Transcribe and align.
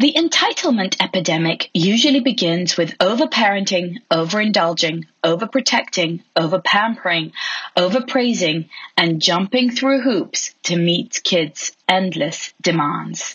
The 0.00 0.12
entitlement 0.12 0.94
epidemic 1.00 1.70
usually 1.74 2.20
begins 2.20 2.76
with 2.76 2.96
overparenting, 2.98 3.96
overindulging, 4.12 5.06
overprotecting, 5.24 6.22
overpampering, 6.36 7.32
overpraising, 7.76 8.68
and 8.96 9.20
jumping 9.20 9.72
through 9.72 10.02
hoops 10.02 10.54
to 10.62 10.76
meet 10.76 11.20
kids' 11.24 11.72
endless 11.88 12.54
demands. 12.62 13.34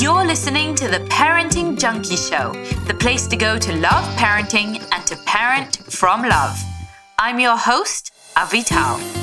You're 0.00 0.24
listening 0.24 0.76
to 0.76 0.86
the 0.86 1.04
Parenting 1.10 1.76
Junkie 1.76 2.14
Show, 2.14 2.52
the 2.86 2.94
place 2.94 3.26
to 3.26 3.36
go 3.36 3.58
to 3.58 3.72
love 3.72 4.04
parenting 4.16 4.86
and 4.92 5.04
to 5.08 5.16
parent 5.26 5.78
from 5.90 6.22
love. 6.22 6.56
I'm 7.18 7.40
your 7.40 7.56
host, 7.56 8.12
Avital. 8.36 9.17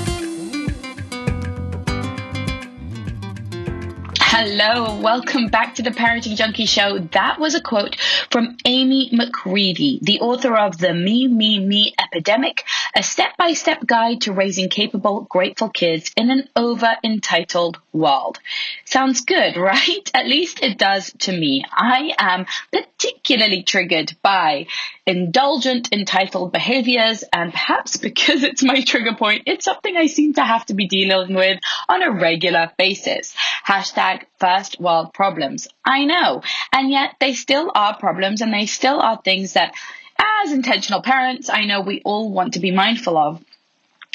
Hello, 4.37 4.99
welcome 4.99 5.47
back 5.47 5.75
to 5.75 5.81
the 5.81 5.91
Parenting 5.91 6.35
Junkie 6.35 6.65
Show. 6.65 6.99
That 6.99 7.39
was 7.39 7.55
a 7.55 7.61
quote 7.61 7.95
from 8.29 8.57
Amy 8.65 9.09
McCready, 9.13 9.97
the 10.01 10.19
author 10.19 10.57
of 10.57 10.77
The 10.77 10.93
Me, 10.93 11.29
Me, 11.29 11.57
Me 11.57 11.95
Epidemic, 11.97 12.65
a 12.95 13.03
step 13.03 13.35
by 13.37 13.51
step 13.51 13.85
guide 13.85 14.21
to 14.21 14.31
raising 14.31 14.69
capable, 14.69 15.21
grateful 15.21 15.69
kids 15.69 16.11
in 16.15 16.31
an 16.31 16.47
over 16.55 16.95
entitled 17.03 17.77
world. 17.91 18.39
Sounds 18.85 19.21
good, 19.21 19.57
right? 19.57 20.09
At 20.13 20.27
least 20.27 20.63
it 20.63 20.77
does 20.77 21.11
to 21.19 21.31
me. 21.31 21.65
I 21.69 22.13
am 22.17 22.45
particularly 22.71 23.63
triggered 23.63 24.15
by 24.21 24.67
indulgent, 25.05 25.91
entitled 25.91 26.53
behaviors, 26.53 27.23
and 27.33 27.51
perhaps 27.51 27.97
because 28.05 28.43
it's 28.43 28.63
my 28.63 28.81
trigger 28.81 29.15
point, 29.15 29.43
it's 29.45 29.65
something 29.65 29.95
I 29.97 30.07
seem 30.07 30.33
to 30.35 30.43
have 30.43 30.65
to 30.67 30.73
be 30.73 30.87
dealing 30.87 31.35
with 31.35 31.59
on 31.89 32.01
a 32.01 32.11
regular 32.11 32.71
basis. 32.77 33.35
Hashtag 33.67 34.23
first 34.39 34.79
world 34.79 35.13
problems. 35.13 35.67
I 35.83 36.05
know. 36.05 36.41
And 36.71 36.89
yet 36.89 37.15
they 37.19 37.33
still 37.33 37.71
are 37.75 37.97
problems 37.97 38.41
and 38.41 38.53
they 38.53 38.65
still 38.65 38.99
are 38.99 39.19
things 39.21 39.53
that 39.53 39.73
as 40.17 40.51
intentional 40.51 41.01
parents, 41.01 41.49
I 41.49 41.65
know 41.65 41.81
we 41.81 42.01
all 42.03 42.31
want 42.31 42.53
to 42.53 42.59
be 42.59 42.71
mindful 42.71 43.17
of 43.17 43.43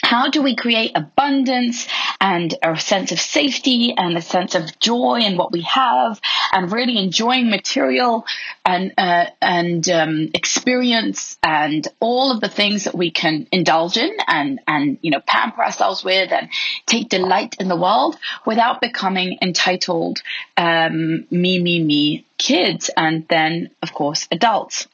how 0.02 0.28
do 0.28 0.42
we 0.42 0.56
create 0.56 0.92
abundance 0.94 1.86
and 2.20 2.54
a 2.62 2.78
sense 2.78 3.12
of 3.12 3.20
safety 3.20 3.94
and 3.96 4.16
a 4.16 4.22
sense 4.22 4.54
of 4.54 4.78
joy 4.78 5.20
in 5.20 5.36
what 5.36 5.52
we 5.52 5.62
have 5.62 6.20
and 6.52 6.72
really 6.72 6.98
enjoying 6.98 7.50
material 7.50 8.24
and 8.64 8.92
uh, 8.98 9.26
and 9.40 9.88
um, 9.88 10.30
experience 10.34 11.38
and 11.42 11.86
all 12.00 12.32
of 12.32 12.40
the 12.40 12.48
things 12.48 12.84
that 12.84 12.94
we 12.94 13.10
can 13.10 13.46
indulge 13.52 13.96
in 13.96 14.16
and 14.26 14.60
and 14.66 14.98
you 15.02 15.10
know 15.10 15.20
pamper 15.20 15.62
ourselves 15.62 16.02
with 16.02 16.32
and 16.32 16.48
take 16.86 17.08
delight 17.08 17.56
in 17.60 17.68
the 17.68 17.76
world 17.76 18.16
without 18.46 18.80
becoming 18.80 19.38
entitled 19.42 20.22
um, 20.56 21.26
me 21.30 21.62
me 21.62 21.82
me 21.82 22.26
kids 22.38 22.90
and 22.96 23.28
then 23.28 23.70
of 23.82 23.92
course 23.92 24.26
adults 24.30 24.88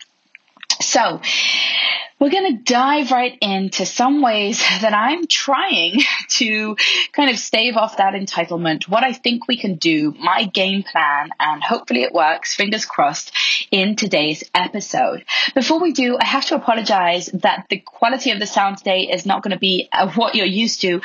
so 0.81 1.21
we're 2.19 2.31
going 2.31 2.57
to 2.57 2.63
dive 2.63 3.11
right 3.11 3.37
into 3.43 3.85
some 3.85 4.23
ways 4.23 4.59
that 4.81 4.95
I'm 4.95 5.27
trying 5.27 6.01
to 6.31 6.77
kind 7.13 7.31
of 7.31 7.39
stave 7.39 7.77
off 7.77 7.99
that 7.99 8.15
entitlement, 8.15 8.89
what 8.89 9.05
I 9.05 9.13
think 9.13 9.47
we 9.47 9.57
can 9.57 9.77
do, 9.77 10.15
my 10.19 10.45
game 10.45 10.83
plan, 10.83 11.31
and 11.39 11.63
hopefully 11.63 12.03
it 12.03 12.13
works, 12.13 12.55
fingers 12.55 12.87
crossed, 12.87 13.33
in 13.71 13.97
today's 13.97 14.45
episode. 14.55 15.25
Before 15.55 15.81
we 15.81 15.93
do, 15.93 16.17
I 16.19 16.25
have 16.25 16.47
to 16.47 16.55
apologize 16.55 17.27
that 17.35 17.67
the 17.69 17.79
quality 17.79 18.31
of 18.31 18.39
the 18.39 18.47
sound 18.47 18.79
today 18.79 19.09
is 19.13 19.27
not 19.27 19.43
going 19.43 19.53
to 19.53 19.59
be 19.59 19.89
uh, 19.93 20.11
what 20.13 20.35
you're 20.35 20.47
used 20.47 20.81
to. 20.83 21.01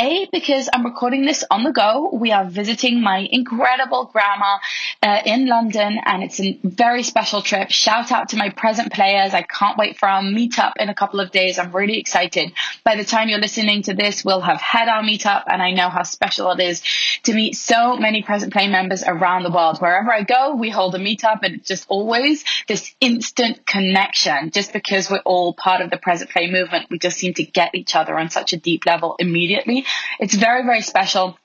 A, 0.00 0.28
because 0.32 0.68
I'm 0.72 0.84
recording 0.84 1.24
this 1.24 1.44
on 1.50 1.64
the 1.64 1.72
go. 1.72 2.10
We 2.12 2.32
are 2.32 2.44
visiting 2.44 3.00
my 3.00 3.18
incredible 3.30 4.10
grandma 4.12 4.58
uh, 5.02 5.20
in 5.24 5.46
London, 5.46 5.98
and 6.04 6.22
it's 6.22 6.40
a 6.40 6.58
very 6.64 7.02
special 7.02 7.42
trip. 7.42 7.70
Shout 7.70 8.10
out 8.12 8.30
to 8.30 8.36
my 8.36 8.50
present 8.50 8.92
players. 8.92 9.34
I 9.34 9.42
can't 9.42 9.78
wait 9.78 9.98
for 9.98 10.08
our 10.08 10.22
meet 10.22 10.53
meetup 10.54 10.72
in 10.78 10.88
a 10.88 10.94
couple 10.94 11.20
of 11.20 11.30
days. 11.30 11.58
I'm 11.58 11.72
really 11.72 11.98
excited. 11.98 12.52
By 12.84 12.96
the 12.96 13.04
time 13.04 13.28
you're 13.28 13.40
listening 13.40 13.82
to 13.82 13.94
this, 13.94 14.24
we'll 14.24 14.40
have 14.40 14.60
had 14.60 14.88
our 14.88 15.02
meetup, 15.02 15.44
and 15.46 15.62
I 15.62 15.72
know 15.72 15.88
how 15.88 16.02
special 16.02 16.50
it 16.52 16.60
is 16.60 16.82
to 17.24 17.34
meet 17.34 17.56
so 17.56 17.96
many 17.96 18.22
Present 18.22 18.52
Play 18.52 18.68
members 18.68 19.04
around 19.06 19.42
the 19.42 19.50
world. 19.50 19.78
Wherever 19.78 20.12
I 20.12 20.22
go, 20.22 20.54
we 20.54 20.70
hold 20.70 20.94
a 20.94 20.98
meetup, 20.98 21.40
and 21.42 21.56
it's 21.56 21.68
just 21.68 21.86
always 21.88 22.44
this 22.68 22.94
instant 23.00 23.66
connection. 23.66 24.50
Just 24.50 24.72
because 24.72 25.10
we're 25.10 25.18
all 25.24 25.54
part 25.54 25.80
of 25.80 25.90
the 25.90 25.98
Present 25.98 26.30
Play 26.30 26.50
movement, 26.50 26.90
we 26.90 26.98
just 26.98 27.18
seem 27.18 27.34
to 27.34 27.44
get 27.44 27.74
each 27.74 27.94
other 27.96 28.18
on 28.18 28.30
such 28.30 28.52
a 28.52 28.56
deep 28.56 28.86
level 28.86 29.16
immediately. 29.18 29.84
It's 30.18 30.34
very, 30.34 30.64
very 30.64 30.80
special 30.80 31.38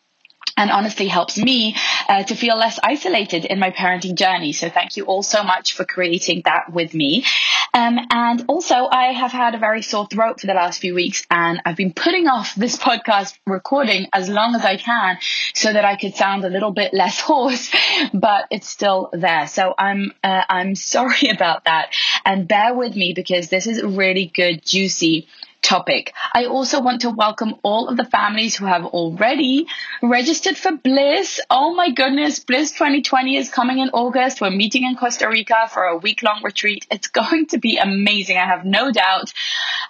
and 0.58 0.72
honestly 0.72 1.08
helps 1.08 1.38
me 1.38 1.76
uh, 2.08 2.24
to 2.24 2.36
feel 2.36 2.58
less 2.58 2.80
isolated 2.84 3.46
in 3.46 3.60
my 3.60 3.72
parenting 3.72 4.16
journey. 4.16 4.54
So 4.54 4.70
thank 4.70 4.98
you 4.98 5.06
all 5.06 5.24
so 5.24 5.44
much 5.44 5.74
for 5.74 5.86
creating 5.86 6.44
that 6.46 6.72
with 6.72 6.94
me. 6.94 7.26
Um, 7.74 8.00
and 8.10 8.46
also, 8.48 8.88
I 8.90 9.14
have 9.14 9.32
had 9.32 9.54
a 9.54 9.60
very 9.60 9.82
sore 9.82 10.08
throat 10.08 10.42
for 10.42 10.48
the 10.48 10.54
last 10.54 10.82
few 10.82 10.96
weeks, 10.96 11.26
and 11.30 11.62
I've 11.66 11.76
been 11.76 11.94
putting 11.94 12.28
off 12.28 12.56
this 12.56 12.78
podcast 12.90 13.38
recording 13.46 14.08
as 14.12 14.28
long 14.28 14.56
as 14.56 14.66
I 14.66 14.78
can 14.78 15.18
so 15.54 15.72
that 15.72 15.86
I 15.86 15.96
could 15.96 16.16
sound 16.16 16.44
a 16.46 16.50
little 16.50 16.72
bit 16.72 16.94
less 16.94 17.20
hoarse, 17.30 17.72
but 18.14 18.48
it's 18.50 18.68
still 18.68 19.10
there. 19.14 19.48
So 19.48 19.76
I'm 19.78 20.14
uh, 20.24 20.44
I'm 20.50 20.76
sorry 20.94 21.30
about 21.30 21.66
that, 21.66 21.94
and 22.26 22.48
bear 22.48 22.74
with 22.74 22.96
me 22.96 23.14
because 23.14 23.50
this 23.50 23.68
is 23.68 23.84
really 23.84 24.32
good, 24.34 24.66
juicy 24.66 25.28
topic. 25.62 26.14
I 26.34 26.46
also 26.46 26.82
want 26.82 27.02
to 27.02 27.10
welcome 27.10 27.56
all 27.64 27.90
of 27.90 27.98
the 27.98 28.06
families 28.06 28.56
who 28.56 28.66
have 28.66 28.86
already 28.86 29.68
registered 30.02 30.58
for 30.58 30.72
Bliss. 30.72 31.40
Oh 31.50 31.74
my 31.76 31.92
goodness, 31.92 32.40
Bliss 32.40 32.72
2020 32.72 33.38
is 33.38 33.50
coming 33.50 33.80
in 33.80 33.90
August. 33.90 34.42
We're 34.42 34.52
meeting 34.52 34.84
in 34.84 34.96
Costa 34.96 35.28
Rica 35.30 35.70
for 35.72 35.84
a 35.84 35.98
week 35.98 36.24
long 36.24 36.42
retreat. 36.44 36.88
It's 36.90 37.08
going 37.20 37.48
to 37.48 37.58
be 37.58 37.78
amazing, 37.78 38.38
I 38.38 38.46
have 38.46 38.66
no 38.66 38.92
doubt. 38.92 39.34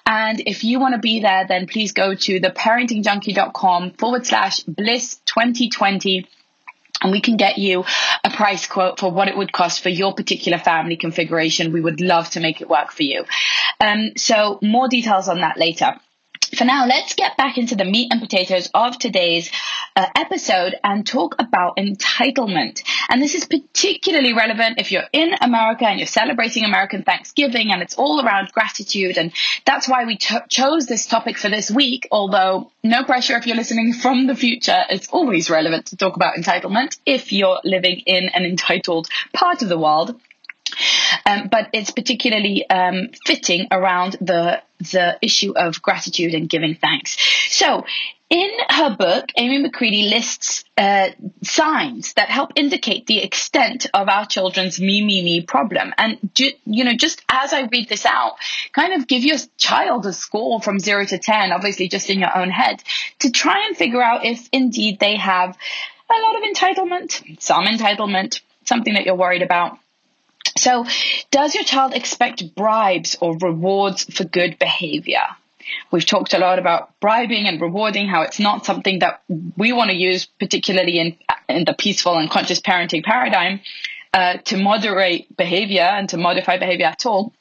And 0.06 0.42
if 0.46 0.64
you 0.64 0.80
want 0.80 0.96
to 0.96 1.00
be 1.00 1.20
there, 1.20 1.46
then 1.48 1.68
please 1.68 1.92
go 1.92 2.16
to 2.16 2.40
theparentingjunkie.com 2.40 3.92
forward 3.92 4.26
slash 4.26 4.62
Bliss 4.62 5.20
2020 5.26 6.28
and 7.02 7.12
we 7.12 7.22
can 7.22 7.38
get 7.38 7.58
you 7.58 7.86
a 8.24 8.30
price 8.30 8.68
quote 8.68 9.00
for 9.00 9.12
what 9.12 9.28
it 9.28 9.38
would 9.38 9.52
cost 9.52 9.82
for 9.82 9.90
your 9.90 10.14
particular 10.14 10.58
family 10.58 10.98
configuration. 10.98 11.72
We 11.72 11.82
would 11.82 12.02
love 12.02 12.30
to 12.32 12.40
make 12.40 12.62
it 12.62 12.70
work 12.70 12.92
for 12.92 13.04
you. 13.04 13.26
Um, 13.80 14.12
so 14.18 14.60
more 14.62 14.88
details 14.88 15.30
on 15.30 15.42
that 15.42 15.58
later. 15.58 15.96
For 16.56 16.66
now, 16.66 16.88
let's 16.88 17.14
get 17.14 17.38
back 17.38 17.58
into 17.58 17.76
the 17.76 17.86
meat 17.86 18.12
and 18.12 18.20
potatoes 18.20 18.70
of 18.74 18.98
today's 18.98 19.52
uh, 19.96 20.08
episode 20.16 20.76
and 20.84 21.06
talk 21.06 21.36
about 21.38 21.78
entitlement. 21.78 22.82
And 23.10 23.22
this 23.22 23.36
is 23.36 23.46
particularly 23.46 24.34
relevant 24.34 24.80
if 24.80 24.92
you're 24.92 25.08
in 25.14 25.36
America 25.42 25.86
and 25.86 26.00
you're 26.00 26.08
celebrating 26.08 26.64
American 26.64 27.04
Thanksgiving 27.04 27.72
and 27.72 27.82
it's 27.82 27.96
all 27.96 28.26
around 28.26 28.52
gratitude. 28.52 29.18
And 29.18 29.32
that's 29.66 29.88
why 29.88 30.06
we 30.06 30.18
chose 30.18 30.88
this 30.88 31.06
topic 31.06 31.38
for 31.38 31.50
this 31.50 31.70
week, 31.70 32.08
although 32.12 32.72
no 32.84 33.04
pressure 33.04 33.38
if 33.38 33.46
you're 33.46 33.56
listening 33.58 33.94
from 33.94 34.28
the 34.28 34.36
future. 34.36 34.84
It's 34.90 35.10
always 35.10 35.50
relevant 35.50 35.88
to 35.88 35.98
talk 35.98 36.16
about 36.16 36.36
entitlement 36.36 36.98
if 37.06 37.32
you're 37.32 37.60
living 37.64 38.00
in 38.06 38.30
an 38.30 38.44
entitled 38.44 39.08
part 39.34 39.62
of 39.62 39.70
the 39.70 39.78
world. 39.78 40.20
Um, 41.30 41.48
but 41.50 41.70
it's 41.74 41.92
particularly 41.92 42.70
um, 42.70 43.10
fitting 43.26 43.68
around 43.72 44.18
the 44.22 44.62
the 44.92 45.18
issue 45.22 45.54
of 45.56 45.82
gratitude 45.82 46.34
and 46.34 46.50
giving 46.50 46.76
thanks. 46.76 47.18
So, 47.50 47.86
in 48.30 48.50
her 48.70 48.96
book, 48.96 49.26
Amy 49.36 49.58
McCready 49.58 50.04
lists 50.04 50.64
uh, 50.78 51.10
signs 51.44 52.14
that 52.14 52.30
help 52.30 52.52
indicate 52.56 53.08
the 53.08 53.22
extent 53.24 53.88
of 53.94 54.08
our 54.08 54.26
children's 54.26 54.80
me, 54.80 55.04
me, 55.04 55.24
me 55.24 55.42
problem. 55.42 55.94
And, 55.98 56.18
ju- 56.36 56.54
you 56.66 56.84
know, 56.84 56.94
just 56.94 57.24
as 57.28 57.54
I 57.54 57.64
read 57.64 57.90
this 57.90 58.06
out, 58.06 58.36
kind 58.72 58.94
of 58.94 59.08
give 59.08 59.24
your 59.24 59.38
child 59.58 60.06
a 60.06 60.14
score 60.14 60.62
from 60.62 60.80
zero 60.80 61.06
to 61.06 61.18
10, 61.18 61.52
obviously 61.52 61.90
just 61.90 62.10
in 62.10 62.20
your 62.20 62.38
own 62.38 62.52
head, 62.52 62.84
to 63.20 63.32
try 63.32 63.66
and 63.66 63.76
figure 63.76 64.02
out 64.02 64.26
if 64.26 64.48
indeed 64.52 65.00
they 65.00 65.18
have 65.18 65.58
a 66.10 66.20
lot 66.22 66.36
of 66.36 66.44
entitlement, 66.44 67.42
some 67.42 67.66
entitlement, 67.66 68.42
something 68.64 68.94
that 68.94 69.06
you're 69.06 69.16
worried 69.16 69.42
about 69.42 69.80
so, 70.58 70.86
does 71.32 71.56
your 71.56 71.64
child 71.64 71.94
expect 71.94 72.56
bribes 72.56 73.16
or 73.22 73.38
rewards 73.38 74.04
for 74.04 74.24
good 74.24 74.60
behavior? 74.60 75.24
We've 75.92 76.06
talked 76.06 76.34
a 76.34 76.40
lot 76.40 76.60
about 76.60 77.00
bribing 77.00 77.48
and 77.48 77.62
rewarding, 77.62 78.08
how 78.08 78.22
it's 78.24 78.40
not 78.40 78.66
something 78.66 79.00
that 79.00 79.22
we 79.58 79.72
want 79.72 79.92
to 79.92 79.96
use, 79.96 80.26
particularly 80.26 81.00
in, 81.00 81.18
in 81.48 81.66
the 81.66 81.74
peaceful 81.74 82.18
and 82.18 82.30
conscious 82.30 82.60
parenting 82.60 83.04
paradigm, 83.04 83.62
uh, 84.14 84.38
to 84.46 84.58
moderate 84.58 85.36
behavior 85.38 85.84
and 85.84 86.10
to 86.10 86.18
modify 86.18 86.58
behavior 86.58 86.88
at 86.88 87.06
all. 87.06 87.34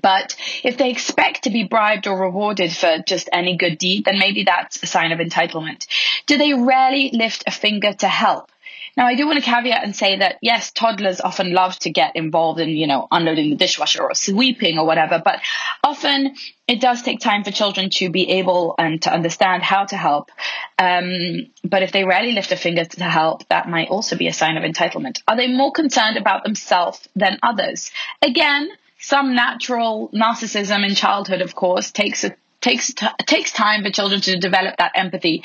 But 0.00 0.36
if 0.62 0.78
they 0.78 0.90
expect 0.90 1.44
to 1.44 1.50
be 1.50 1.64
bribed 1.64 2.06
or 2.06 2.18
rewarded 2.18 2.72
for 2.72 2.98
just 3.06 3.28
any 3.32 3.56
good 3.56 3.76
deed, 3.78 4.04
then 4.04 4.18
maybe 4.18 4.44
that's 4.44 4.82
a 4.82 4.86
sign 4.86 5.12
of 5.12 5.18
entitlement. 5.18 5.86
Do 6.26 6.38
they 6.38 6.54
rarely 6.54 7.10
lift 7.12 7.44
a 7.46 7.50
finger 7.50 7.92
to 7.92 8.08
help? 8.08 8.51
Now, 8.96 9.06
I 9.06 9.14
do 9.14 9.26
want 9.26 9.42
to 9.42 9.44
caveat 9.44 9.84
and 9.84 9.96
say 9.96 10.18
that 10.18 10.36
yes, 10.42 10.70
toddlers 10.70 11.20
often 11.20 11.52
love 11.52 11.78
to 11.80 11.90
get 11.90 12.14
involved 12.14 12.60
in, 12.60 12.68
you 12.70 12.86
know, 12.86 13.08
unloading 13.10 13.50
the 13.50 13.56
dishwasher 13.56 14.02
or 14.02 14.14
sweeping 14.14 14.78
or 14.78 14.86
whatever, 14.86 15.20
but 15.24 15.40
often 15.82 16.34
it 16.68 16.80
does 16.80 17.02
take 17.02 17.20
time 17.20 17.42
for 17.42 17.50
children 17.50 17.88
to 17.90 18.10
be 18.10 18.28
able 18.32 18.74
and 18.78 19.00
to 19.02 19.12
understand 19.12 19.62
how 19.62 19.84
to 19.86 19.96
help. 19.96 20.30
Um, 20.78 21.46
but 21.64 21.82
if 21.82 21.92
they 21.92 22.04
rarely 22.04 22.32
lift 22.32 22.52
a 22.52 22.56
finger 22.56 22.84
to 22.84 23.04
help, 23.04 23.48
that 23.48 23.68
might 23.68 23.88
also 23.88 24.16
be 24.16 24.26
a 24.26 24.32
sign 24.32 24.56
of 24.56 24.62
entitlement. 24.62 25.22
Are 25.26 25.36
they 25.36 25.48
more 25.48 25.72
concerned 25.72 26.18
about 26.18 26.44
themselves 26.44 27.08
than 27.16 27.38
others? 27.42 27.90
Again, 28.20 28.68
some 28.98 29.34
natural 29.34 30.10
narcissism 30.10 30.86
in 30.86 30.94
childhood, 30.94 31.40
of 31.40 31.54
course, 31.54 31.90
takes 31.90 32.24
a 32.24 32.36
takes 32.60 32.94
t- 32.94 33.06
takes 33.26 33.52
time 33.52 33.82
for 33.82 33.90
children 33.90 34.20
to 34.20 34.38
develop 34.38 34.76
that 34.76 34.92
empathy. 34.94 35.42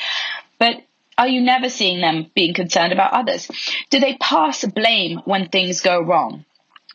But 0.59 0.83
are 1.17 1.27
you 1.27 1.41
never 1.41 1.69
seeing 1.69 1.99
them 1.99 2.29
being 2.35 2.53
concerned 2.53 2.93
about 2.93 3.13
others? 3.13 3.49
Do 3.89 3.99
they 3.99 4.17
pass 4.17 4.63
blame 4.65 5.19
when 5.25 5.49
things 5.49 5.81
go 5.81 6.01
wrong? 6.01 6.45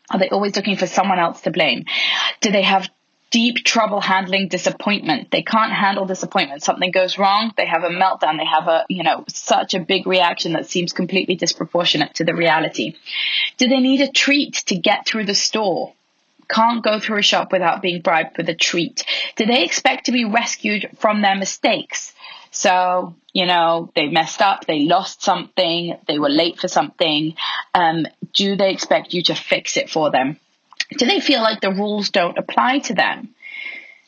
Are 0.09 0.19
they 0.19 0.29
always 0.29 0.55
looking 0.55 0.77
for 0.77 0.87
someone 0.87 1.19
else 1.19 1.41
to 1.41 1.51
blame? 1.51 1.85
Do 2.41 2.51
they 2.51 2.61
have 2.61 2.89
deep 3.31 3.65
trouble 3.65 3.99
handling 3.99 4.47
disappointment? 4.47 5.31
They 5.31 5.41
can't 5.41 5.73
handle 5.73 6.05
disappointment. 6.05 6.61
Something 6.61 6.91
goes 6.91 7.17
wrong, 7.17 7.51
they 7.57 7.65
have 7.65 7.83
a 7.83 7.89
meltdown, 7.89 8.37
they 8.37 8.45
have 8.45 8.67
a, 8.67 8.85
you 8.89 9.03
know, 9.03 9.25
such 9.27 9.73
a 9.73 9.79
big 9.79 10.05
reaction 10.05 10.53
that 10.53 10.67
seems 10.67 10.93
completely 10.93 11.35
disproportionate 11.35 12.13
to 12.15 12.23
the 12.23 12.35
reality. 12.35 12.95
Do 13.57 13.67
they 13.67 13.79
need 13.79 14.01
a 14.01 14.11
treat 14.11 14.53
to 14.67 14.75
get 14.75 15.05
through 15.05 15.25
the 15.25 15.35
store? 15.35 15.93
Can't 16.47 16.83
go 16.83 16.99
through 16.99 17.19
a 17.19 17.23
shop 17.23 17.51
without 17.51 17.81
being 17.81 18.01
bribed 18.01 18.37
with 18.37 18.49
a 18.49 18.55
treat. 18.55 19.03
Do 19.35 19.45
they 19.45 19.63
expect 19.63 20.05
to 20.05 20.11
be 20.11 20.25
rescued 20.25 20.89
from 20.99 21.21
their 21.21 21.35
mistakes? 21.35 22.12
So, 22.53 23.15
you 23.33 23.47
know, 23.47 23.91
they 23.95 24.07
messed 24.07 24.41
up, 24.41 24.65
they 24.65 24.81
lost 24.81 25.23
something, 25.23 25.97
they 26.07 26.19
were 26.19 26.29
late 26.29 26.59
for 26.59 26.67
something. 26.67 27.33
Um, 27.73 28.05
do 28.31 28.55
they 28.55 28.71
expect 28.71 29.13
you 29.13 29.23
to 29.23 29.35
fix 29.35 29.75
it 29.75 29.89
for 29.89 30.11
them? 30.11 30.39
Do 30.97 31.07
they 31.07 31.19
feel 31.19 31.41
like 31.41 31.61
the 31.61 31.71
rules 31.71 32.11
don't 32.11 32.37
apply 32.37 32.79
to 32.79 32.93
them? 32.93 33.33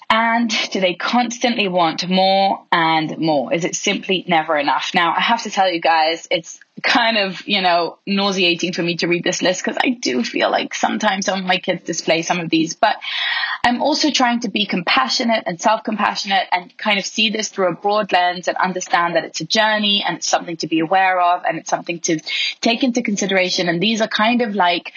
And 0.08 0.52
do 0.72 0.80
they 0.80 0.94
constantly 0.94 1.68
want 1.68 2.08
more 2.08 2.64
and 2.72 3.18
more? 3.18 3.52
Is 3.52 3.66
it 3.66 3.76
simply 3.76 4.24
never 4.28 4.56
enough? 4.56 4.92
Now, 4.94 5.16
I 5.16 5.22
have 5.22 5.42
to 5.44 5.50
tell 5.50 5.72
you 5.72 5.82
guys, 5.82 6.28
it's 6.30 6.60
kind 6.84 7.18
of, 7.18 7.48
you 7.48 7.62
know, 7.62 7.98
nauseating 8.06 8.74
for 8.74 8.84
me 8.84 8.98
to 8.98 9.08
read 9.08 9.24
this 9.24 9.42
list 9.42 9.64
because 9.64 9.80
I 9.84 9.90
do 9.90 10.24
feel 10.24 10.52
like 10.52 10.76
sometimes 10.76 11.26
some 11.26 11.40
of 11.40 11.46
my 11.46 11.58
kids 11.58 11.84
display 11.84 12.22
some 12.22 12.40
of 12.40 12.52
these, 12.52 12.76
but 12.76 12.98
I'm 13.66 13.82
also 13.82 14.12
trying 14.12 14.42
to 14.42 14.50
be 14.50 14.68
compassionate 14.68 15.46
and 15.48 15.60
self 15.60 15.84
compassionate 15.84 16.48
and 16.52 16.78
kind 16.78 17.00
of 17.00 17.06
see 17.06 17.32
this 17.32 17.50
through 17.50 17.70
a 17.70 17.74
broad 17.74 18.12
lens 18.12 18.48
and 18.48 18.56
understand 18.58 19.16
that 19.16 19.24
it's 19.24 19.42
a 19.42 19.46
journey 19.46 20.04
and 20.08 20.18
it's 20.18 20.28
something 20.28 20.58
to 20.58 20.68
be 20.68 20.82
aware 20.82 21.20
of 21.20 21.44
and 21.46 21.58
it's 21.58 21.72
something 21.72 22.00
to 22.02 22.20
take 22.62 22.84
into 22.84 23.02
consideration. 23.02 23.68
And 23.68 23.82
these 23.82 24.02
are 24.02 24.08
kind 24.08 24.44
of 24.44 24.54
like 24.54 24.94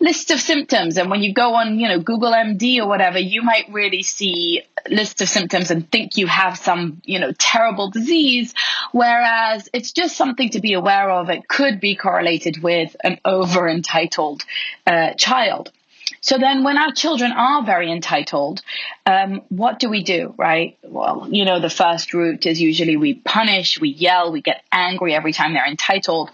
lists 0.00 0.30
of 0.30 0.38
symptoms. 0.38 0.98
And 0.98 1.08
when 1.08 1.22
you 1.22 1.32
go 1.32 1.54
on, 1.54 1.80
you 1.80 1.88
know, 1.88 1.98
Google 1.98 2.32
MD 2.32 2.80
or 2.80 2.86
whatever, 2.86 3.18
you 3.18 3.40
might 3.40 3.72
really 3.72 4.02
see 4.02 4.64
lists 4.86 5.22
of 5.22 5.30
symptoms 5.30 5.70
and 5.70 5.90
think 5.90 6.18
you 6.18 6.26
have 6.26 6.58
some, 6.58 7.00
you 7.06 7.20
know, 7.20 7.32
terrible 7.38 7.88
disease. 7.88 8.52
Whereas 8.92 9.70
it's 9.72 9.92
just 9.92 10.14
something 10.14 10.50
to 10.50 10.60
be 10.60 10.74
aware 10.74 11.10
of. 11.10 11.30
It 11.30 11.48
could 11.48 11.80
be 11.80 11.96
correlated 11.96 12.62
with 12.62 12.94
an 13.02 13.18
over 13.24 13.66
entitled 13.66 14.44
uh, 14.86 15.14
child. 15.14 15.72
So 16.20 16.38
then, 16.38 16.64
when 16.64 16.76
our 16.76 16.92
children 16.92 17.32
are 17.32 17.64
very 17.64 17.90
entitled, 17.90 18.62
um, 19.06 19.42
what 19.48 19.78
do 19.78 19.88
we 19.88 20.02
do, 20.02 20.34
right? 20.36 20.78
Well, 20.82 21.28
you 21.30 21.44
know, 21.44 21.60
the 21.60 21.70
first 21.70 22.12
route 22.14 22.46
is 22.46 22.60
usually 22.60 22.96
we 22.96 23.14
punish, 23.14 23.80
we 23.80 23.90
yell, 23.90 24.32
we 24.32 24.42
get 24.42 24.62
angry 24.72 25.14
every 25.14 25.32
time 25.32 25.54
they're 25.54 25.66
entitled. 25.66 26.30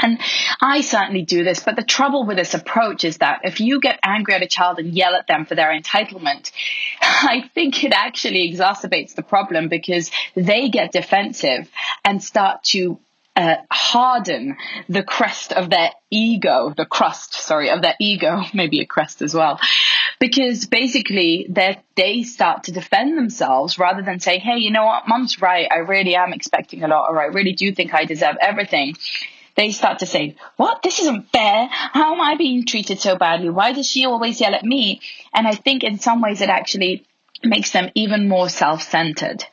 And 0.00 0.20
I 0.60 0.80
certainly 0.82 1.22
do 1.22 1.42
this, 1.42 1.60
but 1.60 1.74
the 1.74 1.82
trouble 1.82 2.24
with 2.24 2.36
this 2.36 2.54
approach 2.54 3.04
is 3.04 3.18
that 3.18 3.40
if 3.42 3.60
you 3.60 3.80
get 3.80 3.98
angry 4.04 4.34
at 4.34 4.42
a 4.42 4.46
child 4.46 4.78
and 4.78 4.94
yell 4.94 5.14
at 5.14 5.26
them 5.26 5.44
for 5.44 5.56
their 5.56 5.76
entitlement, 5.76 6.52
I 7.00 7.50
think 7.52 7.82
it 7.82 7.92
actually 7.92 8.52
exacerbates 8.52 9.16
the 9.16 9.24
problem 9.24 9.68
because 9.68 10.12
they 10.36 10.68
get 10.68 10.92
defensive 10.92 11.68
and 12.04 12.22
start 12.22 12.62
to 12.64 13.00
uh, 13.38 13.56
harden 13.70 14.56
the 14.88 15.04
crest 15.04 15.52
of 15.52 15.70
their 15.70 15.90
ego, 16.10 16.74
the 16.76 16.84
crust, 16.84 17.34
sorry, 17.34 17.70
of 17.70 17.82
their 17.82 17.94
ego, 18.00 18.42
maybe 18.54 18.80
a 18.80 18.86
crest 18.86 19.22
as 19.22 19.32
well. 19.32 19.60
Because 20.18 20.66
basically 20.66 21.46
they 21.48 22.22
start 22.24 22.64
to 22.64 22.72
defend 22.72 23.16
themselves 23.16 23.78
rather 23.78 24.02
than 24.02 24.18
say, 24.18 24.38
hey, 24.38 24.56
you 24.58 24.72
know 24.72 24.84
what, 24.84 25.06
mom's 25.06 25.40
right, 25.40 25.68
I 25.70 25.78
really 25.78 26.16
am 26.16 26.32
expecting 26.32 26.82
a 26.82 26.88
lot, 26.88 27.08
or 27.08 27.20
I 27.20 27.26
really 27.26 27.52
do 27.52 27.72
think 27.72 27.94
I 27.94 28.04
deserve 28.04 28.36
everything 28.40 28.94
they 29.54 29.72
start 29.72 29.98
to 29.98 30.06
say, 30.06 30.36
What? 30.56 30.82
This 30.82 31.00
isn't 31.00 31.32
fair. 31.32 31.66
How 31.68 32.14
am 32.14 32.20
I 32.20 32.36
being 32.36 32.64
treated 32.64 33.00
so 33.00 33.16
badly? 33.16 33.50
Why 33.50 33.72
does 33.72 33.88
she 33.88 34.06
always 34.06 34.40
yell 34.40 34.54
at 34.54 34.62
me? 34.64 35.00
And 35.34 35.48
I 35.48 35.54
think 35.56 35.82
in 35.82 35.98
some 35.98 36.20
ways 36.20 36.40
it 36.40 36.48
actually 36.48 37.04
makes 37.42 37.72
them 37.72 37.90
even 37.96 38.28
more 38.28 38.48
self 38.48 38.82
centered. 38.82 39.44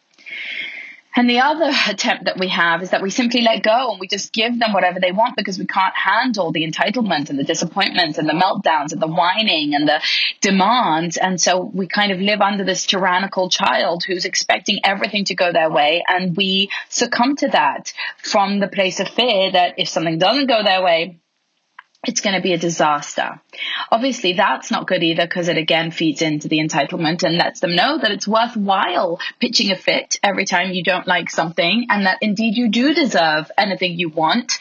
And 1.16 1.30
the 1.30 1.40
other 1.40 1.72
attempt 1.88 2.26
that 2.26 2.38
we 2.38 2.50
have 2.50 2.84
is 2.84 2.90
that 2.90 3.02
we 3.02 3.10
simply 3.10 3.42
let 3.42 3.64
go 3.64 3.92
and 3.92 4.00
we 4.00 4.08
just 4.08 4.34
give 4.34 4.60
them 4.60 4.74
whatever 4.74 5.00
they 5.00 5.12
want 5.12 5.36
because 5.36 5.58
we 5.58 5.66
can't 5.66 5.96
handle 5.96 6.52
the 6.52 6.68
entitlement 6.70 7.30
and 7.30 7.40
the 7.40 7.44
disappointment 7.44 8.18
and 8.18 8.28
the 8.28 8.34
meltdowns 8.34 8.92
and 8.92 9.02
the 9.02 9.08
whining 9.08 9.74
and 9.76 9.88
the 9.88 10.02
demands. 10.42 11.18
And 11.18 11.40
so 11.40 11.60
we 11.62 11.88
kind 11.88 12.12
of 12.12 12.20
live 12.20 12.42
under 12.42 12.64
this 12.64 12.86
tyrannical 12.86 13.50
child 13.50 14.04
who's 14.04 14.26
expecting 14.26 14.80
everything 14.84 15.26
to 15.26 15.36
go 15.36 15.52
their 15.52 15.70
way. 15.70 16.04
And 16.08 16.36
we 16.36 16.70
succumb 16.90 17.36
to 17.38 17.48
that 17.50 17.94
from 18.18 18.60
the 18.60 18.68
place 18.68 19.00
of 19.00 19.08
fear 19.10 19.52
that 19.52 19.76
if 19.78 19.88
something 19.88 20.18
doesn't 20.18 20.48
go 20.48 20.64
their 20.64 20.84
way, 20.84 21.20
it's 22.08 22.22
going 22.22 22.36
to 22.36 22.42
be 22.42 22.54
a 22.54 22.58
disaster. 22.58 23.40
Obviously, 23.92 24.34
that's 24.34 24.72
not 24.72 24.88
good 24.88 25.04
either 25.04 25.26
because 25.26 25.48
it 25.48 25.58
again 25.58 25.92
feeds 25.92 26.22
into 26.22 26.48
the 26.48 26.60
entitlement 26.60 27.24
and 27.24 27.38
lets 27.38 27.60
them 27.60 27.76
know 27.76 27.98
that 27.98 28.12
it's 28.12 28.28
worthwhile 28.28 29.20
pitching 29.40 29.72
a 29.72 29.76
fit 29.76 30.20
every 30.24 30.46
time 30.46 30.72
you 30.72 30.84
don't 30.84 31.08
like 31.08 31.30
something 31.30 31.88
and 31.90 32.06
that 32.06 32.18
indeed 32.22 32.56
you 32.56 32.70
do 32.70 32.94
deserve 32.94 33.52
anything 33.58 33.98
you 33.98 34.10
want 34.10 34.60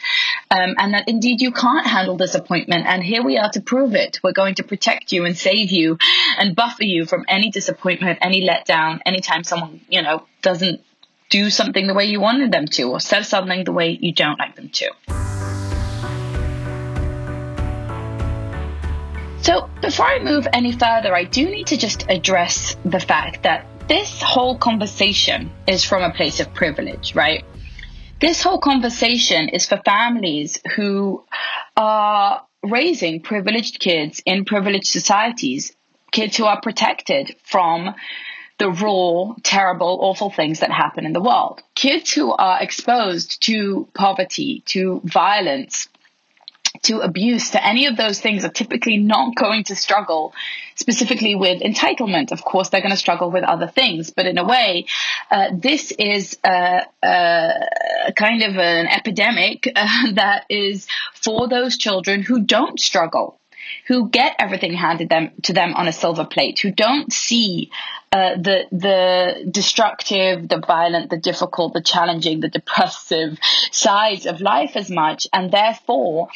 um, 0.51 0.75
and 0.77 0.93
that 0.93 1.07
indeed 1.07 1.41
you 1.41 1.51
can't 1.51 1.85
handle 1.85 2.17
disappointment. 2.17 2.85
And 2.87 3.03
here 3.03 3.23
we 3.23 3.37
are 3.37 3.49
to 3.51 3.61
prove 3.61 3.95
it. 3.95 4.19
We're 4.23 4.33
going 4.33 4.55
to 4.55 4.63
protect 4.63 5.11
you 5.11 5.25
and 5.25 5.37
save 5.37 5.71
you 5.71 5.97
and 6.37 6.55
buffer 6.55 6.83
you 6.83 7.05
from 7.05 7.25
any 7.27 7.49
disappointment, 7.49 8.19
any 8.21 8.47
letdown, 8.47 8.99
anytime 9.05 9.43
someone, 9.43 9.81
you 9.89 10.01
know, 10.01 10.25
doesn't 10.41 10.81
do 11.29 11.49
something 11.49 11.87
the 11.87 11.93
way 11.93 12.05
you 12.05 12.19
wanted 12.19 12.51
them 12.51 12.67
to 12.67 12.83
or 12.91 12.99
says 12.99 13.27
something 13.27 13.63
the 13.63 13.71
way 13.71 13.97
you 13.99 14.13
don't 14.13 14.39
like 14.39 14.55
them 14.55 14.69
to. 14.69 15.54
So, 19.45 19.69
before 19.79 20.07
I 20.07 20.17
move 20.17 20.47
any 20.51 20.71
further, 20.71 21.13
I 21.13 21.23
do 21.23 21.47
need 21.47 21.67
to 21.67 21.77
just 21.77 22.09
address 22.09 22.75
the 22.83 22.99
fact 22.99 23.43
that 23.43 23.67
this 23.87 24.19
whole 24.19 24.57
conversation 24.57 25.51
is 25.67 25.85
from 25.85 26.01
a 26.01 26.11
place 26.11 26.39
of 26.39 26.51
privilege, 26.55 27.13
right? 27.13 27.45
This 28.19 28.41
whole 28.41 28.57
conversation 28.57 29.49
is 29.49 29.67
for 29.67 29.77
families 29.85 30.59
who 30.75 31.23
are 31.77 32.41
raising 32.63 33.21
privileged 33.21 33.79
kids 33.79 34.19
in 34.25 34.45
privileged 34.45 34.87
societies, 34.87 35.73
kids 36.11 36.35
who 36.37 36.45
are 36.45 36.59
protected 36.59 37.35
from 37.43 37.93
the 38.57 38.71
raw, 38.71 39.35
terrible, 39.43 39.99
awful 40.01 40.31
things 40.31 40.61
that 40.61 40.71
happen 40.71 41.05
in 41.05 41.13
the 41.13 41.21
world. 41.21 41.61
Kids 41.75 42.11
who 42.11 42.31
are 42.31 42.63
exposed 42.63 43.43
to 43.43 43.87
poverty, 43.93 44.63
to 44.65 45.01
violence, 45.03 45.87
to 46.83 46.99
abuse, 46.99 47.51
to 47.51 47.65
any 47.65 47.87
of 47.87 47.97
those 47.97 48.19
things 48.19 48.45
are 48.45 48.49
typically 48.49 48.97
not 48.97 49.35
going 49.35 49.63
to 49.65 49.75
struggle 49.75 50.33
specifically 50.75 51.35
with 51.35 51.61
entitlement. 51.61 52.31
Of 52.31 52.43
course, 52.43 52.69
they're 52.69 52.81
going 52.81 52.91
to 52.91 52.97
struggle 52.97 53.31
with 53.31 53.43
other 53.43 53.67
things, 53.67 54.11
but 54.11 54.25
in 54.25 54.37
a 54.37 54.45
way, 54.45 54.85
uh, 55.31 55.49
this 55.53 55.91
is 55.91 56.37
a, 56.43 56.81
a, 57.03 58.13
kind 58.15 58.43
of 58.43 58.57
an 58.57 58.87
epidemic 58.87 59.71
uh, 59.75 60.11
that 60.13 60.45
is 60.49 60.87
for 61.13 61.47
those 61.47 61.77
children 61.77 62.21
who 62.21 62.41
don't 62.41 62.79
struggle 62.79 63.39
who 63.87 64.09
get 64.09 64.35
everything 64.39 64.73
handed 64.73 65.09
them 65.09 65.31
to 65.43 65.53
them 65.53 65.73
on 65.73 65.87
a 65.87 65.91
silver 65.91 66.25
plate, 66.25 66.59
who 66.59 66.71
don't 66.71 67.11
see 67.11 67.71
uh, 68.11 68.35
the 68.35 68.65
the 68.71 69.49
destructive, 69.49 70.47
the 70.47 70.59
violent, 70.65 71.09
the 71.09 71.17
difficult, 71.17 71.73
the 71.73 71.81
challenging, 71.81 72.39
the 72.39 72.49
depressive 72.49 73.37
sides 73.71 74.25
of 74.25 74.41
life 74.41 74.75
as 74.75 74.89
much, 74.89 75.27
and 75.33 75.51
therefore 75.51 76.29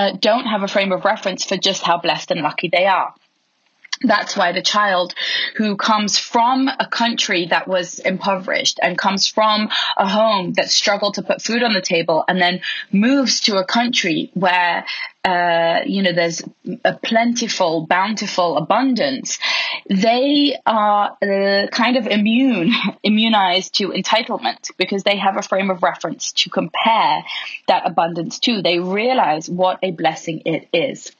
uh, 0.00 0.12
don't 0.18 0.46
have 0.46 0.62
a 0.62 0.68
frame 0.68 0.92
of 0.92 1.04
reference 1.04 1.44
for 1.44 1.58
just 1.58 1.82
how 1.82 1.98
blessed 1.98 2.30
and 2.30 2.40
lucky 2.40 2.68
they 2.68 2.86
are. 2.86 3.12
That's 4.02 4.36
why 4.36 4.52
the 4.52 4.62
child 4.62 5.14
who 5.56 5.76
comes 5.76 6.18
from 6.18 6.68
a 6.68 6.86
country 6.86 7.46
that 7.50 7.68
was 7.68 7.98
impoverished 7.98 8.80
and 8.82 8.96
comes 8.96 9.26
from 9.26 9.68
a 9.96 10.08
home 10.08 10.54
that 10.54 10.70
struggled 10.70 11.14
to 11.14 11.22
put 11.22 11.42
food 11.42 11.62
on 11.62 11.74
the 11.74 11.82
table 11.82 12.24
and 12.26 12.40
then 12.40 12.60
moves 12.90 13.40
to 13.40 13.56
a 13.56 13.64
country 13.64 14.30
where 14.32 14.86
uh, 15.22 15.80
you 15.84 16.02
know 16.02 16.14
there's 16.14 16.42
a 16.82 16.94
plentiful 16.94 17.86
bountiful 17.86 18.56
abundance 18.56 19.38
they 19.90 20.56
are 20.64 21.16
uh, 21.22 21.66
kind 21.70 21.98
of 21.98 22.06
immune 22.06 22.72
immunized 23.02 23.74
to 23.74 23.88
entitlement 23.88 24.70
because 24.78 25.02
they 25.02 25.18
have 25.18 25.36
a 25.36 25.42
frame 25.42 25.68
of 25.68 25.82
reference 25.82 26.32
to 26.32 26.48
compare 26.48 27.22
that 27.68 27.82
abundance 27.86 28.38
to. 28.38 28.62
They 28.62 28.78
realize 28.78 29.50
what 29.50 29.78
a 29.82 29.90
blessing 29.90 30.42
it 30.46 30.68
is 30.72 31.12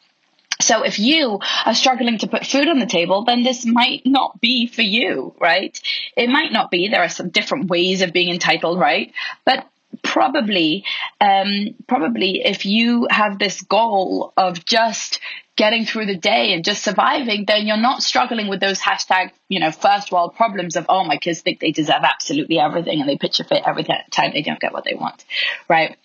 so 0.61 0.83
if 0.83 0.99
you 0.99 1.41
are 1.65 1.75
struggling 1.75 2.19
to 2.19 2.27
put 2.27 2.47
food 2.47 2.69
on 2.69 2.79
the 2.79 2.87
table, 2.87 3.25
then 3.25 3.43
this 3.43 3.65
might 3.65 4.03
not 4.05 4.41
be 4.41 4.67
for 4.67 4.83
you, 4.83 5.35
right? 5.41 5.79
It 6.17 6.29
might 6.29 6.53
not 6.53 6.71
be. 6.71 6.89
There 6.89 7.03
are 7.03 7.09
some 7.09 7.31
different 7.31 7.69
ways 7.69 8.03
of 8.03 8.13
being 8.13 8.33
entitled, 8.33 8.79
right? 8.79 9.13
But 9.45 9.67
probably, 10.03 10.85
um, 11.21 11.75
probably 11.87 12.43
if 12.45 12.65
you 12.65 13.09
have 13.11 13.39
this 13.39 13.63
goal 13.63 14.33
of 14.37 14.65
just 14.65 15.21
getting 15.57 15.85
through 15.85 16.07
the 16.07 16.17
day 16.17 16.55
and 16.55 16.65
just 16.65 16.83
surviving, 16.83 17.45
then 17.47 17.67
you're 17.67 17.77
not 17.77 18.03
struggling 18.03 18.49
with 18.49 18.61
those 18.61 18.81
hashtag, 18.81 19.31
you 19.49 19.61
know, 19.61 19.71
first 19.71 20.11
world 20.11 20.35
problems 20.35 20.77
of, 20.77 20.87
oh, 20.89 21.05
my 21.05 21.17
kids 21.19 21.43
think 21.43 21.61
they 21.61 21.71
deserve 21.71 22.03
absolutely 22.03 22.59
everything 22.59 23.01
and 23.01 23.09
they 23.09 23.19
pitch 23.19 23.41
a 23.41 23.45
fit 23.45 23.63
every 23.67 23.85
time 23.85 24.31
they 24.33 24.43
don't 24.43 24.61
get 24.61 24.73
what 24.73 24.85
they 24.85 24.95
want, 24.95 25.25
right? 25.69 25.97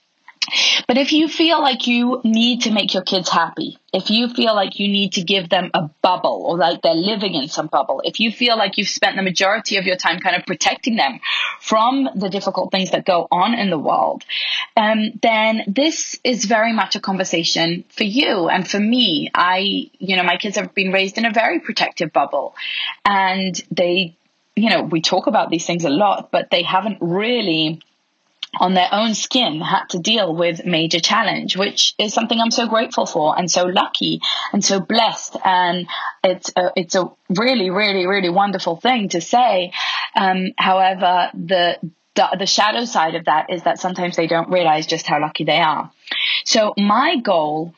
But 0.87 0.97
if 0.97 1.11
you 1.11 1.27
feel 1.27 1.61
like 1.61 1.87
you 1.87 2.21
need 2.23 2.61
to 2.61 2.71
make 2.71 2.93
your 2.93 3.03
kids 3.03 3.29
happy, 3.29 3.77
if 3.93 4.09
you 4.09 4.29
feel 4.29 4.53
like 4.53 4.79
you 4.79 4.87
need 4.87 5.13
to 5.13 5.23
give 5.23 5.49
them 5.49 5.71
a 5.73 5.89
bubble 6.01 6.43
or 6.45 6.57
like 6.57 6.81
they're 6.81 6.93
living 6.93 7.33
in 7.33 7.47
some 7.47 7.67
bubble, 7.67 8.01
if 8.03 8.19
you 8.19 8.31
feel 8.31 8.57
like 8.57 8.77
you've 8.77 8.89
spent 8.89 9.15
the 9.15 9.21
majority 9.21 9.77
of 9.77 9.85
your 9.85 9.95
time 9.95 10.19
kind 10.19 10.35
of 10.35 10.45
protecting 10.45 10.95
them 10.95 11.19
from 11.61 12.09
the 12.15 12.29
difficult 12.29 12.71
things 12.71 12.91
that 12.91 13.05
go 13.05 13.27
on 13.31 13.53
in 13.53 13.69
the 13.69 13.79
world, 13.79 14.23
um, 14.75 15.11
then 15.21 15.63
this 15.67 16.19
is 16.23 16.45
very 16.45 16.73
much 16.73 16.95
a 16.95 16.99
conversation 16.99 17.85
for 17.89 18.03
you 18.03 18.49
and 18.49 18.67
for 18.67 18.79
me. 18.79 19.31
I, 19.33 19.89
you 19.99 20.17
know, 20.17 20.23
my 20.23 20.37
kids 20.37 20.57
have 20.57 20.73
been 20.73 20.91
raised 20.91 21.17
in 21.17 21.25
a 21.25 21.31
very 21.31 21.59
protective 21.59 22.11
bubble 22.11 22.55
and 23.05 23.59
they, 23.71 24.15
you 24.55 24.69
know, 24.69 24.83
we 24.83 25.01
talk 25.01 25.27
about 25.27 25.49
these 25.49 25.65
things 25.65 25.85
a 25.85 25.89
lot, 25.89 26.31
but 26.31 26.49
they 26.49 26.63
haven't 26.63 26.97
really 27.01 27.81
on 28.59 28.73
their 28.73 28.89
own 28.91 29.13
skin 29.13 29.61
had 29.61 29.85
to 29.89 29.99
deal 29.99 30.33
with 30.33 30.65
major 30.65 30.99
challenge, 30.99 31.57
which 31.57 31.93
is 31.97 32.13
something 32.13 32.39
I'm 32.39 32.51
so 32.51 32.67
grateful 32.67 33.05
for 33.05 33.37
and 33.37 33.49
so 33.49 33.63
lucky 33.65 34.21
and 34.53 34.63
so 34.63 34.79
blessed. 34.79 35.37
And 35.43 35.87
it's 36.23 36.51
a, 36.55 36.71
it's 36.75 36.95
a 36.95 37.11
really, 37.29 37.69
really, 37.69 38.05
really 38.07 38.29
wonderful 38.29 38.75
thing 38.75 39.09
to 39.09 39.21
say. 39.21 39.71
Um, 40.15 40.51
however, 40.57 41.29
the, 41.33 41.77
the, 42.15 42.35
the 42.39 42.45
shadow 42.45 42.85
side 42.85 43.15
of 43.15 43.25
that 43.25 43.49
is 43.49 43.63
that 43.63 43.79
sometimes 43.79 44.15
they 44.15 44.27
don't 44.27 44.49
realize 44.49 44.87
just 44.87 45.05
how 45.05 45.19
lucky 45.19 45.43
they 45.43 45.59
are. 45.59 45.91
So 46.45 46.73
my 46.77 47.17
goal 47.17 47.73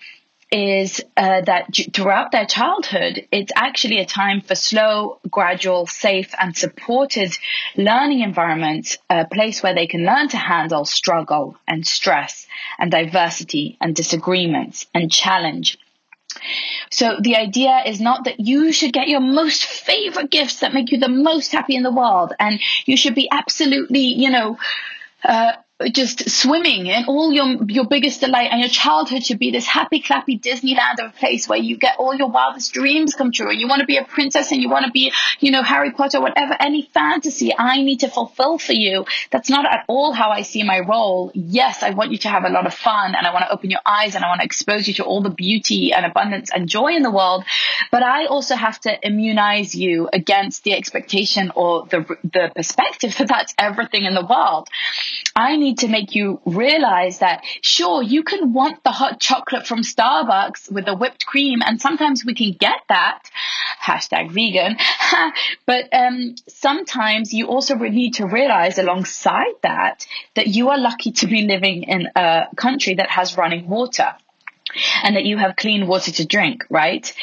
is 0.52 1.02
uh, 1.18 1.42
that 1.42 1.68
throughout 1.94 2.32
their 2.32 2.46
childhood, 2.46 3.28
it's 3.32 3.52
actually 3.56 4.00
a 4.00 4.06
time 4.06 4.42
for 4.42 4.56
slow, 4.56 5.20
gradual, 5.30 5.88
safe, 5.88 6.34
and 6.40 6.56
supported 6.56 7.38
learning 7.76 8.22
environments, 8.22 8.98
a 9.10 9.26
place 9.26 9.62
where 9.62 9.76
they 9.76 9.88
can 9.88 10.06
learn 10.06 10.30
to 10.30 10.38
handle 10.38 10.86
struggle 10.86 11.58
and 11.68 11.86
stress 11.86 12.48
and 12.80 12.92
diversity 12.92 13.78
and 13.82 13.96
disagreements 13.96 14.86
and 14.94 15.12
challenge. 15.12 15.78
So 16.92 17.18
the 17.20 17.36
idea 17.36 17.84
is 17.86 18.00
not 18.00 18.26
that 18.26 18.40
you 18.40 18.72
should 18.72 18.94
get 18.94 19.08
your 19.08 19.20
most 19.20 19.66
favorite 19.66 20.30
gifts 20.30 20.60
that 20.60 20.74
make 20.74 20.92
you 20.92 21.00
the 21.00 21.10
most 21.10 21.52
happy 21.52 21.76
in 21.76 21.84
the 21.84 21.92
world 21.92 22.34
and 22.40 22.60
you 22.86 22.96
should 22.96 23.16
be 23.16 23.30
absolutely, 23.30 24.14
you 24.14 24.30
know, 24.30 24.58
uh, 25.24 25.54
just 25.92 26.28
swimming 26.28 26.90
and 26.90 27.06
all 27.08 27.32
your 27.32 27.64
your 27.68 27.86
biggest 27.86 28.22
delight 28.22 28.50
and 28.52 28.60
your 28.60 28.70
childhood 28.70 29.24
should 29.24 29.38
be 29.38 29.52
this 29.52 29.68
happy 29.68 30.02
clappy 30.02 30.40
disneyland 30.42 31.00
of 31.00 31.12
a 31.12 31.14
place 31.20 31.48
where 31.48 31.60
you 31.60 31.78
get 31.78 31.96
all 32.00 32.16
your 32.16 32.30
wildest 32.30 32.74
dreams 32.74 33.14
come 33.14 33.32
true 33.32 33.50
and 33.50 33.60
you 33.60 33.68
want 33.68 33.80
to 33.80 33.86
be 33.86 33.98
a 33.98 34.04
princess 34.04 34.52
and 34.52 34.60
you 34.60 34.70
want 34.70 34.86
to 34.86 34.92
be 34.92 35.12
you 35.40 35.52
know 35.52 35.62
harry 35.62 35.92
potter 35.92 36.20
whatever 36.20 36.56
any 36.60 36.90
fantasy 36.94 37.54
i 37.58 37.82
need 37.84 38.00
to 38.00 38.10
fulfill 38.10 38.58
for 38.58 38.74
you. 38.74 39.06
That's 39.30 39.50
not 39.50 39.66
at 39.66 39.86
all 39.88 40.14
how 40.14 40.32
i 40.32 40.42
see 40.42 40.64
my 40.64 40.80
role. 40.80 41.32
Yes 41.36 41.84
i 41.84 41.92
want 41.92 42.12
you 42.12 42.18
to 42.20 42.30
have 42.30 42.44
a 42.44 42.50
lot 42.50 42.66
of 42.66 42.74
fun 42.74 43.14
and 43.16 43.28
i 43.28 43.32
want 43.32 43.46
to 43.46 43.52
open 43.52 43.70
your 43.70 43.82
eyes 43.86 44.16
and 44.16 44.26
i 44.26 44.28
want 44.30 44.42
to 44.42 44.46
expose 44.46 44.88
you 44.88 44.96
to 44.96 45.04
all 45.04 45.22
the 45.22 45.30
beauty 45.30 45.94
and 45.94 46.06
abundance 46.06 46.50
and 46.52 46.68
joy 46.68 46.96
in 46.96 47.04
the 47.04 47.12
world 47.12 47.44
but 47.92 48.02
i 48.02 48.26
also 48.26 48.56
have 48.56 48.80
to 48.80 48.92
immunize 49.06 49.76
you 49.76 50.10
against 50.12 50.64
the 50.64 50.74
expectation 50.74 51.52
or 51.56 51.86
the 51.86 52.18
the 52.24 52.52
perspective 52.56 53.16
that 53.18 53.28
that's 53.28 53.54
everything 53.58 54.06
in 54.06 54.14
the 54.14 54.26
world. 54.26 54.68
I 55.36 55.56
need 55.56 55.67
need 55.68 55.80
to 55.80 55.88
make 55.88 56.16
you 56.16 56.40
realize 56.46 57.20
that 57.20 57.44
sure, 57.62 58.02
you 58.02 58.24
can 58.24 58.54
want 58.54 58.84
the 58.84 58.92
hot 58.92 59.20
chocolate 59.20 59.68
from 59.68 59.82
Starbucks 59.82 60.72
with 60.72 60.86
the 60.86 60.96
whipped 60.96 61.26
cream, 61.26 61.62
and 61.66 61.82
sometimes 61.82 62.24
we 62.26 62.34
can 62.34 62.54
get 62.54 62.82
that. 62.90 63.30
Hashtag 63.82 64.32
vegan. 64.32 64.78
but 65.66 65.94
um, 65.94 66.36
sometimes 66.48 67.34
you 67.34 67.48
also 67.48 67.76
need 67.76 68.16
to 68.16 68.28
realize 68.28 68.78
alongside 68.78 69.56
that 69.64 70.06
that 70.36 70.48
you 70.48 70.70
are 70.70 70.78
lucky 70.78 71.12
to 71.12 71.28
be 71.28 71.44
living 71.44 71.84
in 71.84 72.10
a 72.16 72.48
country 72.56 72.96
that 72.96 73.10
has 73.10 73.38
running 73.38 73.68
water 73.68 74.16
and 75.04 75.16
that 75.16 75.26
you 75.26 75.38
have 75.38 75.56
clean 75.56 75.88
water 75.88 76.12
to 76.12 76.26
drink, 76.26 76.66
right? 76.70 77.14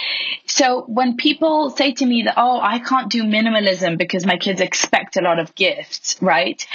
So 0.46 0.82
when 0.82 1.16
people 1.16 1.70
say 1.70 1.92
to 1.92 2.06
me 2.06 2.22
that, 2.22 2.34
oh, 2.36 2.60
I 2.60 2.78
can't 2.78 3.10
do 3.10 3.22
minimalism 3.24 3.98
because 3.98 4.24
my 4.26 4.36
kids 4.36 4.60
expect 4.60 5.16
a 5.16 5.20
lot 5.20 5.38
of 5.38 5.54
gifts, 5.54 6.16
right? 6.20 6.66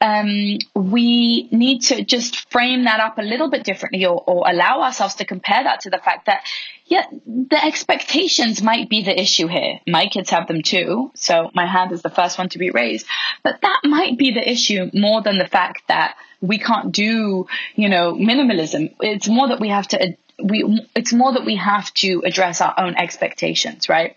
Um, 0.00 0.58
we 0.74 1.48
need 1.50 1.80
to 1.82 2.04
just 2.04 2.50
frame 2.50 2.84
that 2.84 3.00
up 3.00 3.18
a 3.18 3.22
little 3.22 3.48
bit 3.50 3.64
differently 3.64 4.04
or, 4.04 4.22
or 4.26 4.44
allow 4.48 4.82
ourselves 4.82 5.14
to 5.16 5.24
compare 5.24 5.64
that 5.64 5.80
to 5.80 5.90
the 5.90 5.98
fact 5.98 6.26
that, 6.26 6.44
yeah, 6.86 7.06
the 7.26 7.64
expectations 7.64 8.62
might 8.62 8.90
be 8.90 9.02
the 9.02 9.18
issue 9.18 9.46
here. 9.46 9.80
My 9.86 10.06
kids 10.06 10.30
have 10.30 10.46
them 10.46 10.62
too. 10.62 11.10
So 11.14 11.50
my 11.54 11.66
hand 11.66 11.92
is 11.92 12.02
the 12.02 12.10
first 12.10 12.38
one 12.38 12.48
to 12.50 12.58
be 12.58 12.70
raised, 12.70 13.06
but 13.42 13.60
that 13.62 13.80
might 13.84 14.18
be 14.18 14.32
the 14.32 14.48
issue 14.48 14.90
more 14.92 15.22
than 15.22 15.38
the 15.38 15.46
fact 15.46 15.82
that 15.88 16.16
we 16.40 16.58
can't 16.58 16.92
do, 16.92 17.46
you 17.74 17.88
know, 17.88 18.14
minimalism. 18.14 18.94
It's 19.00 19.28
more 19.28 19.48
that 19.48 19.60
we 19.60 19.68
have 19.68 19.88
to, 19.88 20.16
we, 20.42 20.86
it's 20.94 21.12
more 21.12 21.32
that 21.32 21.46
we 21.46 21.56
have 21.56 21.92
to 21.94 22.22
address 22.26 22.60
our 22.60 22.74
own 22.76 22.96
expectations, 22.96 23.88
right? 23.88 24.16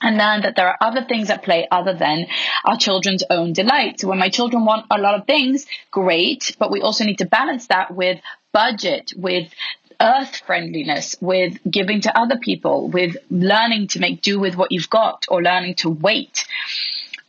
And 0.00 0.16
learn 0.16 0.42
that 0.42 0.56
there 0.56 0.68
are 0.68 0.78
other 0.80 1.04
things 1.04 1.30
at 1.30 1.42
play 1.42 1.66
other 1.70 1.94
than 1.94 2.26
our 2.64 2.76
children's 2.76 3.24
own 3.30 3.52
delight. 3.52 4.00
So 4.00 4.08
when 4.08 4.18
my 4.18 4.28
children 4.28 4.64
want 4.64 4.86
a 4.90 4.98
lot 4.98 5.18
of 5.18 5.26
things, 5.26 5.66
great, 5.90 6.56
but 6.58 6.70
we 6.70 6.80
also 6.80 7.04
need 7.04 7.18
to 7.18 7.26
balance 7.26 7.66
that 7.68 7.94
with 7.94 8.20
budget, 8.52 9.12
with 9.16 9.52
earth 10.00 10.36
friendliness, 10.46 11.16
with 11.20 11.58
giving 11.68 12.00
to 12.02 12.16
other 12.16 12.38
people, 12.38 12.88
with 12.88 13.16
learning 13.30 13.88
to 13.88 14.00
make 14.00 14.22
do 14.22 14.38
with 14.38 14.54
what 14.56 14.70
you've 14.70 14.90
got 14.90 15.26
or 15.28 15.42
learning 15.42 15.74
to 15.74 15.90
wait 15.90 16.46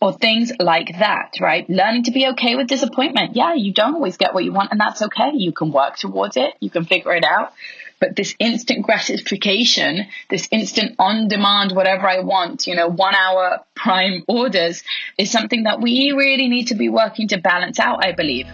or 0.01 0.13
things 0.13 0.51
like 0.59 0.99
that, 0.99 1.33
right? 1.41 1.69
Learning 1.69 2.03
to 2.03 2.11
be 2.11 2.27
okay 2.27 2.55
with 2.55 2.67
disappointment. 2.67 3.35
Yeah, 3.35 3.55
you 3.55 3.73
don't 3.73 3.95
always 3.95 4.17
get 4.17 4.33
what 4.33 4.45
you 4.45 4.53
want, 4.53 4.71
and 4.71 4.79
that's 4.79 5.01
okay. 5.01 5.31
You 5.33 5.51
can 5.51 5.71
work 5.71 5.97
towards 5.97 6.37
it, 6.37 6.53
you 6.59 6.69
can 6.69 6.85
figure 6.85 7.13
it 7.15 7.25
out. 7.25 7.53
But 7.99 8.15
this 8.15 8.35
instant 8.39 8.85
gratification, 8.85 10.07
this 10.29 10.47
instant 10.51 10.95
on 10.99 11.27
demand, 11.27 11.73
whatever 11.73 12.07
I 12.07 12.19
want, 12.19 12.65
you 12.65 12.75
know, 12.75 12.87
one 12.87 13.13
hour 13.13 13.59
prime 13.75 14.23
orders 14.27 14.83
is 15.17 15.29
something 15.29 15.63
that 15.63 15.81
we 15.81 16.11
really 16.11 16.47
need 16.47 16.67
to 16.67 16.75
be 16.75 16.89
working 16.89 17.27
to 17.29 17.37
balance 17.37 17.79
out, 17.79 18.05
I 18.05 18.13
believe. 18.13 18.47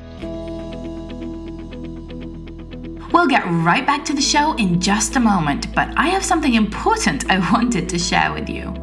We'll 3.14 3.28
get 3.28 3.46
right 3.46 3.86
back 3.86 4.04
to 4.06 4.14
the 4.14 4.22
show 4.22 4.56
in 4.56 4.82
just 4.82 5.16
a 5.16 5.20
moment, 5.20 5.74
but 5.74 5.88
I 5.96 6.08
have 6.08 6.26
something 6.26 6.54
important 6.54 7.30
I 7.32 7.40
wanted 7.54 7.88
to 7.90 8.00
share 8.00 8.34
with 8.34 8.50
you. 8.50 8.74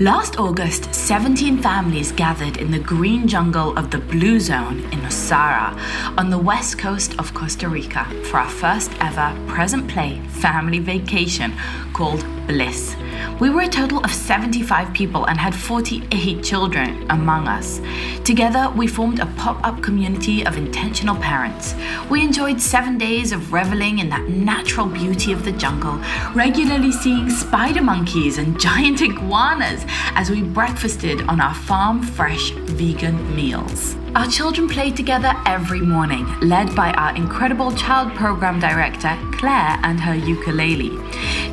Last 0.00 0.38
August, 0.38 0.94
17 0.94 1.62
families 1.62 2.12
gathered 2.12 2.58
in 2.58 2.70
the 2.70 2.78
green 2.78 3.26
jungle 3.26 3.74
of 3.78 3.90
the 3.90 3.96
Blue 3.96 4.38
Zone 4.38 4.80
in 4.92 5.00
Nosara 5.00 5.74
on 6.18 6.28
the 6.28 6.36
west 6.36 6.76
coast 6.76 7.18
of 7.18 7.32
Costa 7.32 7.66
Rica 7.66 8.04
for 8.24 8.36
our 8.36 8.50
first 8.50 8.92
ever 9.00 9.34
present 9.46 9.88
play 9.88 10.20
family 10.28 10.80
vacation 10.80 11.54
called 11.94 12.22
Bliss. 12.46 12.96
We 13.40 13.50
were 13.50 13.62
a 13.62 13.68
total 13.68 14.02
of 14.02 14.10
75 14.12 14.94
people 14.94 15.26
and 15.26 15.38
had 15.38 15.54
48 15.54 16.42
children 16.42 17.06
among 17.10 17.48
us. 17.48 17.80
Together, 18.24 18.72
we 18.74 18.86
formed 18.86 19.18
a 19.18 19.26
pop 19.36 19.62
up 19.66 19.82
community 19.82 20.46
of 20.46 20.56
intentional 20.56 21.16
parents. 21.16 21.74
We 22.08 22.22
enjoyed 22.22 22.60
seven 22.60 22.96
days 22.96 23.32
of 23.32 23.52
reveling 23.52 23.98
in 23.98 24.08
that 24.08 24.28
natural 24.28 24.86
beauty 24.86 25.32
of 25.32 25.44
the 25.44 25.52
jungle, 25.52 26.00
regularly 26.34 26.92
seeing 26.92 27.28
spider 27.28 27.82
monkeys 27.82 28.38
and 28.38 28.58
giant 28.58 29.02
iguanas 29.08 29.84
as 30.14 30.30
we 30.30 30.42
breakfasted 30.42 31.22
on 31.28 31.40
our 31.40 31.54
farm 31.54 32.02
fresh 32.02 32.52
vegan 32.52 33.34
meals. 33.36 33.96
Our 34.16 34.26
children 34.26 34.66
played 34.66 34.96
together 34.96 35.34
every 35.44 35.82
morning, 35.82 36.24
led 36.40 36.74
by 36.74 36.90
our 36.92 37.14
incredible 37.14 37.70
child 37.72 38.14
program 38.14 38.58
director, 38.58 39.14
Claire, 39.32 39.78
and 39.82 40.00
her 40.00 40.14
ukulele. 40.14 40.98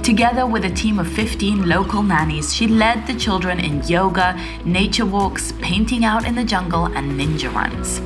Together 0.01 0.47
with 0.47 0.63
a 0.63 0.69
team 0.69 0.97
of 0.97 1.11
15 1.11 1.67
local 1.67 2.01
nannies, 2.01 2.55
she 2.55 2.67
led 2.67 3.05
the 3.05 3.15
children 3.15 3.59
in 3.59 3.83
yoga, 3.83 4.39
nature 4.63 5.05
walks, 5.05 5.51
painting 5.59 6.05
out 6.05 6.25
in 6.25 6.35
the 6.35 6.43
jungle, 6.45 6.85
and 6.85 7.19
ninja 7.19 7.53
runs. 7.53 7.99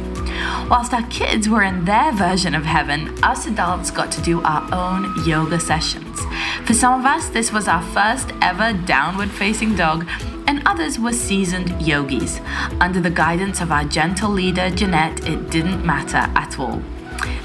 Whilst 0.68 0.92
our 0.92 1.06
kids 1.10 1.48
were 1.48 1.62
in 1.62 1.86
their 1.86 2.12
version 2.12 2.56
of 2.56 2.66
heaven, 2.66 3.14
us 3.24 3.46
adults 3.46 3.92
got 3.92 4.12
to 4.14 4.22
do 4.22 4.42
our 4.42 4.68
own 4.74 5.14
yoga 5.24 5.60
sessions. 5.60 6.20
For 6.66 6.74
some 6.74 7.00
of 7.00 7.06
us, 7.06 7.30
this 7.30 7.54
was 7.54 7.68
our 7.68 7.84
first 7.94 8.32
ever 8.42 8.74
downward 8.74 9.30
facing 9.30 9.76
dog, 9.76 10.08
and 10.48 10.62
others 10.66 10.98
were 10.98 11.14
seasoned 11.14 11.80
yogis. 11.82 12.40
Under 12.80 13.00
the 13.00 13.12
guidance 13.12 13.62
of 13.62 13.72
our 13.72 13.84
gentle 13.84 14.32
leader, 14.32 14.70
Jeanette, 14.70 15.28
it 15.28 15.50
didn't 15.50 15.86
matter 15.86 16.30
at 16.36 16.58
all. 16.60 16.82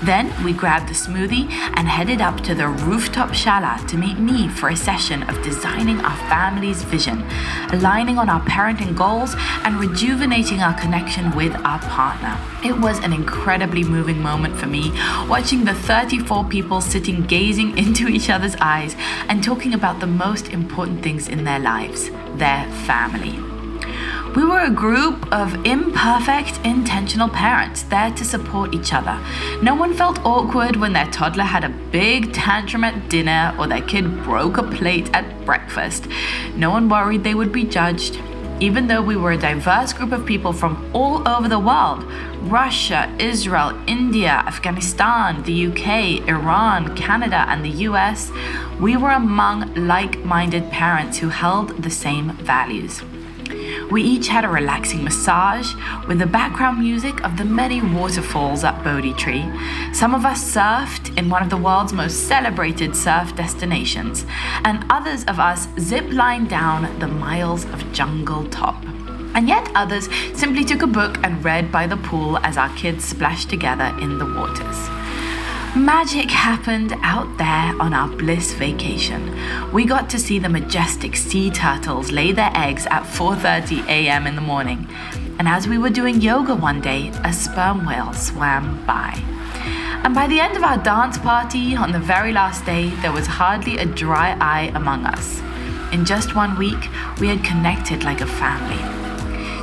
Then 0.03 0.33
we 0.45 0.53
grabbed 0.53 0.91
a 0.91 0.95
smoothie 0.95 1.49
and 1.77 1.87
headed 1.87 2.21
up 2.21 2.41
to 2.43 2.55
the 2.55 2.67
rooftop 2.67 3.31
shala 3.31 3.87
to 3.89 3.97
meet 3.97 4.19
me 4.19 4.49
for 4.49 4.69
a 4.69 4.77
session 4.77 5.23
of 5.25 5.43
designing 5.45 6.01
our 6.01 6.17
family's 6.29 6.83
vision, 6.83 7.25
aligning 7.71 8.19
on 8.19 8.29
our 8.29 8.41
parenting 8.41 8.97
goals, 8.97 9.35
and 9.65 9.79
rejuvenating 9.79 10.61
our 10.61 10.75
connection 10.75 11.35
with 11.37 11.55
our 11.65 11.79
partner. 11.79 12.37
It 12.65 12.79
was 12.81 12.99
an 12.99 13.13
incredibly 13.13 13.85
moving 13.85 14.21
moment 14.21 14.57
for 14.57 14.67
me, 14.67 14.91
watching 15.29 15.65
the 15.65 15.75
34 15.75 16.45
people 16.47 16.81
sitting 16.81 17.23
gazing 17.23 17.79
into 17.83 18.09
each 18.09 18.29
other's 18.29 18.57
eyes 18.61 18.97
and 19.29 19.43
talking 19.45 19.73
about 19.73 20.01
the 20.01 20.07
most 20.07 20.49
important 20.49 21.03
things 21.03 21.29
in 21.29 21.45
their 21.45 21.61
lives 21.61 22.11
their 22.39 22.65
family. 22.87 23.52
We 24.35 24.45
were 24.45 24.61
a 24.61 24.71
group 24.71 25.31
of 25.31 25.67
imperfect, 25.67 26.59
intentional 26.65 27.29
parents 27.29 27.83
there 27.83 28.11
to 28.13 28.25
support 28.25 28.73
each 28.73 28.95
other. 28.95 29.21
No 29.63 29.75
one 29.75 29.93
felt 29.93 30.25
awkward 30.25 30.77
when 30.77 30.95
their 30.95 31.11
toddler 31.11 31.45
had 31.45 31.65
a 31.65 31.69
big 31.69 32.33
tantrum 32.33 32.83
at 32.83 33.11
dinner 33.11 33.55
or 33.59 33.67
their 33.67 33.83
kid 33.83 34.23
broke 34.25 34.57
a 34.57 34.63
plate 34.63 35.11
at 35.13 35.45
breakfast. 35.45 36.07
No 36.57 36.71
one 36.71 36.89
worried 36.89 37.25
they 37.25 37.35
would 37.35 37.53
be 37.53 37.65
judged. 37.65 38.19
Even 38.59 38.87
though 38.87 39.03
we 39.03 39.17
were 39.17 39.33
a 39.33 39.37
diverse 39.37 39.93
group 39.93 40.13
of 40.13 40.25
people 40.25 40.55
from 40.55 40.91
all 40.95 41.29
over 41.29 41.47
the 41.47 41.59
world 41.59 42.03
Russia, 42.45 43.15
Israel, 43.19 43.79
India, 43.87 44.43
Afghanistan, 44.47 45.43
the 45.43 45.67
UK, 45.67 46.27
Iran, 46.27 46.97
Canada, 46.97 47.45
and 47.49 47.63
the 47.63 47.85
US 47.89 48.31
we 48.81 48.97
were 48.97 49.11
among 49.11 49.75
like 49.75 50.19
minded 50.25 50.71
parents 50.71 51.19
who 51.19 51.29
held 51.29 51.83
the 51.83 51.91
same 51.91 52.33
values. 52.39 53.03
We 53.93 54.01
each 54.01 54.29
had 54.29 54.47
a 54.47 54.49
relaxing 54.49 55.05
massage 55.05 55.75
with 56.09 56.19
the 56.19 56.25
background 56.25 56.79
music 56.79 57.23
of 57.25 57.37
the 57.37 57.45
many 57.45 57.83
waterfalls 57.83 58.65
at 58.65 58.83
Bodhi 58.83 59.13
Tree. 59.13 59.45
Some 59.93 60.15
of 60.15 60.25
us 60.25 60.43
surfed 60.43 61.15
in 61.19 61.29
one 61.29 61.43
of 61.43 61.51
the 61.51 61.59
world's 61.59 61.93
most 61.93 62.27
celebrated 62.27 62.97
surf 62.97 63.37
destinations, 63.37 64.25
and 64.65 64.87
others 64.89 65.25
of 65.25 65.39
us 65.39 65.69
zip-lined 65.79 66.49
down 66.49 66.99
the 67.01 67.07
miles 67.07 67.67
of 67.67 67.93
jungle 67.93 68.49
top. 68.49 68.83
And 69.35 69.47
yet 69.47 69.71
others 69.75 70.09
simply 70.35 70.65
took 70.65 70.81
a 70.81 70.87
book 70.87 71.19
and 71.23 71.45
read 71.45 71.71
by 71.71 71.87
the 71.87 71.99
pool 71.99 72.39
as 72.39 72.57
our 72.57 72.75
kids 72.75 73.05
splashed 73.05 73.51
together 73.51 73.95
in 74.01 74.17
the 74.17 74.25
waters. 74.25 75.02
Magic 75.75 76.31
happened 76.31 76.93
out 77.01 77.39
there 77.39 77.75
on 77.81 77.95
our 77.95 78.07
bliss 78.07 78.53
vacation. 78.53 79.35
We 79.73 79.87
got 79.87 80.11
to 80.11 80.19
see 80.19 80.39
the 80.39 80.51
majestic 80.51 81.17
sea 81.17 81.51
turtles 81.51 82.13
lay 82.13 82.31
their 82.33 82.53
eggs 82.55 82.87
at 82.91 83.05
4:30 83.05 83.87
a.m. 83.89 84.27
in 84.27 84.35
the 84.35 84.43
morning. 84.43 84.87
And 85.39 85.49
as 85.49 85.67
we 85.67 85.79
were 85.79 85.89
doing 85.89 86.21
yoga 86.21 86.55
one 86.55 86.83
day, 86.83 87.11
a 87.25 87.33
sperm 87.33 87.87
whale 87.87 88.13
swam 88.13 88.85
by. 88.85 89.19
And 90.05 90.15
by 90.15 90.27
the 90.27 90.41
end 90.41 90.59
of 90.59 90.63
our 90.63 90.77
dance 90.77 91.17
party 91.17 91.75
on 91.75 91.93
the 91.93 92.07
very 92.15 92.33
last 92.33 92.67
day, 92.67 92.91
there 93.01 93.13
was 93.13 93.27
hardly 93.27 93.79
a 93.79 93.87
dry 93.87 94.37
eye 94.41 94.71
among 94.75 95.07
us. 95.07 95.41
In 95.91 96.05
just 96.05 96.35
one 96.35 96.59
week, 96.59 96.91
we 97.19 97.29
had 97.29 97.43
connected 97.43 98.05
like 98.05 98.21
a 98.21 98.27
family. 98.27 99.02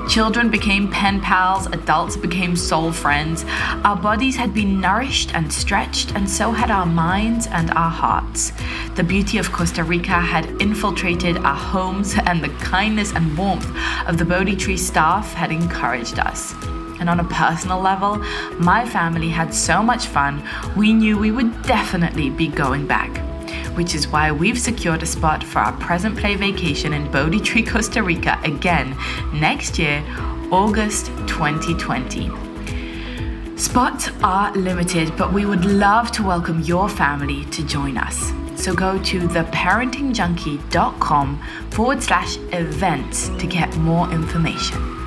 Children 0.09 0.49
became 0.49 0.89
pen 0.89 1.21
pals, 1.21 1.67
adults 1.67 2.17
became 2.17 2.55
soul 2.55 2.91
friends. 2.91 3.45
Our 3.83 3.95
bodies 3.95 4.35
had 4.35 4.55
been 4.55 4.81
nourished 4.81 5.35
and 5.35 5.53
stretched, 5.53 6.15
and 6.15 6.27
so 6.27 6.51
had 6.51 6.71
our 6.71 6.87
minds 6.87 7.45
and 7.45 7.69
our 7.71 7.91
hearts. 7.91 8.51
The 8.95 9.03
beauty 9.03 9.37
of 9.37 9.51
Costa 9.51 9.83
Rica 9.83 10.19
had 10.19 10.59
infiltrated 10.59 11.37
our 11.37 11.55
homes, 11.55 12.15
and 12.25 12.43
the 12.43 12.49
kindness 12.57 13.13
and 13.13 13.37
warmth 13.37 13.69
of 14.07 14.17
the 14.17 14.25
Bodhi 14.25 14.55
Tree 14.55 14.77
staff 14.77 15.31
had 15.35 15.51
encouraged 15.51 16.17
us. 16.17 16.55
And 16.99 17.07
on 17.07 17.19
a 17.19 17.25
personal 17.25 17.79
level, 17.79 18.17
my 18.57 18.87
family 18.87 19.29
had 19.29 19.53
so 19.53 19.83
much 19.83 20.07
fun, 20.07 20.41
we 20.75 20.91
knew 20.91 21.19
we 21.19 21.29
would 21.29 21.61
definitely 21.61 22.31
be 22.31 22.47
going 22.47 22.87
back 22.87 23.15
which 23.75 23.95
is 23.95 24.07
why 24.07 24.31
we've 24.31 24.59
secured 24.59 25.01
a 25.03 25.05
spot 25.05 25.43
for 25.43 25.59
our 25.59 25.73
present 25.73 26.17
play 26.17 26.35
vacation 26.35 26.93
in 26.93 27.11
Bodhi 27.11 27.39
Tree, 27.39 27.63
Costa 27.63 28.01
Rica 28.03 28.39
again 28.43 28.95
next 29.33 29.79
year, 29.79 30.03
August 30.51 31.07
2020. 31.27 32.31
Spots 33.57 34.09
are 34.23 34.51
limited, 34.53 35.15
but 35.17 35.33
we 35.33 35.45
would 35.45 35.65
love 35.65 36.11
to 36.13 36.23
welcome 36.23 36.61
your 36.61 36.87
family 36.87 37.43
to 37.45 37.65
join 37.65 37.97
us. 37.97 38.31
So 38.55 38.73
go 38.73 39.01
to 39.03 39.27
theparentingjunkie.com 39.27 41.43
forward 41.71 42.03
slash 42.03 42.37
events 42.51 43.29
to 43.29 43.47
get 43.47 43.75
more 43.77 44.11
information. 44.11 44.99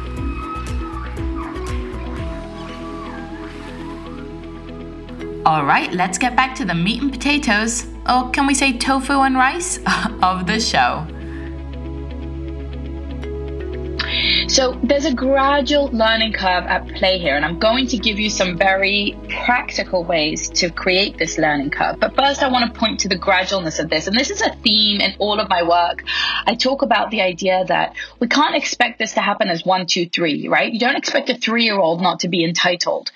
All 5.44 5.64
right, 5.64 5.92
let's 5.92 6.18
get 6.18 6.36
back 6.36 6.54
to 6.56 6.64
the 6.64 6.74
meat 6.74 7.02
and 7.02 7.10
potatoes, 7.10 7.86
or 8.08 8.30
can 8.30 8.46
we 8.46 8.54
say 8.54 8.76
tofu 8.76 9.20
and 9.20 9.36
rice, 9.36 9.78
of 10.22 10.46
the 10.46 10.60
show. 10.60 11.06
So 14.48 14.78
there's 14.82 15.06
a 15.06 15.14
gradual 15.14 15.86
learning 15.92 16.34
curve 16.34 16.64
at 16.64 16.86
play 16.88 17.18
here, 17.18 17.36
and 17.36 17.44
I'm 17.44 17.58
going 17.58 17.86
to 17.86 17.96
give 17.96 18.18
you 18.18 18.28
some 18.28 18.58
very 18.58 19.16
practical 19.28 20.04
ways 20.04 20.50
to 20.50 20.68
create 20.68 21.16
this 21.16 21.38
learning 21.38 21.70
curve. 21.70 21.98
But 21.98 22.14
first, 22.16 22.42
I 22.42 22.48
want 22.48 22.70
to 22.70 22.78
point 22.78 23.00
to 23.00 23.08
the 23.08 23.18
gradualness 23.18 23.80
of 23.80 23.88
this, 23.88 24.08
and 24.08 24.16
this 24.16 24.30
is 24.30 24.42
a 24.42 24.52
theme 24.56 25.00
in 25.00 25.14
all 25.18 25.40
of 25.40 25.48
my 25.48 25.62
work. 25.62 26.04
I 26.44 26.54
talk 26.54 26.82
about 26.82 27.10
the 27.10 27.22
idea 27.22 27.64
that 27.68 27.94
we 28.20 28.28
can't 28.28 28.54
expect 28.54 28.98
this 28.98 29.14
to 29.14 29.20
happen 29.20 29.48
as 29.48 29.64
one, 29.64 29.86
two, 29.86 30.06
three, 30.06 30.48
right? 30.48 30.70
You 30.70 30.80
don't 30.80 30.96
expect 30.96 31.30
a 31.30 31.34
three 31.34 31.64
year 31.64 31.78
old 31.78 32.02
not 32.02 32.20
to 32.20 32.28
be 32.28 32.44
entitled. 32.44 33.10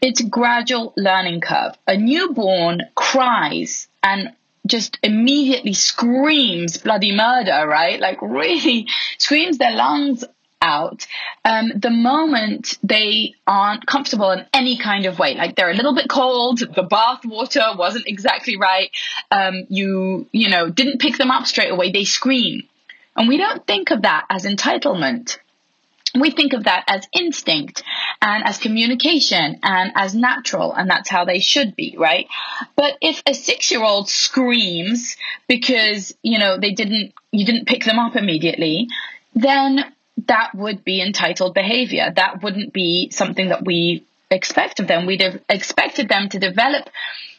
It's 0.00 0.20
a 0.20 0.26
gradual 0.26 0.92
learning 0.96 1.42
curve. 1.42 1.74
A 1.86 1.96
newborn 1.96 2.82
cries 2.94 3.85
and 4.02 4.32
just 4.66 4.98
immediately 5.02 5.72
screams 5.72 6.78
bloody 6.78 7.14
murder, 7.14 7.66
right? 7.68 8.00
Like 8.00 8.20
really 8.20 8.88
screams 9.18 9.58
their 9.58 9.72
lungs 9.72 10.24
out 10.60 11.06
um, 11.44 11.72
the 11.76 11.90
moment 11.90 12.78
they 12.82 13.34
aren't 13.46 13.86
comfortable 13.86 14.30
in 14.30 14.46
any 14.52 14.78
kind 14.78 15.06
of 15.06 15.18
way. 15.18 15.34
Like 15.34 15.54
they're 15.54 15.70
a 15.70 15.74
little 15.74 15.94
bit 15.94 16.08
cold, 16.08 16.58
the 16.58 16.82
bath 16.82 17.24
water 17.24 17.62
wasn't 17.76 18.06
exactly 18.06 18.56
right, 18.56 18.90
um, 19.30 19.66
you 19.68 20.26
you 20.32 20.48
know 20.48 20.70
didn't 20.70 21.00
pick 21.00 21.16
them 21.18 21.30
up 21.30 21.46
straight 21.46 21.70
away. 21.70 21.92
They 21.92 22.04
scream, 22.04 22.62
and 23.14 23.28
we 23.28 23.36
don't 23.36 23.66
think 23.66 23.90
of 23.90 24.02
that 24.02 24.26
as 24.30 24.44
entitlement 24.44 25.38
we 26.20 26.30
think 26.30 26.52
of 26.52 26.64
that 26.64 26.84
as 26.88 27.06
instinct 27.12 27.82
and 28.20 28.44
as 28.44 28.58
communication 28.58 29.58
and 29.62 29.92
as 29.94 30.14
natural, 30.14 30.72
and 30.72 30.88
that's 30.90 31.08
how 31.08 31.24
they 31.24 31.38
should 31.38 31.76
be, 31.76 31.96
right? 31.98 32.26
But 32.76 32.96
if 33.00 33.22
a 33.26 33.34
six 33.34 33.70
year 33.70 33.82
old 33.82 34.08
screams 34.08 35.16
because, 35.48 36.14
you 36.22 36.38
know, 36.38 36.58
they 36.58 36.72
didn't, 36.72 37.14
you 37.32 37.44
didn't 37.44 37.66
pick 37.66 37.84
them 37.84 37.98
up 37.98 38.16
immediately, 38.16 38.88
then 39.34 39.84
that 40.26 40.54
would 40.54 40.84
be 40.84 41.00
entitled 41.00 41.54
behavior. 41.54 42.12
That 42.14 42.42
wouldn't 42.42 42.72
be 42.72 43.10
something 43.10 43.48
that 43.48 43.64
we 43.64 44.04
expect 44.30 44.80
of 44.80 44.88
them. 44.88 45.06
We'd 45.06 45.22
have 45.22 45.40
expected 45.48 46.08
them 46.08 46.28
to 46.30 46.38
develop 46.38 46.88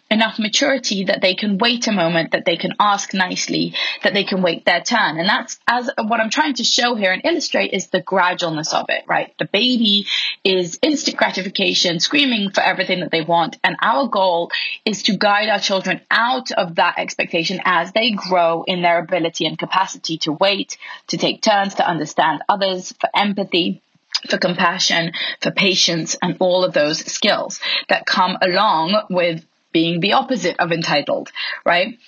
enough 0.09 0.39
maturity 0.39 1.05
that 1.05 1.21
they 1.21 1.35
can 1.35 1.57
wait 1.57 1.87
a 1.87 1.91
moment, 1.91 2.31
that 2.31 2.45
they 2.45 2.57
can 2.57 2.73
ask 2.79 3.13
nicely, 3.13 3.73
that 4.03 4.13
they 4.13 4.23
can 4.23 4.41
wait 4.41 4.65
their 4.65 4.81
turn. 4.81 5.19
And 5.19 5.27
that's 5.27 5.59
as 5.67 5.89
what 5.97 6.19
I'm 6.19 6.29
trying 6.29 6.53
to 6.55 6.63
show 6.63 6.95
here 6.95 7.11
and 7.11 7.25
illustrate 7.25 7.73
is 7.73 7.87
the 7.87 8.01
gradualness 8.01 8.73
of 8.73 8.85
it, 8.89 9.03
right? 9.07 9.33
The 9.37 9.45
baby 9.45 10.05
is 10.43 10.79
instant 10.81 11.17
gratification, 11.17 11.99
screaming 11.99 12.51
for 12.51 12.61
everything 12.61 13.01
that 13.01 13.11
they 13.11 13.21
want. 13.21 13.57
And 13.63 13.75
our 13.81 14.07
goal 14.07 14.51
is 14.85 15.03
to 15.03 15.17
guide 15.17 15.49
our 15.49 15.59
children 15.59 16.01
out 16.09 16.51
of 16.51 16.75
that 16.75 16.95
expectation 16.97 17.59
as 17.65 17.91
they 17.91 18.11
grow 18.11 18.63
in 18.63 18.81
their 18.81 18.99
ability 18.99 19.45
and 19.45 19.59
capacity 19.59 20.17
to 20.19 20.31
wait, 20.31 20.77
to 21.07 21.17
take 21.17 21.41
turns, 21.41 21.75
to 21.75 21.87
understand 21.87 22.43
others, 22.47 22.93
for 22.99 23.09
empathy 23.15 23.81
for 24.29 24.37
compassion, 24.37 25.11
for 25.41 25.51
patience, 25.51 26.15
and 26.21 26.37
all 26.39 26.63
of 26.63 26.73
those 26.73 26.99
skills 26.99 27.59
that 27.87 28.05
come 28.05 28.37
along 28.41 28.99
with 29.09 29.45
being 29.77 29.99
the 29.99 30.13
opposite 30.13 30.55
of 30.59 30.71
entitled, 30.71 31.31
right? 31.63 31.99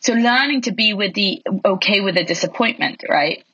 So 0.00 0.14
learning 0.14 0.62
to 0.62 0.72
be 0.72 0.94
with 0.94 1.12
the 1.12 1.42
okay 1.62 2.00
with 2.00 2.14
the 2.14 2.24
disappointment, 2.24 3.04
right? 3.06 3.44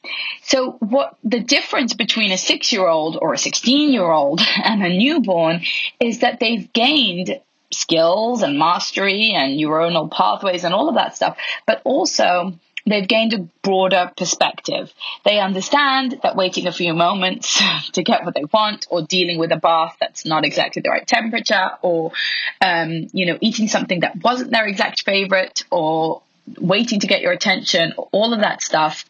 So 0.43 0.77
what 0.79 1.17
the 1.25 1.41
difference 1.41 1.93
between 1.93 2.31
a 2.31 2.37
6-year-old 2.37 3.19
or 3.21 3.35
a 3.35 3.37
16-year-old 3.37 4.41
and 4.65 4.85
a 4.85 4.89
newborn 4.89 5.63
is 5.99 6.21
that 6.21 6.39
they've 6.39 6.73
gained 6.73 7.41
skills 7.73 8.43
and 8.43 8.57
mastery 8.57 9.33
and 9.33 9.59
neuronal 9.59 10.09
pathways 10.09 10.63
and 10.63 10.73
all 10.73 10.89
of 10.89 10.95
that 10.95 11.17
stuff, 11.17 11.37
but 11.67 11.83
also 11.83 12.53
they've 12.87 13.07
gained 13.07 13.35
a 13.35 13.39
broader 13.63 14.13
perspective. 14.17 14.93
They 15.25 15.41
understand 15.41 16.21
that 16.23 16.37
waiting 16.37 16.67
a 16.67 16.73
few 16.73 16.95
moments 16.95 17.61
to 17.93 18.03
get 18.03 18.25
what 18.25 18.35
they 18.35 18.45
want, 18.45 18.87
or 18.91 19.03
dealing 19.03 19.39
with 19.39 19.53
a 19.53 19.57
bath 19.57 19.97
that's 20.01 20.25
not 20.25 20.45
exactly 20.45 20.83
the 20.83 20.91
right 20.91 21.07
temperature, 21.07 21.71
or 21.83 22.13
um, 22.61 23.09
you 23.13 23.27
know 23.27 23.39
eating 23.41 23.69
something 23.69 24.01
that 24.01 24.23
wasn't 24.23 24.51
their 24.51 24.67
exact 24.67 25.03
favorite, 25.03 25.65
or 25.71 26.23
waiting 26.59 27.01
to 27.01 27.07
get 27.07 27.21
your 27.21 27.33
attention, 27.33 27.93
all 28.13 28.33
of 28.33 28.41
that 28.41 28.63
stuff 28.63 29.05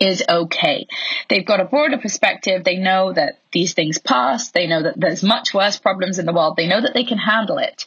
is 0.00 0.22
okay. 0.28 0.86
They've 1.28 1.46
got 1.46 1.60
a 1.60 1.64
broader 1.64 1.98
perspective. 1.98 2.64
They 2.64 2.76
know 2.76 3.12
that 3.12 3.38
these 3.52 3.74
things 3.74 3.98
pass. 3.98 4.50
They 4.50 4.66
know 4.66 4.82
that 4.82 4.98
there's 4.98 5.22
much 5.22 5.54
worse 5.54 5.78
problems 5.78 6.18
in 6.18 6.26
the 6.26 6.32
world. 6.32 6.56
They 6.56 6.66
know 6.66 6.80
that 6.80 6.92
they 6.94 7.04
can 7.04 7.18
handle 7.18 7.58
it. 7.58 7.86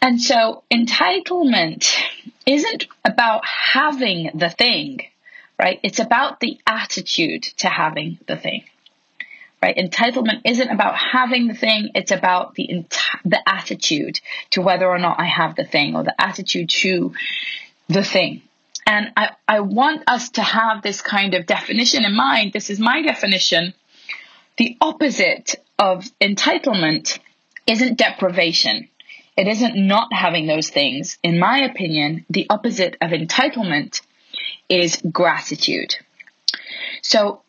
And 0.00 0.20
so 0.20 0.62
entitlement 0.70 1.92
isn't 2.46 2.86
about 3.04 3.44
having 3.44 4.30
the 4.34 4.48
thing, 4.48 5.00
right? 5.58 5.80
It's 5.82 5.98
about 5.98 6.40
the 6.40 6.58
attitude 6.66 7.42
to 7.58 7.68
having 7.68 8.18
the 8.26 8.36
thing. 8.36 8.64
Right? 9.62 9.76
Entitlement 9.76 10.42
isn't 10.44 10.68
about 10.68 10.96
having 10.96 11.48
the 11.48 11.54
thing, 11.54 11.90
it's 11.94 12.12
about 12.12 12.54
the 12.54 12.84
the 13.24 13.48
attitude 13.48 14.20
to 14.50 14.62
whether 14.62 14.86
or 14.86 14.98
not 14.98 15.18
I 15.18 15.24
have 15.24 15.56
the 15.56 15.64
thing 15.64 15.96
or 15.96 16.04
the 16.04 16.14
attitude 16.20 16.68
to 16.68 17.14
the 17.88 18.04
thing. 18.04 18.42
And 18.86 19.12
I, 19.16 19.30
I 19.48 19.60
want 19.60 20.04
us 20.06 20.30
to 20.30 20.42
have 20.42 20.82
this 20.82 21.02
kind 21.02 21.34
of 21.34 21.46
definition 21.46 22.04
in 22.04 22.14
mind. 22.14 22.52
This 22.52 22.70
is 22.70 22.78
my 22.78 23.02
definition. 23.02 23.74
The 24.58 24.76
opposite 24.80 25.56
of 25.78 26.04
entitlement 26.20 27.18
isn't 27.66 27.98
deprivation. 27.98 28.88
It 29.36 29.48
isn't 29.48 29.76
not 29.76 30.12
having 30.12 30.46
those 30.46 30.70
things. 30.70 31.18
In 31.22 31.38
my 31.38 31.58
opinion, 31.58 32.24
the 32.30 32.46
opposite 32.48 32.96
of 33.00 33.10
entitlement 33.10 34.00
is 34.68 35.02
gratitude. 35.12 35.96
So 37.02 37.42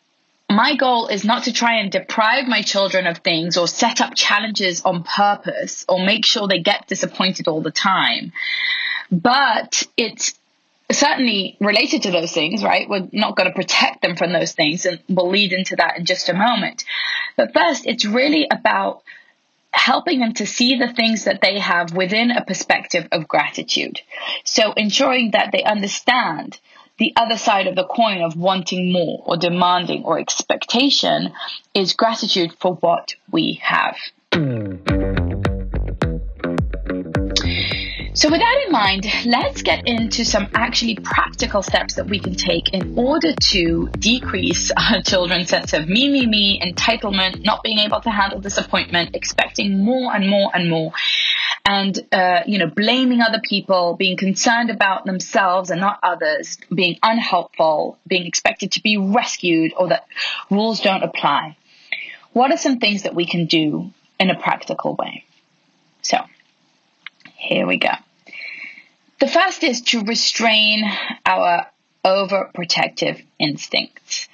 my 0.50 0.76
goal 0.76 1.08
is 1.08 1.24
not 1.24 1.44
to 1.44 1.54
try 1.54 1.80
and 1.80 1.92
deprive 1.92 2.48
my 2.48 2.62
children 2.62 3.08
of 3.08 3.20
things 3.20 3.58
or 3.58 3.68
set 3.68 4.02
up 4.02 4.16
challenges 4.16 4.82
on 4.82 5.04
purpose 5.04 5.86
or 5.90 6.06
make 6.06 6.26
sure 6.26 6.48
they 6.48 6.60
get 6.60 6.88
disappointed 6.88 7.48
all 7.48 7.62
the 7.62 7.72
time. 7.72 8.32
But 9.12 9.84
it's 9.96 10.34
certainly 10.92 11.58
related 11.60 12.04
to 12.04 12.12
those 12.12 12.32
things, 12.32 12.64
right? 12.64 12.90
We're 12.90 13.10
not 13.12 13.36
going 13.36 13.50
to 13.50 13.56
protect 13.56 14.02
them 14.02 14.16
from 14.16 14.32
those 14.32 14.54
things, 14.54 14.86
and 14.86 15.02
we'll 15.10 15.30
lead 15.30 15.52
into 15.52 15.76
that 15.78 15.98
in 15.98 16.06
just 16.06 16.30
a 16.30 16.34
moment. 16.34 16.86
But 17.36 17.54
first, 17.54 17.86
it's 17.86 18.06
really 18.06 18.48
about 18.50 19.04
helping 19.78 20.20
them 20.20 20.34
to 20.34 20.46
see 20.46 20.78
the 20.78 20.92
things 20.92 21.26
that 21.26 21.42
they 21.42 21.60
have 21.60 21.94
within 21.94 22.32
a 22.32 22.44
perspective 22.44 23.08
of 23.12 23.28
gratitude. 23.28 24.02
So 24.44 24.74
ensuring 24.74 25.32
that 25.32 25.52
they 25.52 25.64
understand 25.64 26.60
the 26.98 27.14
other 27.16 27.38
side 27.38 27.68
of 27.68 27.76
the 27.76 27.86
coin 27.86 28.22
of 28.22 28.36
wanting 28.36 28.92
more 28.92 29.24
or 29.26 29.38
demanding 29.38 30.04
or 30.04 30.20
expectation 30.20 31.32
is 31.76 31.94
gratitude 31.94 32.54
for 32.60 32.74
what 32.76 33.16
we 33.32 33.60
have. 33.62 33.96
Hmm. 34.34 34.97
So, 38.28 38.32
with 38.32 38.42
that 38.42 38.64
in 38.66 38.74
mind, 38.74 39.08
let's 39.26 39.62
get 39.62 39.88
into 39.88 40.26
some 40.26 40.50
actually 40.54 40.96
practical 40.96 41.64
steps 41.64 41.96
that 41.96 42.10
we 42.10 42.20
can 42.20 42.36
take 42.36 42.74
in 42.74 43.00
order 43.00 43.34
to 43.34 43.88
decrease 43.98 44.70
our 44.78 45.02
children's 45.02 45.48
sense 45.48 45.72
of 45.72 45.88
me, 45.88 46.10
me, 46.10 46.26
me, 46.26 46.60
entitlement, 46.60 47.46
not 47.46 47.64
being 47.64 47.80
able 47.80 48.02
to 48.02 48.10
handle 48.10 48.42
disappointment, 48.42 49.16
expecting 49.16 49.82
more 49.82 50.14
and 50.14 50.28
more 50.28 50.52
and 50.54 50.70
more, 50.70 50.92
and 51.64 51.98
uh, 52.12 52.42
you 52.46 52.58
know, 52.58 52.68
blaming 52.68 53.22
other 53.22 53.40
people, 53.42 53.96
being 53.96 54.18
concerned 54.18 54.72
about 54.72 55.06
themselves 55.06 55.70
and 55.70 55.80
not 55.80 55.98
others, 56.04 56.58
being 56.76 57.00
unhelpful, 57.02 57.98
being 58.06 58.26
expected 58.26 58.74
to 58.74 58.82
be 58.82 58.98
rescued, 58.98 59.72
or 59.78 59.88
that 59.88 60.06
rules 60.52 60.82
don't 60.82 61.04
apply. 61.04 61.56
What 62.34 62.52
are 62.52 62.58
some 62.58 62.80
things 62.80 63.04
that 63.04 63.16
we 63.16 63.26
can 63.26 63.46
do 63.46 63.94
in 64.20 64.30
a 64.30 64.38
practical 64.38 64.96
way? 64.96 65.24
So, 66.02 66.18
here 67.38 67.66
we 67.66 67.78
go. 67.78 67.92
The 69.20 69.28
first 69.28 69.64
is 69.64 69.82
to 69.82 70.04
restrain 70.04 70.84
our 71.26 71.66
overprotective 72.06 73.24
instincts. 73.40 74.28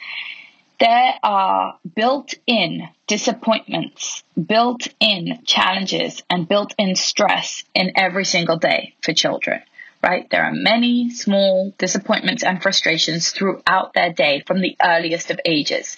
There 0.77 1.13
are 1.23 1.79
built 1.95 2.33
in 2.45 2.89
disappointments, 3.07 4.23
built 4.35 4.89
in 4.99 5.39
challenges, 5.45 6.21
and 6.29 6.49
built 6.49 6.75
in 6.77 6.97
stress 6.97 7.63
in 7.73 7.93
every 7.95 8.25
single 8.25 8.57
day 8.57 8.93
for 9.01 9.13
children, 9.13 9.61
right? 10.03 10.29
There 10.29 10.43
are 10.43 10.51
many 10.51 11.11
small 11.11 11.73
disappointments 11.77 12.43
and 12.43 12.61
frustrations 12.61 13.29
throughout 13.29 13.93
their 13.93 14.11
day 14.11 14.43
from 14.45 14.59
the 14.59 14.75
earliest 14.83 15.31
of 15.31 15.39
ages. 15.45 15.95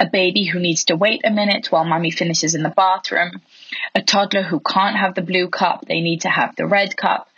A 0.00 0.06
baby 0.06 0.42
who 0.42 0.58
needs 0.58 0.86
to 0.86 0.96
wait 0.96 1.20
a 1.24 1.30
minute 1.30 1.70
while 1.70 1.84
mommy 1.84 2.10
finishes 2.10 2.56
in 2.56 2.64
the 2.64 2.70
bathroom, 2.70 3.40
a 3.94 4.02
toddler 4.02 4.42
who 4.42 4.60
can't 4.60 4.96
have 4.96 5.14
the 5.14 5.22
blue 5.22 5.48
cup, 5.48 5.84
they 5.86 6.00
need 6.00 6.22
to 6.22 6.28
have 6.28 6.54
the 6.56 6.66
red 6.66 6.96
cup, 6.96 7.28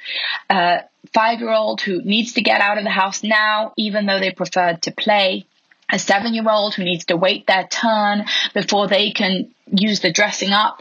a 0.50 0.84
five 1.12 1.40
year 1.40 1.52
old 1.52 1.80
who 1.80 2.02
needs 2.02 2.34
to 2.34 2.42
get 2.42 2.60
out 2.60 2.78
of 2.78 2.84
the 2.84 2.90
house 2.90 3.22
now, 3.22 3.72
even 3.76 4.06
though 4.06 4.18
they 4.18 4.30
preferred 4.30 4.82
to 4.82 4.90
play, 4.90 5.46
a 5.90 5.98
seven 5.98 6.34
year 6.34 6.48
old 6.48 6.74
who 6.74 6.84
needs 6.84 7.06
to 7.06 7.16
wait 7.16 7.46
their 7.46 7.66
turn 7.66 8.24
before 8.54 8.88
they 8.88 9.12
can 9.12 9.54
use 9.70 10.00
the 10.00 10.12
dressing 10.12 10.50
up 10.50 10.80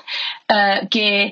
uh, 0.49 0.85
gear. 0.89 1.31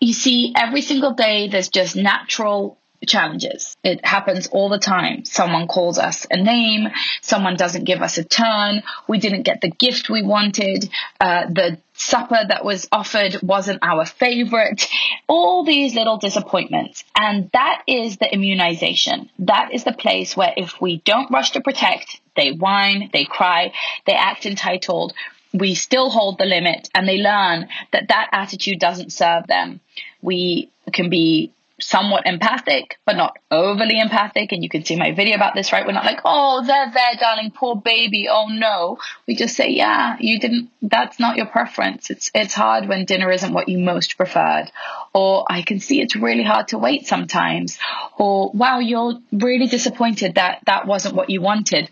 You 0.00 0.12
see, 0.12 0.52
every 0.56 0.82
single 0.82 1.12
day 1.12 1.48
there's 1.48 1.68
just 1.68 1.96
natural 1.96 2.76
challenges. 3.06 3.76
It 3.84 4.04
happens 4.04 4.46
all 4.46 4.68
the 4.68 4.78
time. 4.78 5.24
Someone 5.24 5.68
calls 5.68 5.98
us 5.98 6.26
a 6.30 6.36
name, 6.36 6.88
someone 7.22 7.56
doesn't 7.56 7.84
give 7.84 8.02
us 8.02 8.18
a 8.18 8.24
turn, 8.24 8.82
we 9.08 9.18
didn't 9.18 9.42
get 9.42 9.60
the 9.60 9.70
gift 9.70 10.10
we 10.10 10.22
wanted, 10.22 10.90
uh, 11.20 11.46
the 11.46 11.78
supper 11.94 12.38
that 12.48 12.64
was 12.64 12.88
offered 12.90 13.40
wasn't 13.42 13.78
our 13.82 14.04
favorite, 14.04 14.88
all 15.28 15.64
these 15.64 15.94
little 15.94 16.18
disappointments. 16.18 17.04
And 17.16 17.50
that 17.52 17.82
is 17.86 18.16
the 18.16 18.32
immunization. 18.32 19.30
That 19.38 19.72
is 19.72 19.84
the 19.84 19.92
place 19.92 20.36
where 20.36 20.52
if 20.56 20.80
we 20.80 20.98
don't 21.04 21.30
rush 21.30 21.52
to 21.52 21.60
protect, 21.60 22.20
they 22.36 22.52
whine, 22.52 23.10
they 23.12 23.24
cry, 23.24 23.72
they 24.06 24.14
act 24.14 24.44
entitled. 24.44 25.14
We 25.52 25.74
still 25.74 26.10
hold 26.10 26.38
the 26.38 26.46
limit 26.46 26.90
and 26.94 27.06
they 27.06 27.18
learn 27.18 27.68
that 27.92 28.08
that 28.08 28.28
attitude 28.32 28.80
doesn't 28.80 29.12
serve 29.12 29.46
them. 29.46 29.80
We 30.20 30.70
can 30.92 31.10
be 31.10 31.52
somewhat 31.84 32.26
empathic, 32.26 32.98
but 33.04 33.14
not 33.14 33.36
overly 33.50 34.00
empathic. 34.00 34.52
And 34.52 34.62
you 34.62 34.70
can 34.70 34.84
see 34.84 34.96
my 34.96 35.12
video 35.12 35.36
about 35.36 35.54
this, 35.54 35.70
right? 35.70 35.86
We're 35.86 35.92
not 35.92 36.06
like, 36.06 36.20
oh, 36.24 36.64
they're 36.66 36.90
there, 36.90 37.14
darling, 37.20 37.50
poor 37.50 37.76
baby. 37.76 38.26
Oh 38.30 38.46
no. 38.48 38.98
We 39.28 39.36
just 39.36 39.54
say, 39.54 39.68
yeah, 39.70 40.16
you 40.18 40.40
didn't, 40.40 40.70
that's 40.80 41.20
not 41.20 41.36
your 41.36 41.46
preference. 41.46 42.08
It's, 42.08 42.30
it's 42.34 42.54
hard 42.54 42.88
when 42.88 43.04
dinner 43.04 43.30
isn't 43.30 43.52
what 43.52 43.68
you 43.68 43.78
most 43.78 44.16
preferred. 44.16 44.70
Or 45.12 45.44
I 45.48 45.60
can 45.60 45.78
see 45.78 46.00
it's 46.00 46.16
really 46.16 46.42
hard 46.42 46.68
to 46.68 46.78
wait 46.78 47.06
sometimes. 47.06 47.78
Or 48.18 48.50
wow, 48.52 48.78
you're 48.78 49.18
really 49.30 49.66
disappointed 49.66 50.36
that 50.36 50.60
that 50.64 50.86
wasn't 50.86 51.14
what 51.14 51.28
you 51.28 51.42
wanted. 51.42 51.90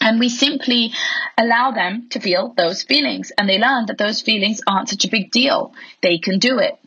And 0.00 0.18
we 0.18 0.28
simply 0.28 0.92
allow 1.36 1.70
them 1.70 2.08
to 2.10 2.20
feel 2.20 2.52
those 2.56 2.82
feelings. 2.82 3.30
And 3.36 3.48
they 3.48 3.58
learn 3.58 3.86
that 3.86 3.98
those 3.98 4.22
feelings 4.22 4.60
aren't 4.66 4.88
such 4.88 5.04
a 5.04 5.08
big 5.08 5.30
deal. 5.30 5.72
They 6.02 6.18
can 6.18 6.38
do 6.38 6.58
it 6.58 6.77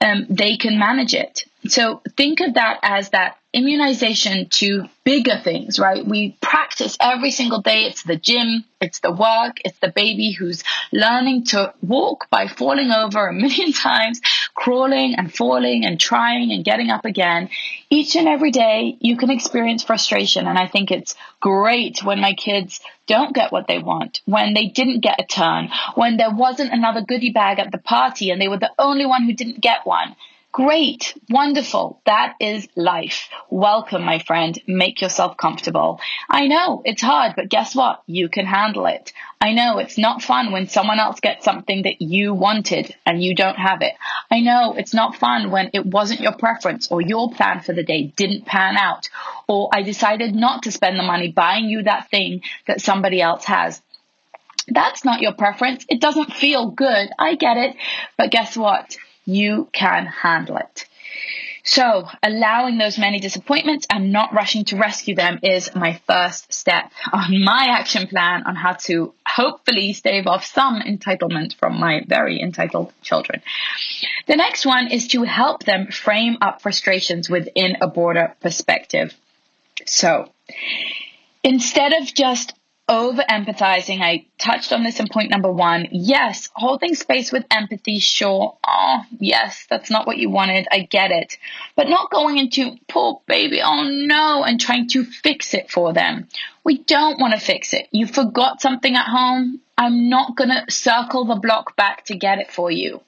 um, 0.00 0.26
they 0.28 0.56
can 0.56 0.78
manage 0.78 1.14
it. 1.14 1.44
So 1.68 2.02
think 2.16 2.40
of 2.40 2.54
that 2.54 2.80
as 2.82 3.10
that 3.10 3.36
immunization 3.56 4.48
to 4.50 4.86
bigger 5.04 5.38
things, 5.42 5.78
right? 5.78 6.06
We 6.06 6.36
practice 6.42 6.96
every 7.00 7.30
single 7.30 7.62
day. 7.62 7.84
It's 7.84 8.02
the 8.02 8.16
gym, 8.16 8.64
it's 8.82 9.00
the 9.00 9.10
work, 9.10 9.56
it's 9.64 9.78
the 9.78 9.88
baby 9.88 10.32
who's 10.32 10.62
learning 10.92 11.44
to 11.46 11.72
walk 11.80 12.28
by 12.28 12.48
falling 12.48 12.90
over 12.90 13.26
a 13.26 13.32
million 13.32 13.72
times, 13.88 14.20
crawling 14.54 15.14
and 15.14 15.34
falling 15.34 15.86
and 15.86 15.98
trying 15.98 16.52
and 16.52 16.64
getting 16.64 16.90
up 16.90 17.06
again. 17.06 17.48
Each 17.88 18.14
and 18.14 18.28
every 18.28 18.50
day 18.50 18.98
you 19.00 19.16
can 19.16 19.30
experience 19.30 19.82
frustration. 19.82 20.46
And 20.46 20.58
I 20.58 20.66
think 20.66 20.90
it's 20.90 21.14
great 21.40 22.04
when 22.04 22.20
my 22.20 22.34
kids 22.34 22.80
don't 23.06 23.34
get 23.34 23.52
what 23.52 23.68
they 23.68 23.78
want, 23.78 24.20
when 24.26 24.52
they 24.52 24.66
didn't 24.66 25.00
get 25.00 25.20
a 25.20 25.24
turn, 25.24 25.70
when 25.94 26.18
there 26.18 26.34
wasn't 26.34 26.74
another 26.74 27.00
goodie 27.00 27.32
bag 27.32 27.58
at 27.58 27.72
the 27.72 27.78
party 27.78 28.30
and 28.30 28.40
they 28.40 28.48
were 28.48 28.58
the 28.58 28.72
only 28.78 29.06
one 29.06 29.24
who 29.24 29.32
didn't 29.32 29.60
get 29.60 29.86
one 29.86 30.14
Great, 30.56 31.12
wonderful. 31.28 32.00
That 32.06 32.36
is 32.40 32.66
life. 32.76 33.28
Welcome, 33.50 34.04
my 34.04 34.20
friend. 34.20 34.58
Make 34.66 35.02
yourself 35.02 35.36
comfortable. 35.36 36.00
I 36.30 36.46
know 36.46 36.80
it's 36.82 37.02
hard, 37.02 37.34
but 37.36 37.50
guess 37.50 37.74
what? 37.74 38.02
You 38.06 38.30
can 38.30 38.46
handle 38.46 38.86
it. 38.86 39.12
I 39.38 39.52
know 39.52 39.76
it's 39.76 39.98
not 39.98 40.22
fun 40.22 40.52
when 40.52 40.66
someone 40.66 40.98
else 40.98 41.20
gets 41.20 41.44
something 41.44 41.82
that 41.82 42.00
you 42.00 42.32
wanted 42.32 42.94
and 43.04 43.22
you 43.22 43.34
don't 43.34 43.58
have 43.58 43.82
it. 43.82 43.92
I 44.30 44.40
know 44.40 44.72
it's 44.78 44.94
not 44.94 45.16
fun 45.16 45.50
when 45.50 45.68
it 45.74 45.84
wasn't 45.84 46.20
your 46.22 46.32
preference 46.32 46.90
or 46.90 47.02
your 47.02 47.30
plan 47.30 47.60
for 47.60 47.74
the 47.74 47.84
day 47.84 48.04
didn't 48.16 48.46
pan 48.46 48.78
out 48.78 49.10
or 49.46 49.68
I 49.74 49.82
decided 49.82 50.34
not 50.34 50.62
to 50.62 50.72
spend 50.72 50.98
the 50.98 51.02
money 51.02 51.30
buying 51.30 51.66
you 51.66 51.82
that 51.82 52.08
thing 52.08 52.40
that 52.66 52.80
somebody 52.80 53.20
else 53.20 53.44
has. 53.44 53.82
That's 54.68 55.04
not 55.04 55.20
your 55.20 55.34
preference. 55.34 55.84
It 55.90 56.00
doesn't 56.00 56.32
feel 56.32 56.70
good. 56.70 57.10
I 57.18 57.34
get 57.34 57.58
it. 57.58 57.76
But 58.16 58.30
guess 58.30 58.56
what? 58.56 58.96
You 59.26 59.68
can 59.72 60.06
handle 60.06 60.56
it. 60.56 60.86
So, 61.68 62.08
allowing 62.22 62.78
those 62.78 62.96
many 62.96 63.18
disappointments 63.18 63.88
and 63.90 64.12
not 64.12 64.32
rushing 64.32 64.64
to 64.66 64.76
rescue 64.76 65.16
them 65.16 65.40
is 65.42 65.74
my 65.74 66.00
first 66.06 66.52
step 66.52 66.92
on 67.12 67.42
my 67.42 67.66
action 67.70 68.06
plan 68.06 68.44
on 68.46 68.54
how 68.54 68.74
to 68.84 69.12
hopefully 69.26 69.92
stave 69.92 70.28
off 70.28 70.44
some 70.44 70.80
entitlement 70.80 71.56
from 71.56 71.80
my 71.80 72.04
very 72.06 72.40
entitled 72.40 72.92
children. 73.02 73.42
The 74.28 74.36
next 74.36 74.64
one 74.64 74.92
is 74.92 75.08
to 75.08 75.24
help 75.24 75.64
them 75.64 75.88
frame 75.88 76.38
up 76.40 76.62
frustrations 76.62 77.28
within 77.28 77.78
a 77.80 77.88
broader 77.88 78.36
perspective. 78.40 79.12
So, 79.86 80.30
instead 81.42 81.92
of 81.94 82.14
just 82.14 82.54
over 82.88 83.22
empathizing. 83.22 84.00
I 84.00 84.26
touched 84.38 84.72
on 84.72 84.84
this 84.84 85.00
in 85.00 85.08
point 85.08 85.30
number 85.30 85.50
one. 85.50 85.88
Yes, 85.90 86.50
holding 86.54 86.94
space 86.94 87.32
with 87.32 87.44
empathy, 87.50 87.98
sure. 87.98 88.56
Oh, 88.66 89.02
yes, 89.18 89.66
that's 89.68 89.90
not 89.90 90.06
what 90.06 90.18
you 90.18 90.30
wanted. 90.30 90.68
I 90.70 90.80
get 90.80 91.10
it. 91.10 91.38
But 91.74 91.88
not 91.88 92.10
going 92.10 92.38
into 92.38 92.76
poor 92.88 93.20
baby, 93.26 93.60
oh 93.62 93.84
no, 93.84 94.44
and 94.44 94.60
trying 94.60 94.88
to 94.90 95.04
fix 95.04 95.54
it 95.54 95.70
for 95.70 95.92
them. 95.92 96.28
We 96.64 96.78
don't 96.78 97.20
want 97.20 97.34
to 97.34 97.40
fix 97.40 97.72
it. 97.72 97.88
You 97.90 98.06
forgot 98.06 98.60
something 98.60 98.94
at 98.94 99.06
home. 99.06 99.60
I'm 99.78 100.08
not 100.08 100.36
going 100.36 100.50
to 100.50 100.70
circle 100.70 101.24
the 101.26 101.36
block 101.36 101.76
back 101.76 102.06
to 102.06 102.16
get 102.16 102.38
it 102.38 102.50
for 102.50 102.70
you 102.70 103.00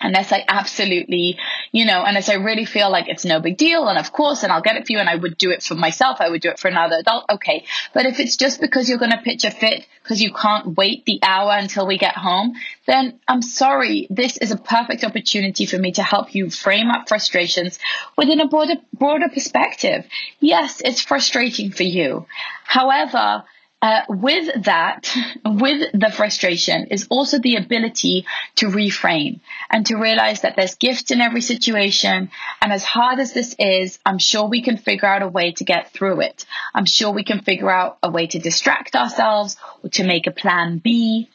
unless 0.00 0.32
I 0.32 0.44
absolutely, 0.48 1.38
you 1.72 1.84
know, 1.84 2.04
unless 2.04 2.28
I 2.28 2.34
really 2.34 2.64
feel 2.64 2.90
like 2.90 3.08
it's 3.08 3.24
no 3.24 3.40
big 3.40 3.56
deal, 3.56 3.88
and 3.88 3.98
of 3.98 4.12
course, 4.12 4.42
and 4.42 4.52
I'll 4.52 4.62
get 4.62 4.76
it 4.76 4.86
for 4.86 4.92
you, 4.92 4.98
and 4.98 5.08
I 5.08 5.16
would 5.16 5.38
do 5.38 5.50
it 5.50 5.62
for 5.62 5.74
myself, 5.74 6.18
I 6.20 6.28
would 6.28 6.40
do 6.40 6.50
it 6.50 6.58
for 6.58 6.68
another 6.68 6.96
adult, 6.96 7.26
okay. 7.30 7.64
But 7.92 8.06
if 8.06 8.20
it's 8.20 8.36
just 8.36 8.60
because 8.60 8.88
you're 8.88 8.98
going 8.98 9.12
to 9.12 9.22
pitch 9.22 9.44
a 9.44 9.50
fit 9.50 9.86
because 10.08 10.22
you 10.22 10.32
can't 10.32 10.74
wait 10.74 11.04
the 11.04 11.20
hour 11.22 11.52
until 11.52 11.86
we 11.86 11.98
get 11.98 12.16
home, 12.16 12.54
then 12.86 13.20
I'm 13.28 13.42
sorry. 13.42 14.06
This 14.08 14.38
is 14.38 14.50
a 14.50 14.56
perfect 14.56 15.04
opportunity 15.04 15.66
for 15.66 15.78
me 15.78 15.92
to 15.92 16.02
help 16.02 16.34
you 16.34 16.48
frame 16.48 16.88
up 16.90 17.08
frustrations 17.08 17.78
within 18.16 18.40
a 18.40 18.48
broader, 18.48 18.76
broader 18.94 19.28
perspective. 19.28 20.06
Yes, 20.40 20.80
it's 20.82 21.02
frustrating 21.02 21.72
for 21.72 21.82
you. 21.82 22.26
However, 22.64 23.44
uh, 23.80 24.02
with 24.08 24.64
that, 24.64 25.14
with 25.44 25.92
the 25.92 26.10
frustration, 26.10 26.86
is 26.86 27.06
also 27.10 27.38
the 27.38 27.56
ability 27.56 28.26
to 28.56 28.66
reframe 28.66 29.40
and 29.70 29.86
to 29.86 29.96
realize 29.96 30.40
that 30.42 30.56
there's 30.56 30.74
gifts 30.74 31.10
in 31.10 31.20
every 31.20 31.40
situation. 31.40 32.30
And 32.60 32.72
as 32.72 32.84
hard 32.84 33.20
as 33.20 33.32
this 33.32 33.54
is, 33.58 33.98
I'm 34.04 34.18
sure 34.18 34.46
we 34.46 34.62
can 34.62 34.76
figure 34.76 35.08
out 35.08 35.22
a 35.22 35.28
way 35.28 35.52
to 35.52 35.64
get 35.64 35.92
through 35.92 36.22
it. 36.22 36.44
I'm 36.74 36.86
sure 36.86 37.12
we 37.12 37.24
can 37.24 37.40
figure 37.40 37.70
out 37.70 37.98
a 38.02 38.10
way 38.10 38.26
to 38.28 38.38
distract 38.38 38.96
ourselves 38.96 39.56
or 39.82 39.90
to 39.90 40.04
make 40.04 40.26
a 40.26 40.32
plan 40.32 40.78
B 40.78 41.28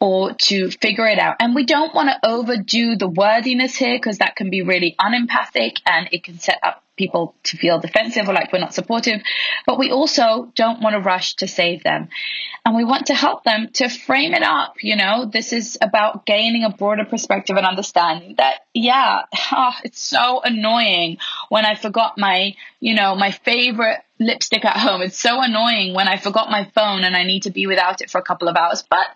or 0.00 0.32
to 0.32 0.70
figure 0.70 1.06
it 1.06 1.18
out. 1.18 1.36
And 1.40 1.54
we 1.54 1.64
don't 1.64 1.94
want 1.94 2.08
to 2.08 2.28
overdo 2.28 2.96
the 2.96 3.08
wordiness 3.08 3.74
here 3.74 3.96
because 3.96 4.18
that 4.18 4.36
can 4.36 4.50
be 4.50 4.62
really 4.62 4.94
unempathic 4.98 5.76
and 5.86 6.08
it 6.12 6.24
can 6.24 6.38
set 6.38 6.58
up 6.62 6.82
people 7.00 7.34
to 7.44 7.56
feel 7.56 7.80
defensive 7.80 8.28
or 8.28 8.34
like 8.34 8.52
we're 8.52 8.60
not 8.60 8.74
supportive. 8.74 9.22
But 9.66 9.78
we 9.78 9.90
also 9.90 10.52
don't 10.54 10.82
want 10.82 10.94
to 10.94 11.00
rush 11.00 11.34
to 11.36 11.48
save 11.48 11.82
them. 11.82 12.10
And 12.66 12.76
we 12.76 12.84
want 12.84 13.06
to 13.06 13.14
help 13.14 13.42
them 13.42 13.70
to 13.74 13.88
frame 13.88 14.34
it 14.34 14.42
up. 14.42 14.74
You 14.82 14.96
know, 14.96 15.24
this 15.24 15.54
is 15.54 15.78
about 15.80 16.26
gaining 16.26 16.62
a 16.64 16.70
broader 16.70 17.06
perspective 17.06 17.56
and 17.56 17.66
understanding 17.66 18.34
that, 18.36 18.66
yeah, 18.74 19.22
oh, 19.50 19.72
it's 19.82 20.02
so 20.02 20.42
annoying 20.44 21.16
when 21.48 21.64
I 21.64 21.74
forgot 21.74 22.18
my, 22.18 22.54
you 22.78 22.94
know, 22.94 23.16
my 23.16 23.30
favorite 23.30 24.00
lipstick 24.18 24.66
at 24.66 24.76
home. 24.76 25.00
It's 25.00 25.18
so 25.18 25.40
annoying 25.42 25.94
when 25.94 26.06
I 26.06 26.18
forgot 26.18 26.50
my 26.50 26.70
phone 26.74 27.04
and 27.04 27.16
I 27.16 27.24
need 27.24 27.44
to 27.44 27.50
be 27.50 27.66
without 27.66 28.02
it 28.02 28.10
for 28.10 28.18
a 28.18 28.22
couple 28.30 28.48
of 28.48 28.56
hours. 28.56 28.84
But 28.90 29.06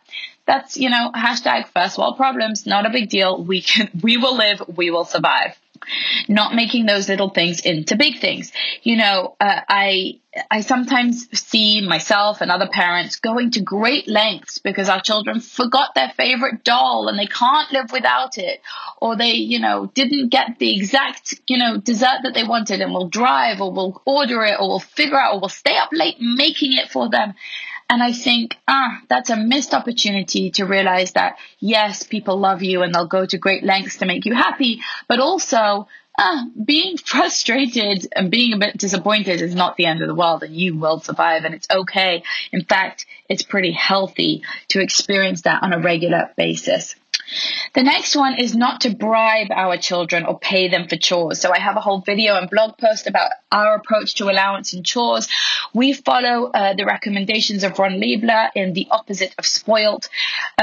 that's, 0.47 0.79
you 0.79 0.89
know, 0.89 1.11
hashtag 1.15 1.69
first 1.69 1.99
world 1.99 2.17
problems. 2.17 2.65
Not 2.65 2.87
a 2.87 2.91
big 2.91 3.11
deal. 3.11 3.45
We 3.45 3.61
can, 3.61 3.91
we 4.03 4.17
will 4.17 4.37
live. 4.37 4.63
We 4.75 4.91
will 4.91 5.05
survive 5.05 5.55
not 6.29 6.55
making 6.55 6.87
those 6.87 7.09
little 7.09 7.31
things 7.31 7.61
into 7.61 7.97
big 7.97 8.19
things. 8.21 8.53
You 8.83 8.97
know, 8.97 9.37
uh, 9.41 9.61
I 9.69 10.21
I 10.51 10.61
sometimes 10.63 11.29
see 11.39 11.87
myself 11.87 12.41
and 12.41 12.51
other 12.51 12.69
parents 12.69 13.21
going 13.21 13.53
to 13.53 13.61
great 13.61 14.09
lengths 14.09 14.59
because 14.59 14.89
our 14.89 15.01
children 15.01 15.41
forgot 15.41 15.95
their 15.95 16.13
favorite 16.17 16.65
doll 16.65 17.09
and 17.09 17.19
they 17.19 17.27
can't 17.27 17.71
live 17.73 17.93
without 17.93 18.37
it, 18.39 18.61
or 19.01 19.17
they, 19.17 19.35
you 19.35 19.61
know, 19.61 19.87
didn't 19.95 20.31
get 20.31 20.59
the 20.59 20.75
exact, 20.75 21.35
you 21.47 21.59
know, 21.59 21.79
dessert 21.79 22.21
that 22.23 22.35
they 22.35 22.45
wanted 22.45 22.81
and 22.81 22.93
will 22.93 23.09
drive 23.09 23.61
or 23.61 23.73
will 23.73 24.03
order 24.05 24.43
it 24.45 24.59
or 24.59 24.69
will 24.69 24.81
figure 24.81 25.19
out 25.19 25.35
or 25.35 25.41
will 25.41 25.49
stay 25.49 25.77
up 25.77 25.91
late 25.93 26.17
making 26.21 26.73
it 26.73 26.91
for 26.91 27.09
them. 27.09 27.35
And 27.89 28.03
I 28.03 28.13
think, 28.13 28.57
ah, 28.67 29.01
that's 29.09 29.31
a 29.31 29.37
missed 29.37 29.75
opportunity 29.75 30.51
to 30.53 30.65
realize 30.65 31.13
that 31.13 31.37
yes, 31.61 32.03
people 32.03 32.39
love 32.39 32.63
you 32.63 32.83
and 32.83 32.95
they'll 32.95 33.07
go 33.07 33.27
to 33.27 33.39
great 33.39 33.63
lengths 33.63 33.99
to 33.99 34.07
make 34.07 34.25
you 34.25 34.35
happy, 34.35 34.81
but 35.07 35.21
also 35.21 35.87
ah, 36.19 36.47
being 36.63 36.97
frustrated 37.05 38.07
and 38.15 38.31
being 38.31 38.53
a 38.53 38.59
bit 38.59 38.79
disappointed 38.79 39.43
is 39.43 39.55
not 39.55 39.77
the 39.77 39.87
end 39.87 40.01
of 40.03 40.09
the 40.09 40.15
world 40.15 40.43
and 40.43 40.55
you 40.55 40.77
will 40.77 41.01
survive 41.01 41.45
and 41.45 41.55
it's 41.55 41.69
okay. 41.71 42.23
In 42.53 42.65
fact, 42.65 43.07
it's 43.29 43.43
pretty 43.43 43.73
healthy 43.73 44.43
to 44.69 44.81
experience 44.81 45.43
that 45.43 45.63
on 45.63 45.73
a 45.73 45.79
regular 45.79 46.31
basis. 46.37 46.97
The 47.75 47.83
next 47.83 48.15
one 48.17 48.39
is 48.39 48.55
not 48.55 48.83
to 48.83 48.95
bribe 48.95 49.49
our 49.51 49.77
children 49.77 50.25
or 50.27 50.39
pay 50.39 50.69
them 50.69 50.89
for 50.89 50.97
chores. 50.97 51.41
So 51.41 51.53
I 51.53 51.59
have 51.59 51.77
a 51.77 51.81
whole 51.81 52.01
video 52.01 52.37
and 52.37 52.49
blog 52.49 52.79
post 52.79 53.07
about 53.07 53.31
our 53.51 53.77
approach 53.77 54.17
to 54.17 54.31
allowance 54.31 54.73
and 54.73 54.85
chores. 54.85 55.29
We 55.73 55.93
follow 55.93 56.51
uh, 56.51 56.75
the 56.75 56.85
recommendations 56.85 57.65
of 57.65 57.79
Ron 57.79 57.99
Lieber 58.01 58.51
in 58.55 58.73
The 58.73 58.89
Opposite 58.91 59.35
of 59.39 59.47
Spoilt, 59.47 60.09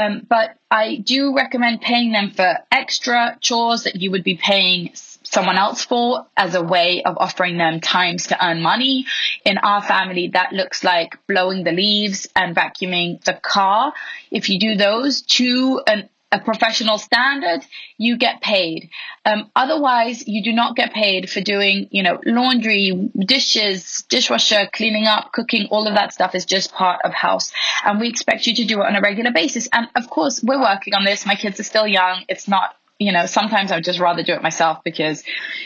Um, 0.00 0.26
but 0.28 0.56
I 0.70 0.96
do 0.96 1.34
recommend 1.36 1.80
paying 1.80 2.12
them 2.12 2.30
for 2.30 2.58
extra 2.70 3.36
chores 3.40 3.84
that 3.84 3.96
you 3.96 4.10
would 4.10 4.24
be 4.24 4.36
paying 4.36 4.92
someone 4.94 5.56
else 5.56 5.84
for 5.84 6.26
as 6.36 6.54
a 6.54 6.62
way 6.62 7.02
of 7.02 7.16
offering 7.18 7.56
them 7.58 7.80
times 7.80 8.28
to 8.28 8.46
earn 8.46 8.60
money. 8.60 9.06
In 9.44 9.58
our 9.58 9.82
family, 9.82 10.28
that 10.28 10.52
looks 10.52 10.82
like 10.84 11.18
blowing 11.26 11.64
the 11.64 11.72
leaves 11.72 12.26
and 12.34 12.56
vacuuming 12.56 13.22
the 13.24 13.34
car. 13.34 13.92
If 14.30 14.48
you 14.48 14.58
do 14.58 14.76
those 14.76 15.22
to 15.22 15.80
an 15.86 16.08
a 16.32 16.40
professional 16.40 16.96
standard, 16.96 17.60
you 17.98 18.16
get 18.16 18.40
paid. 18.40 18.88
Um, 19.24 19.50
otherwise, 19.54 20.26
you 20.26 20.42
do 20.42 20.52
not 20.52 20.74
get 20.74 20.94
paid 20.94 21.28
for 21.28 21.42
doing, 21.42 21.88
you 21.90 22.02
know, 22.02 22.18
laundry, 22.24 23.10
dishes, 23.18 24.04
dishwasher, 24.08 24.68
cleaning 24.72 25.06
up, 25.06 25.32
cooking. 25.32 25.68
All 25.70 25.86
of 25.86 25.94
that 25.94 26.14
stuff 26.14 26.34
is 26.34 26.46
just 26.46 26.72
part 26.72 27.02
of 27.04 27.12
house, 27.12 27.52
and 27.84 28.00
we 28.00 28.08
expect 28.08 28.46
you 28.46 28.54
to 28.56 28.64
do 28.64 28.80
it 28.80 28.86
on 28.86 28.96
a 28.96 29.02
regular 29.02 29.30
basis. 29.30 29.68
And 29.72 29.88
of 29.94 30.08
course, 30.08 30.42
we're 30.42 30.60
working 30.60 30.94
on 30.94 31.04
this. 31.04 31.26
My 31.26 31.34
kids 31.34 31.60
are 31.60 31.64
still 31.64 31.86
young. 31.86 32.24
It's 32.28 32.48
not. 32.48 32.74
You 32.98 33.10
know, 33.10 33.26
sometimes 33.26 33.72
I 33.72 33.76
would 33.76 33.84
just 33.84 33.98
rather 33.98 34.22
do 34.22 34.32
it 34.32 34.42
myself 34.42 34.84
because 34.84 35.24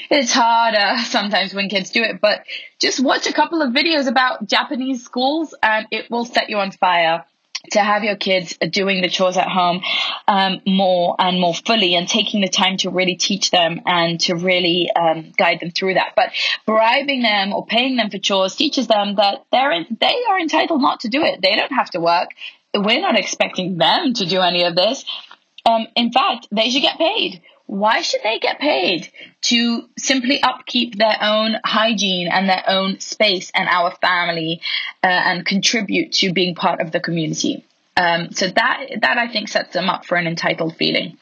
it's 0.08 0.32
harder 0.32 0.96
sometimes 1.04 1.52
when 1.52 1.68
kids 1.68 1.90
do 1.90 2.02
it. 2.02 2.18
But 2.18 2.44
just 2.78 2.98
watch 2.98 3.26
a 3.26 3.32
couple 3.32 3.60
of 3.60 3.74
videos 3.74 4.08
about 4.08 4.46
Japanese 4.46 5.04
schools 5.04 5.54
and 5.62 5.86
it 5.90 6.10
will 6.10 6.24
set 6.24 6.48
you 6.48 6.56
on 6.56 6.70
fire 6.70 7.26
to 7.72 7.80
have 7.80 8.04
your 8.04 8.16
kids 8.16 8.56
doing 8.70 9.02
the 9.02 9.08
chores 9.08 9.36
at 9.36 9.48
home 9.48 9.82
um, 10.28 10.60
more 10.66 11.16
and 11.18 11.40
more 11.40 11.54
fully 11.54 11.94
and 11.94 12.08
taking 12.08 12.40
the 12.40 12.48
time 12.48 12.76
to 12.78 12.90
really 12.90 13.16
teach 13.16 13.50
them 13.50 13.80
and 13.86 14.20
to 14.20 14.34
really 14.34 14.90
um, 14.92 15.32
guide 15.36 15.60
them 15.60 15.70
through 15.70 15.94
that. 15.94 16.12
But 16.16 16.30
bribing 16.66 17.22
them 17.22 17.52
or 17.52 17.66
paying 17.66 17.96
them 17.96 18.10
for 18.10 18.18
chores 18.18 18.56
teaches 18.56 18.86
them 18.86 19.16
that 19.16 19.44
they're 19.52 19.72
in, 19.72 19.96
they 20.00 20.16
are 20.28 20.38
entitled 20.38 20.80
not 20.80 21.00
to 21.00 21.08
do 21.08 21.22
it. 21.22 21.40
They 21.40 21.54
don't 21.54 21.72
have 21.72 21.90
to 21.90 22.00
work. 22.00 22.30
We're 22.74 23.00
not 23.00 23.18
expecting 23.18 23.78
them 23.78 24.12
to 24.14 24.26
do 24.26 24.40
any 24.40 24.64
of 24.64 24.74
this. 24.74 25.04
Um, 25.64 25.86
in 25.96 26.12
fact, 26.12 26.48
they 26.52 26.70
should 26.70 26.82
get 26.82 26.98
paid 26.98 27.42
why 27.66 28.00
should 28.00 28.22
they 28.22 28.38
get 28.38 28.58
paid 28.60 29.10
to 29.42 29.88
simply 29.98 30.42
upkeep 30.42 30.96
their 30.96 31.16
own 31.20 31.56
hygiene 31.64 32.28
and 32.28 32.48
their 32.48 32.62
own 32.66 33.00
space 33.00 33.50
and 33.54 33.68
our 33.68 33.90
family 33.96 34.60
uh, 35.02 35.06
and 35.08 35.44
contribute 35.44 36.12
to 36.12 36.32
being 36.32 36.54
part 36.54 36.80
of 36.80 36.92
the 36.92 37.00
community? 37.00 37.64
Um, 37.96 38.32
so 38.32 38.48
that 38.48 38.86
that 39.00 39.18
I 39.18 39.28
think 39.28 39.48
sets 39.48 39.72
them 39.72 39.88
up 39.88 40.04
for 40.04 40.16
an 40.16 40.26
entitled 40.26 40.76
feeling. 40.76 41.18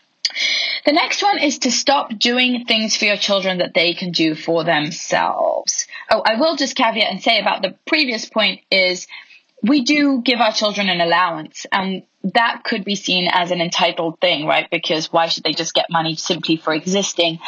The 0.85 0.93
next 0.93 1.23
one 1.23 1.39
is 1.39 1.61
to 1.61 1.71
stop 1.71 2.19
doing 2.19 2.65
things 2.65 2.97
for 2.97 3.05
your 3.05 3.17
children 3.17 3.59
that 3.59 3.73
they 3.73 3.95
can 3.95 4.11
do 4.11 4.35
for 4.35 4.65
themselves. 4.65 5.87
Oh, 6.11 6.23
I 6.25 6.35
will 6.35 6.57
just 6.57 6.75
caveat 6.75 7.11
and 7.11 7.23
say 7.23 7.39
about 7.39 7.63
the 7.63 7.77
previous 7.87 8.29
point 8.29 8.61
is 8.71 9.07
we 9.63 9.83
do 9.83 10.21
give 10.23 10.41
our 10.41 10.53
children 10.53 10.89
an 10.89 11.01
allowance 11.01 11.67
and 11.71 12.03
that 12.33 12.63
could 12.65 12.85
be 12.85 12.95
seen 12.95 13.29
as 13.31 13.51
an 13.51 13.61
entitled 13.61 14.19
thing, 14.21 14.47
right? 14.47 14.69
Because 14.71 15.13
why 15.13 15.29
should 15.29 15.45
they 15.45 15.53
just 15.53 15.75
get 15.75 15.87
money 15.91 16.17
simply 16.17 16.57
for 16.57 16.73
existing? 16.73 17.39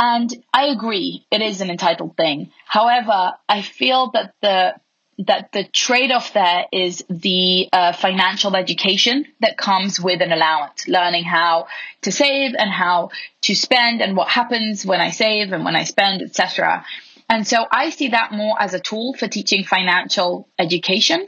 And 0.00 0.30
I 0.52 0.66
agree, 0.66 1.24
it 1.30 1.42
is 1.42 1.60
an 1.60 1.70
entitled 1.70 2.16
thing. 2.16 2.50
However, 2.66 3.34
I 3.48 3.62
feel 3.62 4.10
that 4.12 4.34
the 4.42 4.74
that 5.18 5.50
the 5.52 5.64
trade-off 5.64 6.34
there 6.34 6.66
is 6.70 7.02
the 7.08 7.70
uh, 7.72 7.94
financial 7.94 8.54
education 8.54 9.24
that 9.40 9.56
comes 9.56 9.98
with 9.98 10.20
an 10.20 10.30
allowance, 10.30 10.86
learning 10.88 11.24
how 11.24 11.68
to 12.02 12.12
save 12.12 12.54
and 12.54 12.70
how 12.70 13.08
to 13.40 13.54
spend 13.54 14.02
and 14.02 14.14
what 14.14 14.28
happens 14.28 14.84
when 14.84 15.00
I 15.00 15.12
save 15.12 15.52
and 15.52 15.64
when 15.64 15.74
I 15.74 15.84
spend, 15.84 16.20
etc. 16.20 16.84
And 17.30 17.46
so 17.46 17.66
I 17.70 17.88
see 17.90 18.08
that 18.08 18.32
more 18.32 18.60
as 18.60 18.74
a 18.74 18.80
tool 18.80 19.14
for 19.14 19.26
teaching 19.26 19.64
financial 19.64 20.50
education 20.58 21.24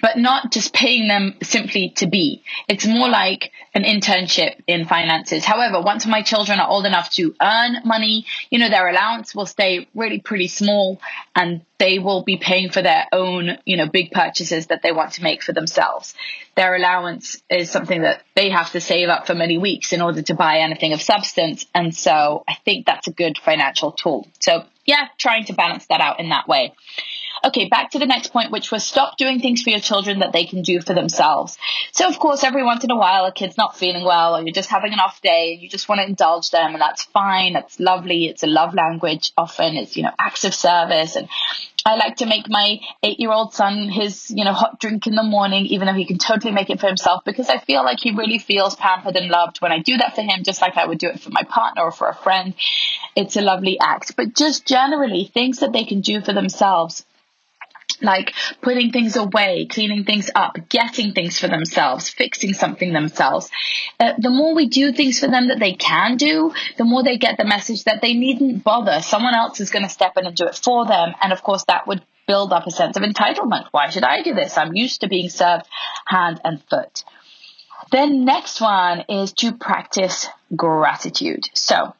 but 0.00 0.16
not 0.16 0.52
just 0.52 0.72
paying 0.72 1.08
them 1.08 1.34
simply 1.42 1.90
to 1.96 2.06
be. 2.06 2.42
It's 2.68 2.86
more 2.86 3.08
like 3.08 3.52
an 3.74 3.84
internship 3.84 4.60
in 4.66 4.86
finances. 4.86 5.44
However, 5.44 5.80
once 5.80 6.06
my 6.06 6.22
children 6.22 6.60
are 6.60 6.68
old 6.68 6.86
enough 6.86 7.10
to 7.12 7.34
earn 7.40 7.78
money, 7.84 8.26
you 8.50 8.58
know, 8.58 8.68
their 8.68 8.88
allowance 8.88 9.34
will 9.34 9.46
stay 9.46 9.88
really 9.94 10.20
pretty 10.20 10.48
small 10.48 11.00
and 11.34 11.62
they 11.78 11.98
will 11.98 12.22
be 12.22 12.38
paying 12.38 12.70
for 12.70 12.80
their 12.80 13.06
own, 13.12 13.58
you 13.64 13.76
know, 13.76 13.86
big 13.86 14.10
purchases 14.10 14.68
that 14.68 14.82
they 14.82 14.92
want 14.92 15.12
to 15.12 15.22
make 15.22 15.42
for 15.42 15.52
themselves. 15.52 16.14
Their 16.56 16.74
allowance 16.74 17.42
is 17.50 17.70
something 17.70 18.02
that 18.02 18.22
they 18.34 18.50
have 18.50 18.72
to 18.72 18.80
save 18.80 19.08
up 19.08 19.26
for 19.26 19.34
many 19.34 19.58
weeks 19.58 19.92
in 19.92 20.00
order 20.00 20.22
to 20.22 20.34
buy 20.34 20.58
anything 20.58 20.94
of 20.94 21.02
substance. 21.02 21.66
And 21.74 21.94
so 21.94 22.44
I 22.48 22.54
think 22.64 22.86
that's 22.86 23.08
a 23.08 23.12
good 23.12 23.36
financial 23.36 23.92
tool. 23.92 24.26
So 24.40 24.64
yeah, 24.86 25.08
trying 25.18 25.44
to 25.46 25.52
balance 25.52 25.86
that 25.88 26.00
out 26.00 26.20
in 26.20 26.30
that 26.30 26.48
way. 26.48 26.72
Okay, 27.44 27.68
back 27.68 27.90
to 27.90 27.98
the 27.98 28.06
next 28.06 28.32
point, 28.32 28.50
which 28.50 28.70
was 28.70 28.84
stop 28.84 29.16
doing 29.16 29.40
things 29.40 29.62
for 29.62 29.70
your 29.70 29.80
children 29.80 30.20
that 30.20 30.32
they 30.32 30.44
can 30.44 30.62
do 30.62 30.80
for 30.80 30.94
themselves. 30.94 31.58
So, 31.92 32.08
of 32.08 32.18
course, 32.18 32.42
every 32.42 32.64
once 32.64 32.84
in 32.84 32.90
a 32.90 32.96
while, 32.96 33.24
a 33.26 33.32
kid's 33.32 33.56
not 33.56 33.76
feeling 33.76 34.04
well, 34.04 34.36
or 34.36 34.42
you're 34.42 34.52
just 34.52 34.70
having 34.70 34.92
an 34.92 35.00
off 35.00 35.20
day, 35.20 35.52
and 35.52 35.62
you 35.62 35.68
just 35.68 35.88
want 35.88 36.00
to 36.00 36.06
indulge 36.06 36.50
them, 36.50 36.72
and 36.72 36.80
that's 36.80 37.04
fine. 37.04 37.52
That's 37.52 37.78
lovely. 37.78 38.26
It's 38.26 38.42
a 38.42 38.46
love 38.46 38.74
language. 38.74 39.32
Often, 39.36 39.76
it's 39.76 39.96
you 39.96 40.02
know 40.02 40.12
acts 40.18 40.44
of 40.44 40.54
service, 40.54 41.16
and 41.16 41.28
I 41.84 41.94
like 41.96 42.16
to 42.16 42.26
make 42.26 42.48
my 42.48 42.80
eight-year-old 43.02 43.54
son 43.54 43.88
his 43.88 44.30
you 44.30 44.44
know 44.44 44.52
hot 44.52 44.80
drink 44.80 45.06
in 45.06 45.14
the 45.14 45.22
morning, 45.22 45.66
even 45.66 45.86
though 45.86 45.94
he 45.94 46.06
can 46.06 46.18
totally 46.18 46.52
make 46.52 46.70
it 46.70 46.80
for 46.80 46.86
himself, 46.86 47.22
because 47.24 47.48
I 47.48 47.58
feel 47.58 47.84
like 47.84 48.00
he 48.00 48.12
really 48.12 48.38
feels 48.38 48.74
pampered 48.76 49.16
and 49.16 49.30
loved 49.30 49.58
when 49.58 49.72
I 49.72 49.80
do 49.80 49.96
that 49.98 50.14
for 50.14 50.22
him, 50.22 50.42
just 50.42 50.62
like 50.62 50.76
I 50.76 50.86
would 50.86 50.98
do 50.98 51.08
it 51.08 51.20
for 51.20 51.30
my 51.30 51.42
partner 51.42 51.82
or 51.82 51.92
for 51.92 52.08
a 52.08 52.14
friend. 52.14 52.54
It's 53.14 53.36
a 53.36 53.42
lovely 53.42 53.78
act, 53.78 54.16
but 54.16 54.34
just 54.34 54.66
generally 54.66 55.30
things 55.32 55.60
that 55.60 55.72
they 55.72 55.84
can 55.84 56.00
do 56.00 56.20
for 56.22 56.32
themselves 56.32 57.04
like 58.02 58.34
putting 58.60 58.92
things 58.92 59.16
away, 59.16 59.66
cleaning 59.66 60.04
things 60.04 60.30
up, 60.34 60.56
getting 60.68 61.12
things 61.12 61.38
for 61.38 61.48
themselves, 61.48 62.08
fixing 62.08 62.54
something 62.54 62.92
themselves. 62.92 63.50
Uh, 63.98 64.12
the 64.18 64.30
more 64.30 64.54
we 64.54 64.66
do 64.66 64.92
things 64.92 65.20
for 65.20 65.28
them 65.28 65.48
that 65.48 65.58
they 65.58 65.74
can 65.74 66.16
do, 66.16 66.52
the 66.76 66.84
more 66.84 67.02
they 67.02 67.16
get 67.18 67.36
the 67.36 67.44
message 67.44 67.84
that 67.84 68.02
they 68.02 68.14
needn't 68.14 68.62
bother. 68.62 69.00
Someone 69.02 69.34
else 69.34 69.60
is 69.60 69.70
going 69.70 69.84
to 69.84 69.88
step 69.88 70.16
in 70.16 70.26
and 70.26 70.36
do 70.36 70.46
it 70.46 70.56
for 70.56 70.86
them. 70.86 71.14
And 71.20 71.32
of 71.32 71.42
course, 71.42 71.64
that 71.64 71.86
would 71.86 72.02
build 72.26 72.52
up 72.52 72.66
a 72.66 72.70
sense 72.70 72.96
of 72.96 73.02
entitlement. 73.02 73.66
Why 73.70 73.90
should 73.90 74.04
I 74.04 74.22
do 74.22 74.34
this? 74.34 74.58
I'm 74.58 74.74
used 74.74 75.00
to 75.00 75.08
being 75.08 75.28
served 75.28 75.66
hand 76.06 76.40
and 76.44 76.62
foot. 76.64 77.04
Then 77.92 78.24
next 78.24 78.60
one 78.60 79.04
is 79.08 79.32
to 79.34 79.52
practice 79.52 80.26
gratitude. 80.54 81.44
So 81.54 81.94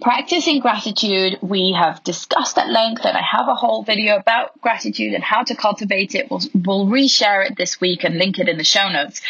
Practicing 0.00 0.60
gratitude, 0.60 1.38
we 1.40 1.72
have 1.78 2.02
discussed 2.02 2.58
at 2.58 2.68
length, 2.68 3.04
and 3.04 3.16
I 3.16 3.22
have 3.22 3.48
a 3.48 3.54
whole 3.54 3.84
video 3.84 4.16
about 4.16 4.60
gratitude 4.60 5.14
and 5.14 5.22
how 5.22 5.44
to 5.44 5.54
cultivate 5.54 6.14
it. 6.14 6.30
We'll, 6.30 6.40
we'll 6.54 6.86
reshare 6.86 7.48
it 7.48 7.56
this 7.56 7.80
week 7.80 8.04
and 8.04 8.18
link 8.18 8.38
it 8.38 8.48
in 8.48 8.58
the 8.58 8.64
show 8.64 8.88
notes. 8.88 9.20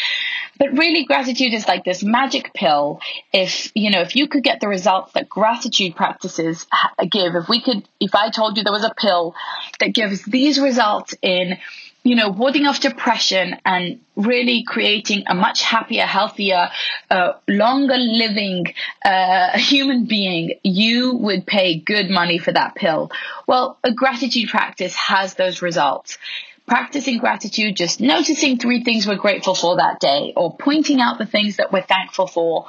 But 0.58 0.72
really, 0.72 1.04
gratitude 1.04 1.52
is 1.52 1.68
like 1.68 1.84
this 1.84 2.02
magic 2.02 2.54
pill. 2.54 3.00
If, 3.32 3.70
you 3.74 3.90
know, 3.90 4.00
if 4.00 4.16
you 4.16 4.26
could 4.26 4.42
get 4.42 4.60
the 4.60 4.68
results 4.68 5.12
that 5.12 5.28
gratitude 5.28 5.96
practices 5.96 6.66
give, 7.10 7.34
if 7.34 7.48
we 7.48 7.60
could, 7.60 7.86
if 8.00 8.14
I 8.14 8.30
told 8.30 8.56
you 8.56 8.64
there 8.64 8.72
was 8.72 8.84
a 8.84 8.94
pill 8.96 9.34
that 9.80 9.92
gives 9.92 10.24
these 10.24 10.58
results 10.58 11.14
in 11.20 11.58
you 12.04 12.14
know, 12.14 12.28
warding 12.28 12.66
off 12.66 12.80
depression 12.80 13.56
and 13.64 13.98
really 14.14 14.62
creating 14.62 15.24
a 15.26 15.34
much 15.34 15.62
happier, 15.62 16.04
healthier, 16.04 16.68
uh, 17.10 17.32
longer 17.48 17.96
living 17.96 18.66
uh, 19.04 19.58
human 19.58 20.04
being, 20.04 20.52
you 20.62 21.14
would 21.16 21.46
pay 21.46 21.78
good 21.78 22.10
money 22.10 22.38
for 22.38 22.52
that 22.52 22.74
pill. 22.74 23.10
Well, 23.48 23.78
a 23.82 23.92
gratitude 23.92 24.50
practice 24.50 24.94
has 24.94 25.34
those 25.34 25.62
results 25.62 26.18
practicing 26.66 27.18
gratitude, 27.18 27.76
just 27.76 28.00
noticing 28.00 28.58
three 28.58 28.82
things 28.82 29.06
we're 29.06 29.16
grateful 29.16 29.54
for 29.54 29.76
that 29.76 30.00
day, 30.00 30.32
or 30.34 30.56
pointing 30.56 31.00
out 31.00 31.18
the 31.18 31.26
things 31.26 31.58
that 31.58 31.72
we're 31.72 31.82
thankful 31.82 32.26
for, 32.26 32.66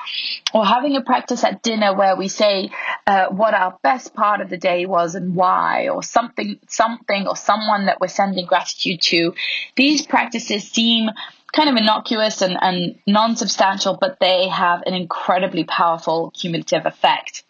or 0.53 0.65
having 0.65 0.97
a 0.97 1.01
practice 1.01 1.43
at 1.43 1.63
dinner 1.63 1.95
where 1.95 2.15
we 2.15 2.27
say 2.27 2.69
uh, 3.08 3.27
what 3.27 3.53
our 3.53 3.77
best 3.84 4.13
part 4.13 4.41
of 4.41 4.49
the 4.49 4.58
day 4.58 4.86
was 4.86 5.15
and 5.15 5.34
why, 5.34 5.88
or 5.88 6.03
something, 6.03 6.60
something, 6.67 7.27
or 7.27 7.38
someone 7.38 7.86
that 7.86 8.01
we're 8.01 8.08
sending 8.08 8.45
gratitude 8.45 9.01
to. 9.01 9.34
These 9.75 10.05
practices 10.05 10.69
seem 10.69 11.10
kind 11.53 11.69
of 11.69 11.77
innocuous 11.77 12.41
and, 12.41 12.58
and 12.60 12.99
non 13.08 13.38
substantial, 13.38 13.97
but 13.99 14.19
they 14.19 14.49
have 14.49 14.84
an 14.86 14.93
incredibly 14.93 15.63
powerful 15.63 16.31
cumulative 16.36 16.86
effect. 16.86 17.44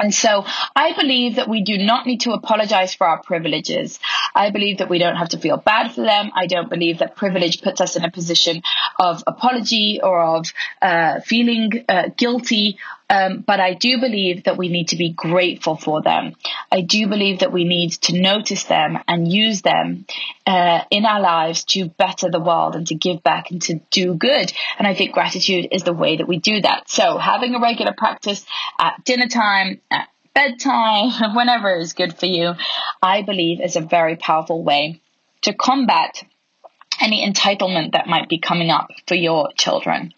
And 0.00 0.14
so 0.14 0.44
I 0.74 0.94
believe 0.94 1.36
that 1.36 1.48
we 1.48 1.62
do 1.62 1.76
not 1.76 2.06
need 2.06 2.22
to 2.22 2.32
apologize 2.32 2.94
for 2.94 3.06
our 3.06 3.22
privileges. 3.22 4.00
I 4.34 4.50
believe 4.50 4.78
that 4.78 4.88
we 4.88 4.98
don't 4.98 5.16
have 5.16 5.30
to 5.30 5.38
feel 5.38 5.58
bad 5.58 5.92
for 5.92 6.00
them. 6.00 6.30
I 6.34 6.46
don't 6.46 6.70
believe 6.70 6.98
that 6.98 7.16
privilege 7.16 7.60
puts 7.60 7.80
us 7.80 7.96
in 7.96 8.04
a 8.04 8.10
position 8.10 8.62
of 8.98 9.22
apology 9.26 10.00
or 10.02 10.22
of 10.22 10.52
uh, 10.80 11.20
feeling 11.20 11.84
uh, 11.88 12.08
guilty 12.16 12.78
um, 13.10 13.42
but 13.44 13.58
I 13.58 13.74
do 13.74 13.98
believe 13.98 14.44
that 14.44 14.56
we 14.56 14.68
need 14.68 14.88
to 14.88 14.96
be 14.96 15.12
grateful 15.12 15.76
for 15.76 16.00
them. 16.00 16.36
I 16.70 16.80
do 16.80 17.08
believe 17.08 17.40
that 17.40 17.52
we 17.52 17.64
need 17.64 17.90
to 18.02 18.18
notice 18.18 18.64
them 18.64 19.00
and 19.08 19.30
use 19.30 19.62
them 19.62 20.06
uh, 20.46 20.82
in 20.90 21.04
our 21.04 21.20
lives 21.20 21.64
to 21.64 21.88
better 21.88 22.30
the 22.30 22.38
world 22.38 22.76
and 22.76 22.86
to 22.86 22.94
give 22.94 23.24
back 23.24 23.50
and 23.50 23.60
to 23.62 23.80
do 23.90 24.14
good. 24.14 24.52
And 24.78 24.86
I 24.86 24.94
think 24.94 25.12
gratitude 25.12 25.68
is 25.72 25.82
the 25.82 25.92
way 25.92 26.18
that 26.18 26.28
we 26.28 26.38
do 26.38 26.60
that. 26.60 26.88
So 26.88 27.18
having 27.18 27.56
a 27.56 27.60
regular 27.60 27.92
practice 27.92 28.46
at 28.78 29.04
dinner 29.04 29.26
time, 29.26 29.80
at 29.90 30.08
bedtime, 30.32 31.10
whenever 31.34 31.74
is 31.74 31.94
good 31.94 32.16
for 32.16 32.26
you, 32.26 32.54
I 33.02 33.22
believe 33.22 33.60
is 33.60 33.74
a 33.74 33.80
very 33.80 34.14
powerful 34.14 34.62
way 34.62 35.00
to 35.42 35.52
combat 35.52 36.22
any 37.00 37.26
entitlement 37.26 37.92
that 37.92 38.06
might 38.06 38.28
be 38.28 38.38
coming 38.38 38.70
up 38.70 38.90
for 39.06 39.14
your 39.14 39.50
children. 39.52 40.14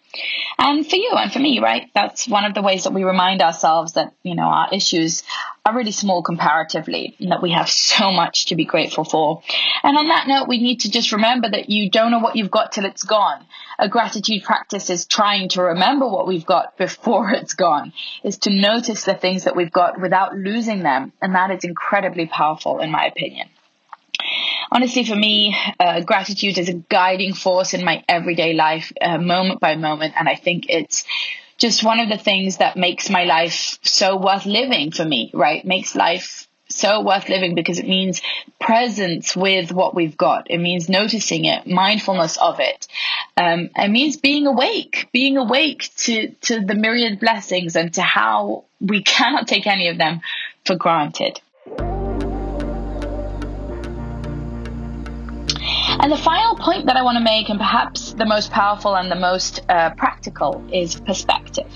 And 0.59 0.87
for 0.87 0.95
you 0.95 1.11
and 1.13 1.31
for 1.31 1.39
me, 1.39 1.59
right? 1.59 1.89
That's 1.95 2.27
one 2.27 2.45
of 2.45 2.53
the 2.53 2.61
ways 2.61 2.83
that 2.83 2.93
we 2.93 3.03
remind 3.03 3.41
ourselves 3.41 3.93
that, 3.93 4.13
you 4.21 4.35
know, 4.35 4.43
our 4.43 4.69
issues 4.71 5.23
are 5.65 5.75
really 5.75 5.91
small 5.91 6.21
comparatively 6.21 7.15
and 7.19 7.31
that 7.31 7.41
we 7.41 7.51
have 7.51 7.69
so 7.69 8.11
much 8.11 8.47
to 8.47 8.55
be 8.55 8.65
grateful 8.65 9.03
for. 9.03 9.41
And 9.81 9.97
on 9.97 10.09
that 10.09 10.27
note, 10.27 10.47
we 10.47 10.61
need 10.61 10.81
to 10.81 10.91
just 10.91 11.13
remember 11.13 11.49
that 11.49 11.69
you 11.69 11.89
don't 11.89 12.11
know 12.11 12.19
what 12.19 12.35
you've 12.35 12.51
got 12.51 12.73
till 12.73 12.85
it's 12.85 13.03
gone. 13.03 13.43
A 13.79 13.89
gratitude 13.89 14.43
practice 14.43 14.91
is 14.91 15.07
trying 15.07 15.49
to 15.49 15.63
remember 15.63 16.07
what 16.07 16.27
we've 16.27 16.45
got 16.45 16.77
before 16.77 17.31
it's 17.31 17.55
gone, 17.55 17.91
is 18.23 18.37
to 18.39 18.51
notice 18.51 19.05
the 19.05 19.15
things 19.15 19.45
that 19.45 19.55
we've 19.55 19.71
got 19.71 19.99
without 19.99 20.35
losing 20.35 20.83
them. 20.83 21.11
And 21.21 21.33
that 21.33 21.49
is 21.49 21.63
incredibly 21.63 22.27
powerful 22.27 22.79
in 22.79 22.91
my 22.91 23.05
opinion 23.05 23.49
honestly, 24.73 25.05
for 25.05 25.15
me, 25.15 25.55
uh, 25.79 26.01
gratitude 26.01 26.57
is 26.57 26.67
a 26.67 26.73
guiding 26.73 27.33
force 27.33 27.73
in 27.73 27.85
my 27.85 28.03
everyday 28.09 28.53
life, 28.53 28.91
uh, 28.99 29.19
moment 29.19 29.59
by 29.59 29.75
moment. 29.75 30.15
And 30.17 30.27
I 30.27 30.35
think 30.35 30.65
it's 30.67 31.05
just 31.57 31.83
one 31.83 31.99
of 31.99 32.09
the 32.09 32.17
things 32.17 32.57
that 32.57 32.75
makes 32.75 33.09
my 33.09 33.23
life 33.23 33.77
so 33.83 34.17
worth 34.17 34.45
living 34.45 34.91
for 34.91 35.05
me, 35.05 35.29
right? 35.33 35.63
Makes 35.63 35.95
life 35.95 36.47
so 36.69 37.01
worth 37.01 37.29
living 37.29 37.53
because 37.53 37.77
it 37.77 37.87
means 37.87 38.23
presence 38.59 39.35
with 39.35 39.71
what 39.71 39.93
we've 39.93 40.17
got. 40.17 40.49
It 40.49 40.57
means 40.57 40.89
noticing 40.89 41.45
it, 41.45 41.67
mindfulness 41.67 42.37
of 42.37 42.59
it. 42.59 42.87
Um, 43.37 43.69
it 43.75 43.91
means 43.91 44.17
being 44.17 44.47
awake, 44.47 45.07
being 45.13 45.37
awake 45.37 45.91
to, 45.97 46.29
to 46.29 46.61
the 46.61 46.73
myriad 46.73 47.19
blessings 47.19 47.75
and 47.75 47.93
to 47.93 48.01
how 48.01 48.65
we 48.81 49.03
cannot 49.15 49.47
take 49.47 49.67
any 49.67 49.89
of 49.89 49.99
them 49.99 50.21
for 50.65 50.75
granted. 50.75 51.39
And 56.03 56.11
the 56.11 56.17
final 56.17 56.57
point 56.57 56.87
that 56.87 56.97
I 56.97 57.01
want 57.01 57.17
to 57.17 57.23
make, 57.23 57.47
and 57.47 57.57
perhaps 57.57 58.11
the 58.11 58.25
most 58.25 58.51
powerful 58.51 58.97
and 58.97 59.09
the 59.09 59.15
most 59.15 59.61
uh, 59.69 59.91
practical, 59.91 60.61
is 60.69 60.99
perspective. 60.99 61.71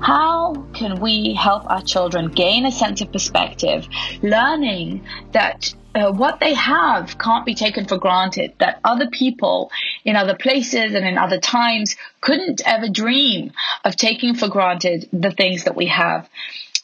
How 0.00 0.54
can 0.72 0.98
we 0.98 1.34
help 1.34 1.70
our 1.70 1.82
children 1.82 2.30
gain 2.30 2.64
a 2.64 2.72
sense 2.72 3.02
of 3.02 3.12
perspective, 3.12 3.86
learning 4.22 5.04
that 5.32 5.74
uh, 5.94 6.10
what 6.10 6.40
they 6.40 6.54
have 6.54 7.18
can't 7.18 7.44
be 7.44 7.54
taken 7.54 7.84
for 7.84 7.98
granted, 7.98 8.54
that 8.60 8.80
other 8.82 9.10
people 9.10 9.70
in 10.06 10.16
other 10.16 10.34
places 10.34 10.94
and 10.94 11.06
in 11.06 11.18
other 11.18 11.38
times 11.38 11.96
couldn't 12.22 12.62
ever 12.64 12.88
dream 12.88 13.52
of 13.84 13.94
taking 13.94 14.34
for 14.34 14.48
granted 14.48 15.06
the 15.12 15.32
things 15.32 15.64
that 15.64 15.76
we 15.76 15.88
have 15.88 16.30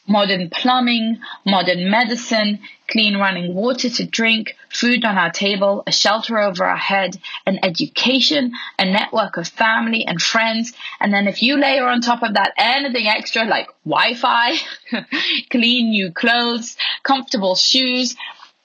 modern 0.07 0.49
plumbing, 0.49 1.19
modern 1.45 1.89
medicine, 1.89 2.59
clean 2.87 3.17
running 3.17 3.53
water 3.53 3.89
to 3.89 4.05
drink, 4.05 4.55
food 4.69 5.03
on 5.03 5.17
our 5.17 5.31
table, 5.31 5.83
a 5.85 5.91
shelter 5.91 6.37
over 6.39 6.63
our 6.65 6.77
head, 6.77 7.17
an 7.45 7.59
education, 7.63 8.53
a 8.79 8.85
network 8.85 9.37
of 9.37 9.47
family 9.47 10.05
and 10.05 10.21
friends. 10.21 10.73
And 10.99 11.13
then 11.13 11.27
if 11.27 11.43
you 11.43 11.57
layer 11.57 11.87
on 11.87 12.01
top 12.01 12.23
of 12.23 12.35
that 12.35 12.53
anything 12.57 13.07
extra 13.07 13.45
like 13.45 13.67
Wi 13.85 14.13
Fi, 14.15 14.57
clean 15.51 15.89
new 15.89 16.11
clothes, 16.11 16.77
comfortable 17.03 17.55
shoes, 17.55 18.15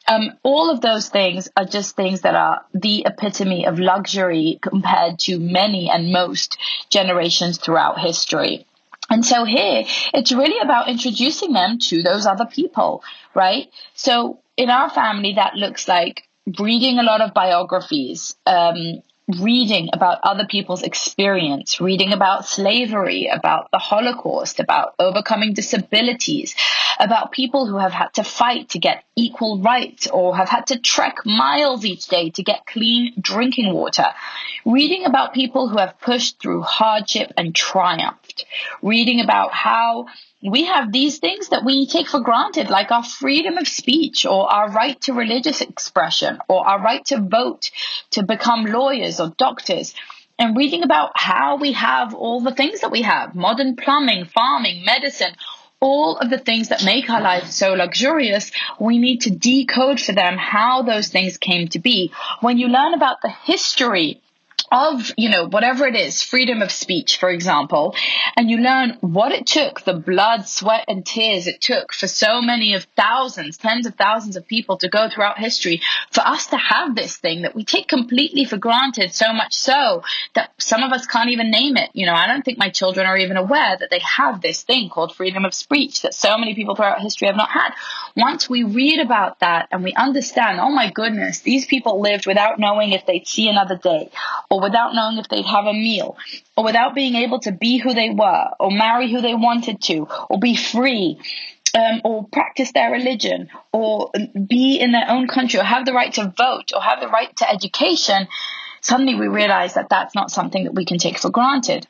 um, 0.09 0.33
all 0.43 0.71
of 0.71 0.81
those 0.81 1.09
things 1.09 1.49
are 1.57 1.65
just 1.65 1.95
things 1.95 2.23
that 2.23 2.35
are 2.35 2.65
the 2.75 3.05
epitome 3.07 3.67
of 3.67 3.79
luxury 3.79 4.59
compared 4.61 5.19
to 5.21 5.39
many 5.39 5.89
and 5.91 6.13
most 6.13 6.59
generations 6.91 7.59
throughout 7.59 8.01
history. 8.01 8.67
And 9.13 9.27
so 9.27 9.45
here, 9.45 9.85
it's 10.15 10.33
really 10.33 10.59
about 10.61 10.89
introducing 10.89 11.53
them 11.53 11.79
to 11.91 12.03
those 12.03 12.25
other 12.25 12.47
people, 12.47 13.05
right? 13.35 13.69
So 13.93 14.39
in 14.57 14.71
our 14.71 14.89
family, 14.89 15.35
that 15.35 15.55
looks 15.55 15.87
like 15.87 16.23
reading 16.59 16.99
a 16.99 17.03
lot 17.03 17.21
of 17.21 17.35
biographies, 17.35 18.35
um, 18.47 19.03
reading 19.41 19.89
about 19.93 20.19
other 20.23 20.47
people's 20.47 20.83
experience, 20.83 21.81
reading 21.81 22.13
about 22.13 22.47
slavery, 22.47 23.27
about 23.27 23.69
the 23.71 23.79
Holocaust, 23.79 24.59
about 24.59 24.95
overcoming 24.99 25.55
disabilities, 25.55 26.55
about 26.99 27.33
people 27.33 27.67
who 27.67 27.79
have 27.79 27.93
had 27.93 28.09
to 28.15 28.25
fight 28.25 28.71
to 28.71 28.79
get 28.79 29.05
equal 29.17 29.61
rights 29.61 30.07
or 30.07 30.37
have 30.37 30.49
had 30.49 30.67
to 30.69 30.79
trek 30.79 31.19
miles 31.25 31.85
each 31.85 32.07
day 32.09 32.31
to 32.31 32.43
get 32.43 32.67
clean 32.67 33.13
drinking 33.21 33.73
water, 33.73 34.07
reading 34.65 35.05
about 35.05 35.35
people 35.35 35.69
who 35.69 35.79
have 35.79 36.01
pushed 36.01 36.41
through 36.41 36.63
hardship 36.63 37.33
and 37.37 37.55
triumphed, 37.55 38.45
reading 38.83 39.21
about 39.21 39.53
how 39.53 40.07
we 40.43 40.65
have 40.65 40.91
these 40.91 41.19
things 41.19 41.51
that 41.51 41.65
we 41.65 41.87
take 41.87 42.09
for 42.09 42.21
granted, 42.21 42.69
like 42.69 42.91
our 42.91 43.05
freedom 43.05 43.59
of 43.59 43.69
speech 43.69 44.27
or 44.27 44.53
our 44.53 44.71
right 44.71 45.01
to 45.03 45.13
religious 45.13 45.61
expression 45.61 46.39
or 46.49 46.67
our 46.67 46.83
right 46.83 47.05
to 47.07 47.21
vote, 47.21 47.71
to 48.11 48.25
become 48.25 48.65
lawyers 48.65 49.21
or 49.21 49.33
doctors. 49.37 49.95
And 50.39 50.57
reading 50.57 50.83
about 50.83 51.13
how 51.15 51.57
we 51.57 51.73
have 51.73 52.15
all 52.15 52.41
the 52.41 52.55
things 52.55 52.81
that 52.81 52.91
we 52.91 53.03
have 53.03 53.37
modern 53.37 53.77
plumbing, 53.77 54.25
farming, 54.25 54.85
medicine, 54.85 55.35
all 55.79 56.17
of 56.17 56.31
the 56.31 56.39
things 56.39 56.71
that 56.71 56.85
make 56.85 57.09
our 57.09 57.21
life 57.21 57.47
so 57.51 57.75
luxurious, 57.75 58.51
we 58.81 58.99
need 58.99 59.23
to 59.23 59.31
decode 59.31 60.01
for 60.01 60.13
them 60.13 60.37
how 60.39 60.83
those 60.83 61.09
things 61.09 61.39
came 61.39 61.69
to 61.69 61.79
be. 61.79 62.13
When 62.41 62.59
you 62.59 62.69
learn 62.69 62.95
about 62.95 63.21
the 63.21 63.29
history 63.31 64.21
of, 64.73 65.13
you 65.19 65.29
know, 65.29 65.47
whatever 65.47 65.87
it 65.87 65.95
is, 65.95 66.23
freedom 66.23 66.63
of 66.63 66.73
speech, 66.73 67.19
for 67.19 67.29
example, 67.29 67.95
and 68.37 68.51
you 68.51 68.57
learn 68.57 68.97
what 69.03 69.31
it 69.31 69.47
took, 69.47 69.83
the 69.83 69.93
blood, 69.93 70.49
sweat, 70.49 70.87
and 70.89 71.05
tears 71.05 71.47
it 71.47 71.61
took 71.61 71.93
for 71.93 72.09
so 72.09 72.41
many 72.41 72.73
of 72.75 72.87
thousands, 72.97 73.59
tens 73.59 73.87
of 73.87 73.95
thousands 73.95 74.37
of 74.37 74.47
people 74.47 74.79
to 74.79 74.89
go 74.89 75.11
throughout 75.11 75.39
history 75.39 75.83
for 76.11 76.27
us 76.27 76.47
to 76.47 76.57
have 76.57 76.95
this 76.95 77.19
thing 77.19 77.43
that 77.43 77.55
we 77.55 77.65
take 77.65 77.87
completely 77.87 78.47
for 78.47 78.57
granted, 78.57 79.13
so 79.13 79.33
much 79.33 79.53
so 79.55 80.03
that 80.35 80.51
some 80.59 80.83
of 80.83 80.93
us 80.93 81.07
can't 81.07 81.29
even 81.29 81.51
name 81.51 81.77
it. 81.77 81.91
You 81.93 82.07
know, 82.07 82.15
I 82.15 82.27
don't 82.27 82.43
think 82.43 82.59
my 82.59 82.71
children 82.71 83.07
are 83.07 83.19
even 83.19 83.37
aware 83.37 83.77
that 83.79 83.91
they 83.91 84.01
have 84.01 84.41
this 84.41 84.63
thing 84.63 84.89
called 84.89 85.15
freedom 85.15 85.45
of 85.45 85.53
speech 85.53 86.03
that 86.03 86.15
so 86.15 86.39
many 86.39 86.55
people 86.55 86.75
throughout 86.75 87.03
history 87.03 87.27
have 87.29 87.37
not 87.37 87.51
had. 87.51 87.75
Once 88.17 88.49
we 88.49 88.65
read 88.65 89.01
about 89.01 89.41
that 89.41 89.69
and 89.71 89.85
we 89.85 89.93
understand, 89.93 90.61
oh 90.61 90.71
my 90.71 90.91
goodness, 90.91 91.41
these 91.41 91.67
people 91.67 92.01
lived 92.01 92.27
without 92.27 92.59
knowing 92.59 92.93
if 92.93 93.05
they'd 93.05 93.29
see 93.29 93.49
another 93.49 93.77
day 93.77 94.11
or 94.51 94.62
without 94.63 94.95
knowing 94.95 95.19
if 95.19 95.29
they'd 95.29 95.45
have 95.45 95.67
a 95.67 95.73
meal, 95.73 96.17
or 96.57 96.65
without 96.65 96.95
being 96.95 97.17
able 97.17 97.41
to 97.41 97.53
be 97.53 97.79
who 97.79 97.93
they 97.93 98.11
were, 98.11 98.51
or 98.59 98.71
marry 98.71 99.11
who 99.11 99.21
they 99.21 99.35
wanted 99.35 99.83
to, 99.83 100.09
or 100.31 100.39
be 100.39 100.57
free, 100.57 101.19
um, 101.75 102.01
or 102.05 102.25
practice 102.29 102.73
their 102.73 102.91
religion, 102.93 103.49
or 103.73 104.11
be 104.47 104.79
in 104.79 104.93
their 104.93 105.09
own 105.09 105.27
country, 105.27 105.59
or 105.61 105.65
have 105.65 105.85
the 105.85 105.93
right 105.93 106.13
to 106.15 106.33
vote, 106.37 106.73
or 106.75 106.81
have 106.81 107.01
the 107.01 107.09
right 107.09 107.35
to 107.37 107.51
education, 107.51 108.29
suddenly 108.81 109.15
we 109.15 109.29
realize 109.29 109.75
that 109.75 109.89
that's 109.89 110.15
not 110.15 110.31
something 110.31 110.65
that 110.65 110.75
we 110.75 110.85
can 110.85 110.99
take 110.99 111.19
for 111.19 111.31
granted. 111.31 111.87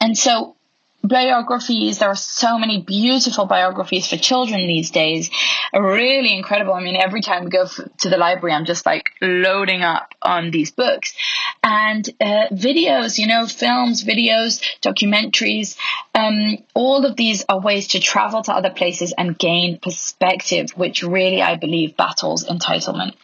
And 0.00 0.16
so 0.16 0.54
biographies. 1.02 1.98
There 1.98 2.08
are 2.08 2.16
so 2.16 2.58
many 2.58 2.82
beautiful 2.82 3.46
biographies 3.46 4.08
for 4.08 4.16
children 4.16 4.66
these 4.66 4.90
days. 4.90 5.30
Really 5.72 6.34
incredible. 6.34 6.74
I 6.74 6.82
mean, 6.82 6.96
every 6.96 7.20
time 7.20 7.44
we 7.44 7.50
go 7.50 7.62
f- 7.62 7.80
to 7.98 8.08
the 8.08 8.16
library, 8.16 8.54
I'm 8.54 8.64
just 8.64 8.84
like 8.84 9.10
loading 9.20 9.82
up 9.82 10.14
on 10.22 10.50
these 10.50 10.70
books 10.70 11.14
and 11.62 12.08
uh, 12.20 12.48
videos, 12.52 13.18
you 13.18 13.26
know, 13.26 13.46
films, 13.46 14.04
videos, 14.04 14.62
documentaries. 14.82 15.76
Um, 16.14 16.58
all 16.74 17.06
of 17.06 17.16
these 17.16 17.44
are 17.48 17.60
ways 17.60 17.88
to 17.88 18.00
travel 18.00 18.42
to 18.42 18.52
other 18.52 18.70
places 18.70 19.14
and 19.16 19.38
gain 19.38 19.78
perspective, 19.78 20.70
which 20.72 21.02
really, 21.02 21.42
I 21.42 21.56
believe, 21.56 21.96
battles 21.96 22.44
entitlement. 22.44 23.14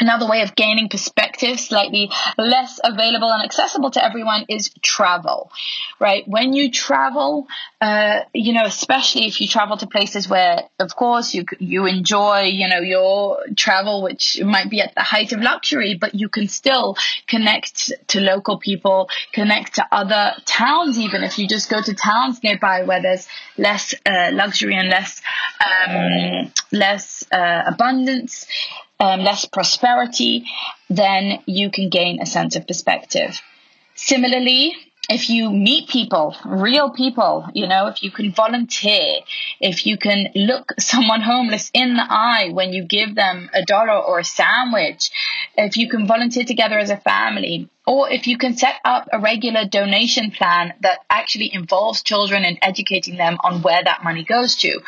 Another 0.00 0.26
way 0.28 0.42
of 0.42 0.56
gaining 0.56 0.88
perspective, 0.88 1.60
slightly 1.60 2.10
less 2.36 2.80
available 2.82 3.30
and 3.30 3.44
accessible 3.44 3.92
to 3.92 4.04
everyone, 4.04 4.44
is 4.48 4.70
travel, 4.82 5.52
right? 6.00 6.26
When 6.26 6.52
you 6.52 6.72
travel, 6.72 7.46
uh, 7.80 8.20
you 8.32 8.54
know, 8.54 8.64
especially 8.64 9.26
if 9.26 9.40
you 9.40 9.46
travel 9.46 9.76
to 9.76 9.86
places 9.86 10.28
where, 10.28 10.64
of 10.80 10.96
course, 10.96 11.32
you 11.32 11.44
you 11.60 11.86
enjoy, 11.86 12.42
you 12.42 12.68
know, 12.68 12.80
your 12.80 13.38
travel, 13.56 14.02
which 14.02 14.42
might 14.42 14.68
be 14.68 14.80
at 14.80 14.96
the 14.96 15.02
height 15.02 15.32
of 15.32 15.40
luxury, 15.40 15.94
but 15.94 16.12
you 16.14 16.28
can 16.28 16.48
still 16.48 16.96
connect 17.28 17.92
to 18.08 18.20
local 18.20 18.58
people, 18.58 19.08
connect 19.32 19.76
to 19.76 19.86
other 19.92 20.32
towns, 20.44 20.98
even 20.98 21.22
if 21.22 21.38
you 21.38 21.46
just 21.46 21.70
go 21.70 21.80
to 21.80 21.94
towns 21.94 22.42
nearby 22.42 22.82
where 22.82 23.00
there's 23.00 23.28
less 23.56 23.94
uh, 24.04 24.30
luxury 24.32 24.74
and 24.74 24.88
less 24.88 25.22
um, 25.64 26.52
less 26.72 27.24
uh, 27.30 27.62
abundance 27.66 28.46
um, 29.04 29.20
less 29.20 29.44
prosperity, 29.44 30.46
then 30.88 31.42
you 31.46 31.70
can 31.70 31.90
gain 31.90 32.22
a 32.22 32.26
sense 32.26 32.56
of 32.56 32.66
perspective. 32.66 33.40
Similarly, 33.94 34.74
if 35.08 35.28
you 35.28 35.50
meet 35.50 35.88
people, 35.88 36.34
real 36.46 36.90
people, 36.90 37.46
you 37.52 37.66
know, 37.66 37.88
if 37.88 38.02
you 38.02 38.10
can 38.10 38.32
volunteer, 38.32 39.20
if 39.60 39.86
you 39.86 39.98
can 39.98 40.28
look 40.34 40.72
someone 40.78 41.20
homeless 41.20 41.70
in 41.74 41.94
the 41.94 42.06
eye 42.08 42.50
when 42.52 42.72
you 42.72 42.84
give 42.84 43.14
them 43.14 43.50
a 43.52 43.64
dollar 43.64 43.98
or 43.98 44.20
a 44.20 44.24
sandwich, 44.24 45.10
if 45.56 45.76
you 45.76 45.90
can 45.90 46.06
volunteer 46.06 46.44
together 46.44 46.78
as 46.78 46.88
a 46.88 46.96
family, 46.96 47.68
or 47.86 48.08
if 48.10 48.26
you 48.26 48.38
can 48.38 48.56
set 48.56 48.76
up 48.82 49.06
a 49.12 49.18
regular 49.18 49.66
donation 49.66 50.30
plan 50.30 50.72
that 50.80 51.00
actually 51.10 51.52
involves 51.52 52.02
children 52.02 52.42
and 52.42 52.58
educating 52.62 53.16
them 53.16 53.36
on 53.44 53.60
where 53.60 53.84
that 53.84 54.02
money 54.02 54.24
goes 54.24 54.56
to. 54.56 54.80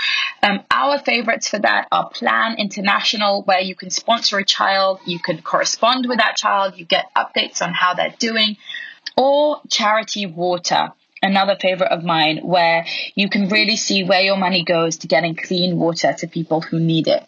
Um, 0.42 0.60
our 0.70 0.98
favorites 0.98 1.48
for 1.48 1.58
that 1.58 1.88
are 1.92 2.08
Plan 2.08 2.56
International, 2.58 3.42
where 3.42 3.60
you 3.60 3.74
can 3.74 3.90
sponsor 3.90 4.38
a 4.38 4.44
child, 4.44 5.00
you 5.04 5.18
can 5.18 5.42
correspond 5.42 6.06
with 6.08 6.18
that 6.18 6.36
child, 6.36 6.78
you 6.78 6.86
get 6.86 7.04
updates 7.14 7.60
on 7.60 7.74
how 7.74 7.92
they're 7.92 8.14
doing 8.18 8.56
or 9.16 9.60
charity 9.70 10.26
water 10.26 10.92
another 11.22 11.56
favorite 11.60 11.90
of 11.90 12.04
mine 12.04 12.38
where 12.42 12.84
you 13.14 13.28
can 13.28 13.48
really 13.48 13.76
see 13.76 14.04
where 14.04 14.20
your 14.20 14.36
money 14.36 14.62
goes 14.62 14.98
to 14.98 15.06
getting 15.06 15.34
clean 15.34 15.78
water 15.78 16.12
to 16.12 16.26
people 16.26 16.60
who 16.60 16.78
need 16.78 17.08
it. 17.08 17.26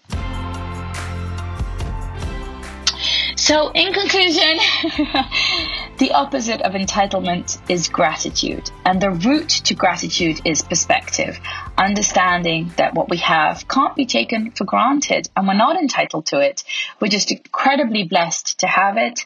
So, 3.36 3.70
in 3.70 3.94
conclusion, 3.94 4.58
the 5.98 6.10
opposite 6.12 6.60
of 6.60 6.72
entitlement 6.72 7.58
is 7.70 7.88
gratitude, 7.88 8.70
and 8.84 9.00
the 9.00 9.10
route 9.10 9.48
to 9.48 9.74
gratitude 9.74 10.42
is 10.44 10.60
perspective, 10.60 11.40
understanding 11.78 12.72
that 12.76 12.94
what 12.94 13.08
we 13.08 13.18
have 13.18 13.66
can't 13.66 13.96
be 13.96 14.04
taken 14.04 14.50
for 14.50 14.64
granted 14.64 15.30
and 15.34 15.48
we're 15.48 15.54
not 15.54 15.76
entitled 15.76 16.26
to 16.26 16.40
it. 16.40 16.62
We're 17.00 17.08
just 17.08 17.30
incredibly 17.30 18.04
blessed 18.04 18.60
to 18.60 18.66
have 18.66 18.98
it 18.98 19.24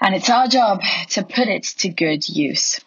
and 0.00 0.14
it's 0.14 0.30
our 0.30 0.48
job 0.48 0.82
to 1.10 1.22
put 1.22 1.48
it 1.48 1.64
to 1.78 1.88
good 1.88 2.28
use. 2.28 2.80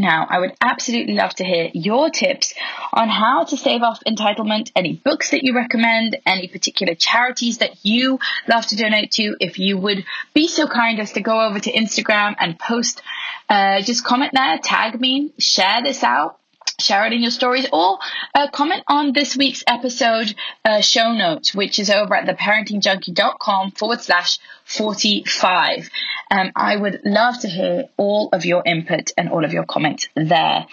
Now, 0.00 0.28
I 0.30 0.38
would 0.38 0.54
absolutely 0.60 1.14
love 1.14 1.34
to 1.34 1.44
hear 1.44 1.70
your 1.74 2.08
tips 2.08 2.54
on 2.92 3.08
how 3.08 3.42
to 3.44 3.56
save 3.56 3.82
off 3.82 4.00
entitlement, 4.06 4.70
any 4.76 4.92
books 4.92 5.30
that 5.30 5.42
you 5.42 5.56
recommend, 5.56 6.18
any 6.24 6.46
particular 6.46 6.94
charities 6.94 7.58
that 7.58 7.84
you 7.84 8.20
love 8.46 8.64
to 8.68 8.76
donate 8.76 9.10
to. 9.12 9.36
If 9.40 9.58
you 9.58 9.76
would 9.76 10.04
be 10.34 10.46
so 10.46 10.68
kind 10.68 11.00
as 11.00 11.12
to 11.12 11.20
go 11.20 11.40
over 11.40 11.58
to 11.58 11.72
Instagram 11.72 12.36
and 12.38 12.56
post, 12.56 13.02
uh, 13.48 13.80
just 13.80 14.04
comment 14.04 14.30
there, 14.34 14.58
tag 14.58 15.00
me, 15.00 15.32
share 15.38 15.82
this 15.82 16.04
out 16.04 16.38
share 16.80 17.06
it 17.06 17.12
in 17.12 17.22
your 17.22 17.30
stories 17.30 17.66
or 17.72 17.98
uh, 18.34 18.48
comment 18.50 18.84
on 18.86 19.12
this 19.12 19.36
week's 19.36 19.64
episode 19.66 20.34
uh, 20.64 20.80
show 20.80 21.12
notes, 21.12 21.52
which 21.54 21.78
is 21.78 21.90
over 21.90 22.14
at 22.14 22.26
theparentingjunkie.com 22.26 23.72
forward 23.72 24.00
slash 24.00 24.38
45. 24.64 25.90
Um, 26.30 26.52
I 26.54 26.76
would 26.76 27.00
love 27.04 27.40
to 27.40 27.48
hear 27.48 27.84
all 27.96 28.28
of 28.32 28.44
your 28.44 28.62
input 28.64 29.10
and 29.16 29.28
all 29.28 29.44
of 29.44 29.52
your 29.52 29.64
comments 29.64 30.08
there. 30.14 30.66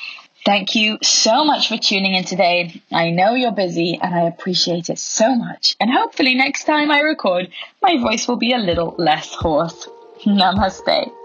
Thank 0.46 0.76
you 0.76 1.00
so 1.02 1.44
much 1.44 1.70
for 1.70 1.78
tuning 1.78 2.14
in 2.14 2.24
today. 2.24 2.84
I 2.92 3.10
know 3.10 3.34
you're 3.34 3.52
busy 3.52 3.98
and 4.00 4.14
I 4.14 4.28
appreciate 4.28 4.92
it 4.92 5.00
so 5.00 5.36
much. 5.36 5.76
And 5.80 5.90
hopefully, 5.90 6.36
next 6.36 6.66
time 6.66 6.92
I 6.92 7.00
record, 7.00 7.50
my 7.82 7.98
voice 7.98 8.28
will 8.28 8.36
be 8.36 8.54
a 8.54 8.60
little 8.60 8.94
less 9.00 9.34
hoarse. 9.34 9.90
Namaste. 10.24 11.25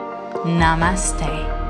Namaste. 0.45 1.60